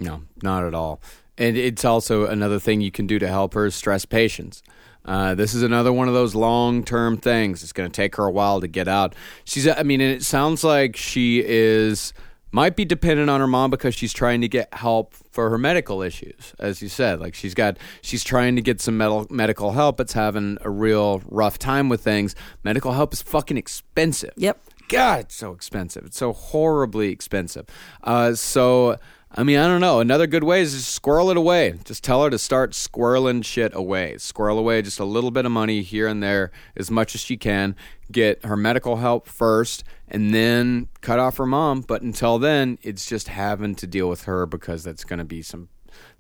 No, 0.01 0.23
not 0.43 0.65
at 0.65 0.75
all. 0.75 1.01
And 1.39 1.57
it's 1.57 1.85
also 1.85 2.27
another 2.27 2.59
thing 2.59 2.81
you 2.83 2.91
can 2.91 3.07
do 3.07 3.19
to 3.21 3.27
help 3.29 3.55
her 3.55 3.67
is 3.67 3.75
stress 3.75 4.05
patience. 4.05 4.63
Uh, 5.05 5.35
this 5.35 5.55
is 5.55 5.63
another 5.63 5.93
one 5.93 6.09
of 6.09 6.15
those 6.15 6.35
long 6.35 6.85
term 6.85 7.17
things. 7.17 7.63
It's 7.63 7.73
going 7.73 7.91
to 7.91 7.95
take 7.95 8.17
her 8.17 8.25
a 8.27 8.31
while 8.31 8.61
to 8.61 8.69
get 8.69 8.89
out. 8.89 9.15
She's, 9.45 9.67
I 9.69 9.83
mean, 9.83 10.01
it 10.01 10.23
sounds 10.23 10.63
like 10.63 10.97
she 10.97 11.43
is 11.45 12.13
might 12.55 12.77
be 12.77 12.85
dependent 12.85 13.31
on 13.31 13.41
her 13.41 13.47
mom 13.47 13.71
because 13.71 13.95
she's 13.95 14.13
trying 14.13 14.43
to 14.43 14.49
get 14.49 14.73
help 14.75 15.15
for 15.31 15.49
her 15.49 15.57
medical 15.57 16.03
issues 16.03 16.55
as 16.59 16.83
you 16.83 16.89
said 16.89 17.19
like 17.19 17.35
she's 17.35 17.55
got 17.55 17.79
she's 18.03 18.23
trying 18.23 18.55
to 18.57 18.61
get 18.61 18.79
some 18.79 18.99
medical 18.99 19.27
medical 19.31 19.73
help 19.73 19.99
it's 19.99 20.13
having 20.13 20.59
a 20.61 20.69
real 20.69 21.23
rough 21.31 21.59
time 21.59 21.89
with 21.89 22.03
things 22.03 22.35
medical 22.63 22.93
help 22.93 23.15
is 23.15 23.23
fucking 23.23 23.57
expensive 23.57 24.33
Yep. 24.37 24.61
god 24.89 25.21
it's 25.21 25.35
so 25.35 25.53
expensive 25.53 26.05
it's 26.05 26.19
so 26.19 26.35
horribly 26.35 27.09
expensive 27.09 27.65
uh, 28.05 28.35
so 28.35 28.99
I 29.35 29.45
mean, 29.45 29.59
I 29.59 29.67
don't 29.67 29.81
know. 29.81 30.01
Another 30.01 30.27
good 30.27 30.45
way 30.45 30.61
is 30.61 30.75
just 30.75 30.95
squirrel 30.95 31.31
it 31.31 31.39
away. 31.39 31.79
Just 31.85 32.05
tell 32.05 32.23
her 32.23 32.29
to 32.29 32.39
start 32.39 32.73
squirreling 32.73 33.43
shit 33.43 33.75
away. 33.75 34.19
Squirrel 34.19 34.59
away 34.59 34.83
just 34.83 35.01
a 35.01 35.07
little 35.07 35.31
bit 35.31 35.47
of 35.47 35.53
money 35.53 35.81
here 35.81 36.07
and 36.07 36.23
there, 36.23 36.51
as 36.77 36.91
much 36.91 37.15
as 37.15 37.23
she 37.23 37.39
can. 37.39 37.75
Get 38.11 38.45
her 38.45 38.59
medical 38.59 38.97
help 38.97 39.27
first, 39.27 39.85
and 40.07 40.35
then 40.35 40.89
cut 41.01 41.19
off 41.19 41.39
her 41.39 41.47
mom. 41.47 41.81
But 41.81 42.03
until 42.03 42.39
then, 42.39 42.77
it's 42.83 43.07
just 43.07 43.29
having 43.29 43.75
to 43.77 43.87
deal 43.87 44.07
with 44.07 44.25
her 44.25 44.45
because 44.45 44.85
that's 44.85 45.05
going 45.05 45.19
to 45.19 45.25
be 45.25 45.41
some. 45.41 45.71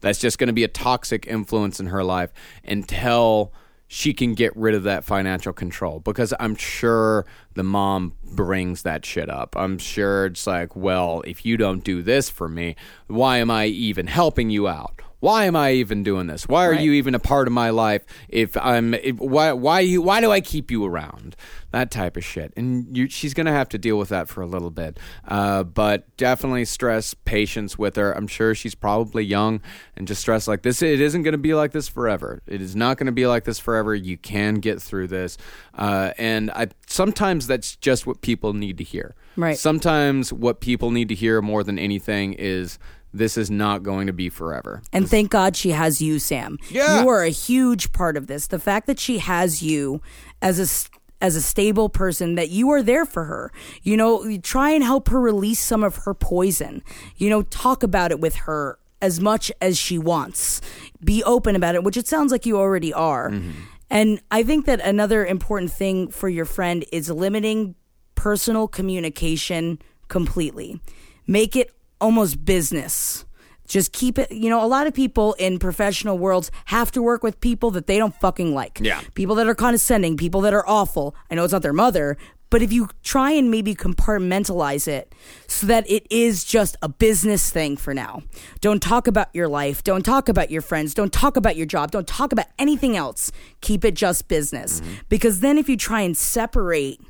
That's 0.00 0.18
just 0.18 0.38
going 0.38 0.48
to 0.48 0.54
be 0.54 0.64
a 0.64 0.68
toxic 0.68 1.26
influence 1.26 1.80
in 1.80 1.88
her 1.88 2.02
life 2.02 2.32
until 2.64 3.52
she 3.94 4.14
can 4.14 4.32
get 4.32 4.56
rid 4.56 4.74
of 4.74 4.84
that 4.84 5.04
financial 5.04 5.52
control 5.52 6.00
because 6.00 6.32
I'm 6.40 6.54
sure 6.54 7.26
the 7.52 7.62
mom 7.62 8.14
brings 8.24 8.84
that 8.84 9.04
shit 9.04 9.28
up. 9.28 9.54
I'm 9.54 9.76
sure 9.76 10.24
it's 10.24 10.46
like, 10.46 10.74
well, 10.74 11.22
if 11.26 11.44
you 11.44 11.58
don't 11.58 11.84
do 11.84 12.00
this 12.00 12.30
for 12.30 12.48
me, 12.48 12.74
why 13.08 13.36
am 13.36 13.50
I 13.50 13.66
even 13.66 14.06
helping 14.06 14.48
you 14.48 14.66
out? 14.66 15.02
Why 15.22 15.44
am 15.44 15.54
I 15.54 15.70
even 15.74 16.02
doing 16.02 16.26
this? 16.26 16.48
Why 16.48 16.66
are 16.66 16.72
Right. 16.72 16.80
you 16.80 16.94
even 16.94 17.14
a 17.14 17.20
part 17.20 17.46
of 17.46 17.52
my 17.52 17.70
life? 17.70 18.02
If 18.28 18.56
I'm, 18.56 18.92
if, 18.94 19.18
why, 19.20 19.52
why 19.52 19.78
you, 19.78 20.02
why 20.02 20.20
do 20.20 20.32
I 20.32 20.40
keep 20.40 20.68
you 20.68 20.84
around? 20.84 21.36
That 21.70 21.92
type 21.92 22.16
of 22.16 22.24
shit, 22.24 22.52
and 22.56 22.94
you, 22.94 23.08
she's 23.08 23.32
gonna 23.32 23.52
have 23.52 23.68
to 23.70 23.78
deal 23.78 23.96
with 23.98 24.08
that 24.10 24.28
for 24.28 24.42
a 24.42 24.46
little 24.46 24.70
bit. 24.72 24.98
Uh, 25.26 25.62
but 25.62 26.14
definitely 26.16 26.64
stress 26.64 27.14
patience 27.14 27.78
with 27.78 27.94
her. 27.96 28.12
I'm 28.12 28.26
sure 28.26 28.52
she's 28.54 28.74
probably 28.74 29.24
young, 29.24 29.60
and 29.96 30.06
just 30.08 30.20
stress 30.20 30.48
like 30.48 30.62
this. 30.62 30.82
It 30.82 31.00
isn't 31.00 31.22
gonna 31.22 31.38
be 31.38 31.54
like 31.54 31.70
this 31.70 31.88
forever. 31.88 32.42
It 32.48 32.60
is 32.60 32.74
not 32.76 32.98
gonna 32.98 33.12
be 33.12 33.26
like 33.28 33.44
this 33.44 33.58
forever. 33.60 33.94
You 33.94 34.18
can 34.18 34.56
get 34.56 34.82
through 34.82 35.06
this, 35.06 35.38
uh, 35.78 36.10
and 36.18 36.50
I 36.50 36.66
sometimes 36.88 37.46
that's 37.46 37.76
just 37.76 38.06
what 38.08 38.20
people 38.22 38.52
need 38.54 38.76
to 38.78 38.84
hear. 38.84 39.14
Right. 39.36 39.56
Sometimes 39.56 40.30
what 40.32 40.60
people 40.60 40.90
need 40.90 41.08
to 41.08 41.14
hear 41.14 41.40
more 41.40 41.62
than 41.64 41.78
anything 41.78 42.34
is 42.34 42.78
this 43.12 43.36
is 43.36 43.50
not 43.50 43.82
going 43.82 44.06
to 44.06 44.12
be 44.12 44.28
forever. 44.28 44.82
And 44.92 45.08
thank 45.08 45.30
God 45.30 45.56
she 45.56 45.70
has 45.70 46.00
you, 46.00 46.18
Sam. 46.18 46.58
Yeah. 46.70 47.02
You 47.02 47.08
are 47.08 47.22
a 47.22 47.30
huge 47.30 47.92
part 47.92 48.16
of 48.16 48.26
this. 48.26 48.46
The 48.46 48.58
fact 48.58 48.86
that 48.86 48.98
she 48.98 49.18
has 49.18 49.62
you 49.62 50.00
as 50.40 50.58
a 50.58 50.90
as 51.22 51.36
a 51.36 51.40
stable 51.40 51.88
person 51.88 52.34
that 52.34 52.50
you 52.50 52.68
are 52.70 52.82
there 52.82 53.06
for 53.06 53.24
her. 53.24 53.52
You 53.82 53.96
know, 53.96 54.38
try 54.38 54.70
and 54.70 54.82
help 54.82 55.08
her 55.08 55.20
release 55.20 55.60
some 55.60 55.84
of 55.84 55.96
her 55.98 56.14
poison. 56.14 56.82
You 57.16 57.30
know, 57.30 57.42
talk 57.42 57.82
about 57.82 58.10
it 58.10 58.18
with 58.20 58.34
her 58.34 58.78
as 59.00 59.20
much 59.20 59.52
as 59.60 59.78
she 59.78 59.98
wants. 59.98 60.60
Be 61.02 61.22
open 61.24 61.54
about 61.54 61.74
it, 61.74 61.84
which 61.84 61.96
it 61.96 62.08
sounds 62.08 62.32
like 62.32 62.44
you 62.44 62.58
already 62.58 62.92
are. 62.92 63.30
Mm-hmm. 63.30 63.50
And 63.88 64.20
I 64.30 64.42
think 64.42 64.66
that 64.66 64.80
another 64.80 65.24
important 65.24 65.70
thing 65.70 66.10
for 66.10 66.28
your 66.28 66.44
friend 66.44 66.84
is 66.92 67.10
limiting 67.10 67.74
personal 68.14 68.66
communication 68.66 69.80
completely. 70.08 70.80
Make 71.26 71.56
it 71.56 71.72
almost 72.02 72.44
business. 72.44 73.24
Just 73.66 73.92
keep 73.92 74.18
it, 74.18 74.30
you 74.30 74.50
know, 74.50 74.62
a 74.62 74.66
lot 74.66 74.86
of 74.86 74.92
people 74.92 75.32
in 75.34 75.58
professional 75.58 76.18
worlds 76.18 76.50
have 76.66 76.90
to 76.92 77.00
work 77.00 77.22
with 77.22 77.40
people 77.40 77.70
that 77.70 77.86
they 77.86 77.96
don't 77.96 78.14
fucking 78.20 78.52
like. 78.52 78.78
Yeah. 78.82 79.00
People 79.14 79.34
that 79.36 79.46
are 79.46 79.54
condescending, 79.54 80.16
people 80.16 80.42
that 80.42 80.52
are 80.52 80.68
awful. 80.68 81.14
I 81.30 81.36
know 81.36 81.44
it's 81.44 81.52
not 81.52 81.62
their 81.62 81.72
mother, 81.72 82.18
but 82.50 82.60
if 82.60 82.70
you 82.70 82.90
try 83.02 83.30
and 83.30 83.50
maybe 83.50 83.74
compartmentalize 83.74 84.86
it 84.86 85.14
so 85.46 85.66
that 85.68 85.90
it 85.90 86.06
is 86.10 86.44
just 86.44 86.76
a 86.82 86.88
business 86.90 87.48
thing 87.50 87.78
for 87.78 87.94
now. 87.94 88.24
Don't 88.60 88.82
talk 88.82 89.06
about 89.06 89.28
your 89.32 89.48
life. 89.48 89.82
Don't 89.82 90.04
talk 90.04 90.28
about 90.28 90.50
your 90.50 90.60
friends. 90.60 90.92
Don't 90.92 91.14
talk 91.14 91.38
about 91.38 91.56
your 91.56 91.64
job. 91.64 91.92
Don't 91.92 92.06
talk 92.06 92.30
about 92.30 92.48
anything 92.58 92.94
else. 92.94 93.32
Keep 93.62 93.86
it 93.86 93.94
just 93.94 94.28
business. 94.28 94.82
Mm-hmm. 94.82 94.92
Because 95.08 95.40
then 95.40 95.56
if 95.56 95.66
you 95.66 95.78
try 95.78 96.02
and 96.02 96.14
separate 96.14 97.00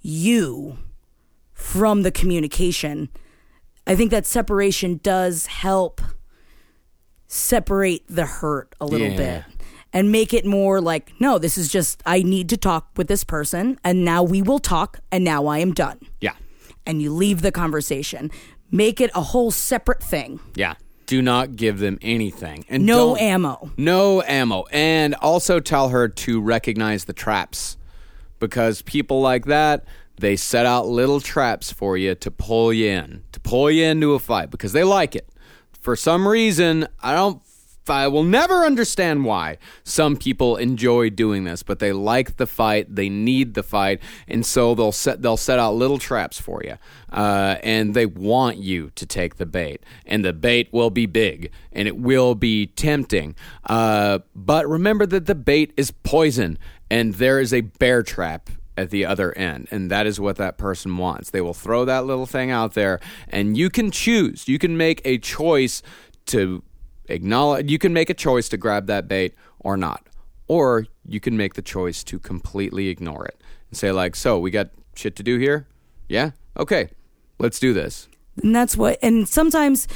you 0.00 0.78
from 1.54 2.02
the 2.02 2.12
communication, 2.12 3.08
I 3.86 3.94
think 3.94 4.10
that 4.10 4.26
separation 4.26 5.00
does 5.02 5.46
help 5.46 6.00
separate 7.26 8.04
the 8.08 8.26
hurt 8.26 8.74
a 8.80 8.86
little 8.86 9.08
Yeah. 9.08 9.16
bit 9.16 9.44
and 9.92 10.10
make 10.10 10.32
it 10.34 10.44
more 10.44 10.80
like, 10.80 11.12
no, 11.20 11.38
this 11.38 11.56
is 11.58 11.68
just, 11.68 12.02
I 12.06 12.22
need 12.22 12.48
to 12.50 12.56
talk 12.56 12.88
with 12.96 13.06
this 13.08 13.24
person, 13.24 13.78
and 13.84 14.04
now 14.04 14.22
we 14.22 14.42
will 14.42 14.58
talk, 14.58 14.98
and 15.12 15.22
now 15.24 15.46
I 15.46 15.58
am 15.58 15.72
done. 15.72 16.00
Yeah. 16.20 16.32
And 16.86 17.00
you 17.00 17.12
leave 17.12 17.42
the 17.42 17.52
conversation. 17.52 18.30
Make 18.70 19.00
it 19.00 19.10
a 19.14 19.20
whole 19.22 19.50
separate 19.50 20.02
thing. 20.02 20.40
Yeah. 20.54 20.74
Do 21.06 21.20
not 21.22 21.56
give 21.56 21.78
them 21.80 21.98
anything. 22.02 22.64
And 22.68 22.86
No 22.86 23.16
ammo. 23.16 23.70
No 23.76 24.22
ammo. 24.22 24.64
And 24.72 25.14
also 25.16 25.60
tell 25.60 25.90
her 25.90 26.08
to 26.08 26.40
recognize 26.40 27.04
the 27.04 27.12
traps. 27.12 27.76
Because 28.38 28.82
people 28.82 29.20
like 29.20 29.46
that, 29.46 29.84
they 30.16 30.36
set 30.36 30.66
out 30.66 30.86
little 30.86 31.20
traps 31.20 31.72
for 31.72 31.96
you 31.96 32.14
to 32.14 32.30
pull 32.30 32.72
you 32.72 32.90
in, 32.90 33.24
to 33.32 33.40
pull 33.40 33.70
you 33.70 33.84
into 33.84 34.14
a 34.14 34.18
fight 34.18 34.50
because 34.50 34.72
they 34.72 34.84
like 34.84 35.16
it. 35.16 35.28
For 35.80 35.96
some 35.96 36.26
reason, 36.26 36.86
I 37.02 37.14
don't 37.14 37.42
I 37.90 38.08
will 38.08 38.22
never 38.22 38.64
understand 38.64 39.24
why 39.24 39.58
some 39.82 40.16
people 40.16 40.56
enjoy 40.56 41.10
doing 41.10 41.44
this, 41.44 41.62
but 41.62 41.78
they 41.78 41.92
like 41.92 42.36
the 42.36 42.46
fight, 42.46 42.94
they 42.94 43.08
need 43.08 43.54
the 43.54 43.62
fight, 43.62 44.00
and 44.26 44.44
so 44.44 44.74
they'll 44.74 44.92
set 44.92 45.22
they'll 45.22 45.36
set 45.36 45.58
out 45.58 45.74
little 45.74 45.98
traps 45.98 46.40
for 46.40 46.62
you, 46.64 46.76
uh, 47.12 47.56
and 47.62 47.94
they 47.94 48.06
want 48.06 48.58
you 48.58 48.90
to 48.94 49.06
take 49.06 49.36
the 49.36 49.46
bait, 49.46 49.82
and 50.06 50.24
the 50.24 50.32
bait 50.32 50.68
will 50.72 50.90
be 50.90 51.06
big 51.06 51.50
and 51.74 51.88
it 51.88 51.96
will 51.96 52.34
be 52.34 52.66
tempting, 52.68 53.34
uh, 53.64 54.20
but 54.34 54.68
remember 54.68 55.04
that 55.04 55.26
the 55.26 55.34
bait 55.34 55.72
is 55.76 55.90
poison, 55.90 56.56
and 56.94 57.14
there 57.14 57.40
is 57.40 57.52
a 57.52 57.62
bear 57.62 58.04
trap 58.04 58.48
at 58.76 58.90
the 58.90 59.04
other 59.04 59.36
end. 59.36 59.66
And 59.72 59.90
that 59.90 60.06
is 60.06 60.20
what 60.20 60.36
that 60.36 60.58
person 60.58 60.96
wants. 60.96 61.30
They 61.30 61.40
will 61.40 61.52
throw 61.52 61.84
that 61.84 62.06
little 62.06 62.24
thing 62.24 62.52
out 62.52 62.74
there, 62.74 63.00
and 63.28 63.56
you 63.56 63.68
can 63.68 63.90
choose. 63.90 64.46
You 64.46 64.60
can 64.60 64.76
make 64.76 65.02
a 65.04 65.18
choice 65.18 65.82
to 66.26 66.62
acknowledge, 67.08 67.68
you 67.68 67.78
can 67.80 67.92
make 67.92 68.10
a 68.10 68.14
choice 68.14 68.48
to 68.50 68.56
grab 68.56 68.86
that 68.86 69.08
bait 69.08 69.34
or 69.58 69.76
not. 69.76 70.06
Or 70.46 70.86
you 71.04 71.18
can 71.18 71.36
make 71.36 71.54
the 71.54 71.62
choice 71.62 72.04
to 72.04 72.20
completely 72.20 72.88
ignore 72.90 73.26
it 73.26 73.40
and 73.70 73.76
say, 73.76 73.90
like, 73.90 74.14
so 74.14 74.38
we 74.38 74.52
got 74.52 74.68
shit 74.94 75.16
to 75.16 75.24
do 75.24 75.36
here? 75.38 75.66
Yeah? 76.08 76.30
Okay, 76.56 76.90
let's 77.40 77.58
do 77.58 77.72
this. 77.72 78.08
and 78.40 78.54
that's 78.54 78.76
what 78.76 78.98
and 79.02 79.28
sometimes 79.28 79.88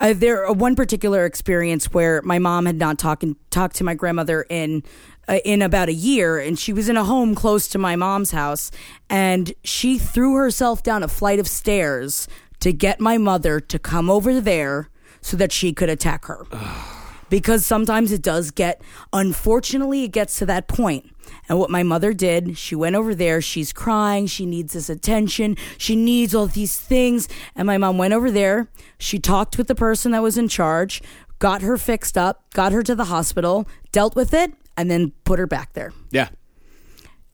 uh, 0.00 0.14
there 0.16 0.46
uh, 0.46 0.52
one 0.52 0.76
particular 0.76 1.26
experience 1.26 1.92
where 1.92 2.22
my 2.22 2.38
mom 2.38 2.64
had 2.66 2.76
not 2.76 2.98
talked 2.98 3.24
talked 3.50 3.76
to 3.76 3.84
my 3.84 3.94
grandmother 3.94 4.46
in 4.48 4.82
uh, 5.28 5.38
in 5.44 5.62
about 5.62 5.88
a 5.88 5.92
year 5.92 6.38
and 6.38 6.58
she 6.58 6.72
was 6.72 6.88
in 6.88 6.96
a 6.96 7.04
home 7.04 7.34
close 7.34 7.68
to 7.68 7.78
my 7.78 7.94
mom's 7.94 8.30
house 8.30 8.70
and 9.10 9.52
she 9.62 9.98
threw 9.98 10.34
herself 10.34 10.82
down 10.82 11.02
a 11.02 11.08
flight 11.08 11.38
of 11.38 11.46
stairs 11.46 12.26
to 12.60 12.72
get 12.72 12.98
my 12.98 13.18
mother 13.18 13.60
to 13.60 13.78
come 13.78 14.10
over 14.10 14.40
there 14.40 14.88
so 15.20 15.36
that 15.36 15.52
she 15.52 15.72
could 15.72 15.88
attack 15.90 16.24
her. 16.26 16.46
Because 17.30 17.66
sometimes 17.66 18.10
it 18.10 18.22
does 18.22 18.50
get 18.50 18.80
unfortunately 19.12 20.04
it 20.04 20.12
gets 20.12 20.38
to 20.38 20.46
that 20.46 20.66
point. 20.66 21.14
And 21.46 21.58
what 21.58 21.68
my 21.68 21.82
mother 21.82 22.14
did 22.14 22.56
she 22.56 22.74
went 22.74 22.96
over 22.96 23.14
there 23.14 23.42
she's 23.42 23.70
crying 23.70 24.26
she 24.26 24.46
needs 24.46 24.72
this 24.72 24.88
attention 24.88 25.58
she 25.76 25.94
needs 25.94 26.34
all 26.34 26.46
these 26.46 26.80
things. 26.80 27.28
And 27.54 27.66
my 27.66 27.76
mom 27.76 27.98
went 27.98 28.14
over 28.14 28.30
there 28.30 28.70
she 28.98 29.18
talked 29.18 29.58
with 29.58 29.68
the 29.68 29.74
person 29.74 30.12
that 30.12 30.22
was 30.22 30.38
in 30.38 30.48
charge 30.48 31.02
got 31.38 31.60
her 31.60 31.76
fixed 31.76 32.16
up 32.16 32.44
got 32.54 32.72
her 32.72 32.82
to 32.82 32.94
the 32.94 33.04
hospital 33.04 33.68
dealt 33.92 34.16
with 34.16 34.32
it 34.32 34.54
and 34.78 34.90
then 34.90 35.12
put 35.24 35.38
her 35.38 35.46
back 35.46 35.74
there 35.74 35.92
Yeah. 36.10 36.28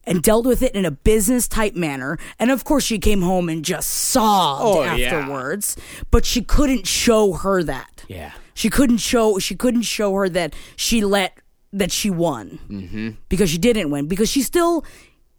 and 0.05 0.21
dealt 0.21 0.45
with 0.45 0.61
it 0.61 0.73
in 0.75 0.83
a 0.85 0.91
business 0.91 1.47
type 1.47 1.75
manner. 1.75 2.17
And 2.39 2.51
of 2.51 2.63
course, 2.65 2.83
she 2.83 2.99
came 2.99 3.21
home 3.21 3.47
and 3.49 3.63
just 3.63 3.89
sobbed 3.89 4.61
Oh, 4.63 4.83
yeah. 4.83 5.07
afterwards. 5.07 5.77
But 6.11 6.25
she 6.25 6.41
couldn't 6.41 6.85
show 6.87 7.33
her 7.33 7.63
that. 7.63 8.03
Yeah. 8.09 8.31
She 8.53 8.69
couldn't 8.69 8.97
show. 8.97 9.39
She 9.39 9.55
couldn't 9.55 9.83
show 9.83 10.13
her 10.15 10.27
that 10.29 10.53
she 10.75 11.03
let 11.03 11.37
that 11.73 11.91
she 11.91 12.09
won 12.09 12.59
mm-hmm. 12.69 13.09
because 13.29 13.49
she 13.49 13.57
didn't 13.57 13.89
win 13.89 14.07
because 14.07 14.29
she 14.29 14.41
still 14.41 14.85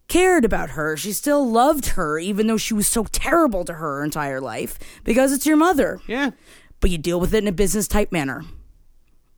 cared 0.07 0.45
about 0.45 0.71
her. 0.71 0.95
She 0.95 1.11
still 1.11 1.49
loved 1.49 1.87
her 1.97 2.19
even 2.19 2.47
though 2.47 2.57
she 2.57 2.73
was 2.75 2.87
so 2.87 3.05
terrible 3.05 3.65
to 3.65 3.73
her, 3.73 4.03
entire 4.03 4.39
life 4.39 4.77
because 5.03 5.33
it's 5.33 5.45
your 5.47 5.57
mother. 5.57 5.99
Yeah. 6.07 6.31
But 6.79 6.91
you 6.91 6.97
deal 6.99 7.19
with 7.19 7.33
it 7.33 7.39
in 7.43 7.47
a 7.47 7.51
business 7.51 7.87
type 7.87 8.11
manner, 8.11 8.43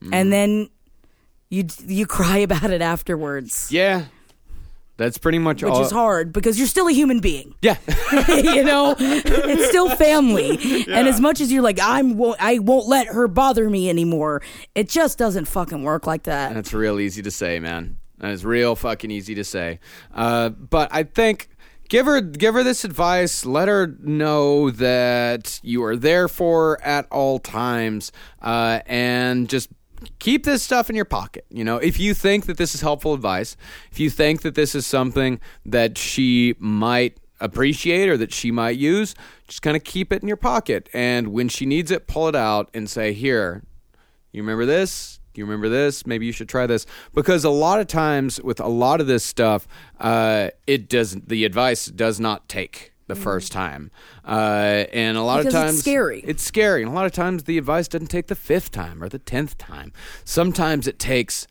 Mm-hmm. 0.01 0.13
and 0.13 0.31
then 0.31 0.69
you 1.49 1.65
you 1.85 2.05
cry 2.05 2.37
about 2.49 2.71
it 2.71 2.81
afterwards. 2.81 3.71
Yeah. 3.71 4.05
That's 4.97 5.17
pretty 5.17 5.39
much 5.39 5.63
all 5.63 5.69
Which 5.69 5.77
all. 5.77 5.85
is 5.85 5.91
hard 5.91 6.33
because 6.33 6.57
you're 6.59 6.67
still 6.67 6.89
a 6.89 6.91
human 6.91 7.21
being. 7.21 7.55
Yeah. 7.61 7.77
you 8.27 8.65
know, 8.65 8.95
it's 8.99 9.69
still 9.69 9.95
family. 9.95 10.83
And 10.93 11.07
as 11.07 11.21
much 11.21 11.39
as 11.39 11.53
you're 11.53 11.61
like, 11.63 11.79
I'm, 11.81 12.17
wo- 12.17 12.35
I 12.37 12.59
won't 12.59 12.85
let 12.89 13.07
her 13.07 13.29
bother 13.29 13.69
me 13.69 13.89
anymore. 13.89 14.41
It 14.75 14.89
just 14.89 15.17
doesn't 15.17 15.45
fucking 15.45 15.83
work 15.83 16.05
like 16.05 16.23
that. 16.23 16.53
That's 16.53 16.73
real 16.73 16.99
easy 16.99 17.21
to 17.21 17.31
say, 17.31 17.61
man. 17.61 17.95
That 18.17 18.31
is 18.31 18.43
real 18.43 18.75
fucking 18.75 19.09
easy 19.09 19.35
to 19.35 19.45
say. 19.45 19.79
Uh, 20.13 20.49
but 20.49 20.89
I 20.91 21.03
think 21.03 21.47
give 21.87 22.05
her 22.05 22.19
give 22.19 22.53
her 22.53 22.63
this 22.65 22.83
advice. 22.83 23.45
Let 23.45 23.69
her 23.69 23.95
know 24.01 24.69
that 24.71 25.61
you 25.63 25.81
are 25.85 25.95
there 25.95 26.27
for 26.27 26.71
her 26.71 26.83
at 26.85 27.07
all 27.09 27.39
times, 27.39 28.11
uh, 28.41 28.81
and 28.85 29.47
just 29.47 29.69
keep 30.19 30.43
this 30.45 30.63
stuff 30.63 30.89
in 30.89 30.95
your 30.95 31.05
pocket. 31.05 31.45
You 31.49 31.63
know, 31.63 31.77
if 31.77 31.99
you 31.99 32.13
think 32.13 32.45
that 32.45 32.57
this 32.57 32.75
is 32.75 32.81
helpful 32.81 33.13
advice, 33.13 33.55
if 33.91 33.99
you 33.99 34.09
think 34.09 34.41
that 34.41 34.55
this 34.55 34.75
is 34.75 34.85
something 34.85 35.39
that 35.65 35.97
she 35.97 36.55
might 36.59 37.17
appreciate 37.39 38.09
or 38.09 38.17
that 38.17 38.33
she 38.33 38.51
might 38.51 38.77
use, 38.77 39.15
just 39.47 39.61
kind 39.61 39.77
of 39.77 39.83
keep 39.83 40.11
it 40.11 40.21
in 40.21 40.27
your 40.27 40.37
pocket. 40.37 40.89
And 40.93 41.29
when 41.29 41.49
she 41.49 41.65
needs 41.65 41.91
it, 41.91 42.07
pull 42.07 42.27
it 42.27 42.35
out 42.35 42.69
and 42.73 42.89
say, 42.89 43.13
"Here, 43.13 43.63
you 44.31 44.41
remember 44.41 44.65
this? 44.65 45.19
Do 45.33 45.41
you 45.41 45.45
remember 45.45 45.69
this? 45.69 46.05
Maybe 46.05 46.25
you 46.25 46.31
should 46.31 46.49
try 46.49 46.67
this." 46.67 46.85
Because 47.13 47.43
a 47.43 47.49
lot 47.49 47.79
of 47.79 47.87
times 47.87 48.41
with 48.41 48.59
a 48.59 48.67
lot 48.67 48.99
of 48.99 49.07
this 49.07 49.23
stuff, 49.23 49.67
uh, 49.99 50.49
it 50.67 50.89
doesn't. 50.89 51.29
The 51.29 51.45
advice 51.45 51.85
does 51.85 52.19
not 52.19 52.49
take 52.49 52.93
the 53.09 53.15
first 53.15 53.51
time, 53.51 53.91
uh, 54.25 54.85
and 54.93 55.17
a 55.17 55.21
lot 55.21 55.39
Because 55.39 55.53
of 55.53 55.63
it's 55.63 55.71
times 55.71 55.79
scary. 55.79 56.21
It's 56.25 56.43
scary, 56.43 56.81
and 56.83 56.91
a 56.91 56.95
lot 56.95 57.05
of 57.05 57.11
times 57.11 57.43
the 57.43 57.57
advice 57.57 57.89
doesn't 57.89 58.07
take 58.07 58.27
the 58.27 58.35
fifth 58.35 58.71
time 58.71 59.03
or 59.03 59.09
the 59.09 59.19
tenth 59.19 59.57
time. 59.57 59.91
Sometimes 60.23 60.87
it 60.87 60.97
takes 60.97 61.47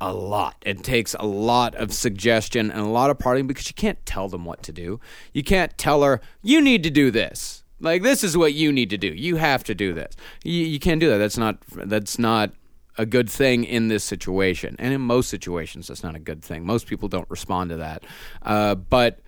a 0.00 0.14
lot. 0.14 0.56
It 0.64 0.82
takes 0.82 1.14
a 1.18 1.26
lot 1.26 1.74
of 1.74 1.92
suggestion 1.92 2.70
and 2.70 2.80
a 2.80 2.88
lot 2.88 3.10
of 3.10 3.18
parting 3.18 3.46
because 3.46 3.68
you 3.68 3.74
can't 3.74 4.04
tell 4.06 4.28
them 4.28 4.44
what 4.44 4.62
to 4.62 4.72
do. 4.72 4.98
You 5.34 5.42
can't 5.42 5.76
tell 5.76 6.02
her, 6.02 6.20
you 6.42 6.60
need 6.60 6.82
to 6.84 6.90
do 6.90 7.10
this. 7.10 7.64
Like 7.80 8.02
this 8.02 8.24
is 8.24 8.36
what 8.36 8.54
you 8.54 8.72
need 8.72 8.90
to 8.90 8.98
do. 8.98 9.08
You 9.08 9.36
have 9.36 9.64
to 9.64 9.74
do 9.74 9.92
this. 9.92 10.16
You, 10.44 10.64
you 10.64 10.78
can't 10.78 11.00
do 11.00 11.08
that. 11.10 11.18
That's 11.18 11.38
not 11.38 11.58
that's 11.74 12.18
not 12.18 12.52
a 12.98 13.06
good 13.06 13.30
thing 13.30 13.64
in 13.64 13.88
this 13.88 14.04
situation. 14.04 14.76
And 14.78 14.92
in 14.92 15.00
most 15.00 15.28
situations 15.28 15.88
that's 15.88 16.02
not 16.02 16.14
a 16.14 16.18
good 16.18 16.42
thing. 16.42 16.64
Most 16.64 16.86
people 16.86 17.08
don't 17.08 17.28
respond 17.30 17.70
to 17.70 17.76
that. 17.76 18.04
Uh, 18.42 18.74
but 18.74 19.20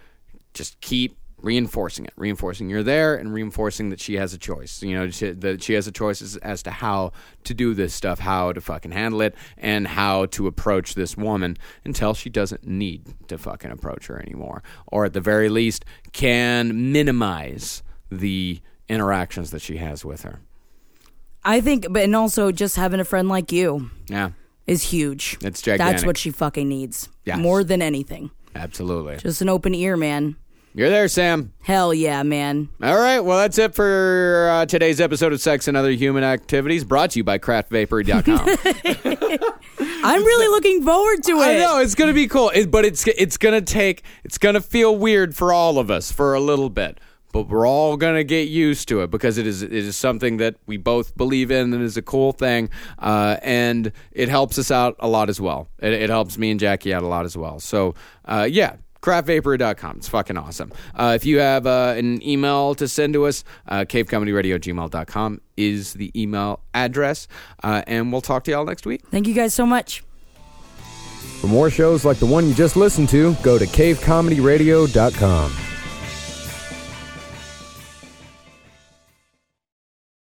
just 0.54 0.80
keep 0.80 1.16
reinforcing 1.42 2.04
it, 2.04 2.12
reinforcing 2.16 2.70
you're 2.70 2.82
there, 2.82 3.14
and 3.14 3.32
reinforcing 3.32 3.90
that 3.90 4.00
she 4.00 4.14
has 4.14 4.32
a 4.32 4.38
choice. 4.38 4.82
You 4.82 4.94
know, 4.94 5.10
she, 5.10 5.32
that 5.32 5.62
she 5.62 5.74
has 5.74 5.86
a 5.86 5.92
choice 5.92 6.22
as, 6.22 6.36
as 6.38 6.62
to 6.62 6.70
how 6.70 7.12
to 7.44 7.54
do 7.54 7.74
this 7.74 7.92
stuff, 7.92 8.20
how 8.20 8.52
to 8.52 8.60
fucking 8.60 8.92
handle 8.92 9.20
it, 9.20 9.34
and 9.58 9.86
how 9.88 10.26
to 10.26 10.46
approach 10.46 10.94
this 10.94 11.16
woman 11.16 11.58
until 11.84 12.14
she 12.14 12.30
doesn't 12.30 12.66
need 12.66 13.02
to 13.28 13.36
fucking 13.36 13.70
approach 13.70 14.06
her 14.06 14.20
anymore, 14.20 14.62
or 14.86 15.04
at 15.04 15.12
the 15.12 15.20
very 15.20 15.48
least 15.48 15.84
can 16.12 16.92
minimize 16.92 17.82
the 18.10 18.60
interactions 18.88 19.50
that 19.50 19.60
she 19.62 19.78
has 19.78 20.04
with 20.04 20.22
her. 20.22 20.40
I 21.44 21.60
think, 21.60 21.86
but 21.90 22.02
and 22.04 22.14
also 22.14 22.52
just 22.52 22.76
having 22.76 23.00
a 23.00 23.04
friend 23.04 23.28
like 23.28 23.50
you 23.50 23.90
Yeah, 24.08 24.30
is 24.66 24.82
huge. 24.82 25.38
It's 25.42 25.60
That's 25.60 26.06
what 26.06 26.16
she 26.16 26.30
fucking 26.30 26.68
needs. 26.68 27.08
Yes. 27.24 27.38
More 27.38 27.64
than 27.64 27.82
anything. 27.82 28.30
absolutely. 28.54 29.16
Just 29.16 29.42
an 29.42 29.48
open 29.48 29.74
ear, 29.74 29.96
man. 29.96 30.36
You're 30.74 30.88
there, 30.88 31.06
Sam. 31.08 31.52
Hell 31.62 31.92
yeah, 31.92 32.22
man. 32.22 32.70
All 32.82 32.96
right, 32.96 33.20
well, 33.20 33.36
that's 33.36 33.58
it 33.58 33.74
for 33.74 34.48
uh, 34.50 34.64
today's 34.64 35.02
episode 35.02 35.34
of 35.34 35.40
Sex 35.40 35.68
and 35.68 35.76
Other 35.76 35.90
Human 35.90 36.24
Activities, 36.24 36.82
brought 36.82 37.10
to 37.10 37.18
you 37.18 37.24
by 37.24 37.38
craftvapory.com. 37.38 38.38
I'm 40.04 40.24
really 40.24 40.48
looking 40.48 40.82
forward 40.82 41.22
to 41.24 41.32
it. 41.32 41.44
I 41.44 41.58
know 41.58 41.78
it's 41.80 41.94
gonna 41.94 42.14
be 42.14 42.26
cool, 42.26 42.48
it, 42.50 42.70
but 42.70 42.86
it's 42.86 43.06
it's 43.06 43.36
gonna 43.36 43.60
take 43.60 44.02
it's 44.24 44.38
gonna 44.38 44.62
feel 44.62 44.96
weird 44.96 45.36
for 45.36 45.52
all 45.52 45.78
of 45.78 45.90
us 45.90 46.10
for 46.10 46.32
a 46.32 46.40
little 46.40 46.70
bit, 46.70 46.98
but 47.32 47.48
we're 47.48 47.68
all 47.68 47.98
gonna 47.98 48.24
get 48.24 48.48
used 48.48 48.88
to 48.88 49.02
it 49.02 49.10
because 49.10 49.36
it 49.36 49.46
is 49.46 49.60
it 49.62 49.74
is 49.74 49.94
something 49.94 50.38
that 50.38 50.56
we 50.66 50.78
both 50.78 51.14
believe 51.18 51.50
in 51.50 51.74
and 51.74 51.82
is 51.82 51.98
a 51.98 52.02
cool 52.02 52.32
thing, 52.32 52.70
uh, 52.98 53.36
and 53.42 53.92
it 54.10 54.30
helps 54.30 54.58
us 54.58 54.70
out 54.70 54.96
a 55.00 55.08
lot 55.08 55.28
as 55.28 55.38
well. 55.38 55.68
It, 55.80 55.92
it 55.92 56.08
helps 56.08 56.38
me 56.38 56.50
and 56.50 56.58
Jackie 56.58 56.94
out 56.94 57.02
a 57.02 57.08
lot 57.08 57.26
as 57.26 57.36
well. 57.36 57.60
So 57.60 57.94
uh, 58.24 58.48
yeah. 58.50 58.76
craftvapory.com. 59.02 59.98
It's 59.98 60.08
fucking 60.08 60.38
awesome. 60.38 60.72
Uh, 60.94 61.12
if 61.14 61.26
you 61.26 61.40
have 61.40 61.66
uh, 61.66 61.94
an 61.96 62.26
email 62.26 62.74
to 62.76 62.88
send 62.88 63.12
to 63.14 63.26
us, 63.26 63.44
uh, 63.68 63.80
cavecomedyradio@gmail.com 63.80 65.40
is 65.56 65.92
the 65.94 66.10
email 66.20 66.60
address. 66.72 67.28
Uh, 67.62 67.82
and 67.86 68.10
we'll 68.10 68.22
talk 68.22 68.44
to 68.44 68.50
y'all 68.50 68.64
next 68.64 68.86
week. 68.86 69.02
Thank 69.10 69.26
you 69.26 69.34
guys 69.34 69.52
so 69.52 69.66
much. 69.66 70.02
For 71.40 71.48
more 71.48 71.70
shows 71.70 72.04
like 72.04 72.18
the 72.18 72.26
one 72.26 72.48
you 72.48 72.54
just 72.54 72.76
listened 72.76 73.08
to, 73.10 73.34
go 73.42 73.58
to 73.58 73.66
cavecomedyradio.com. 73.66 75.71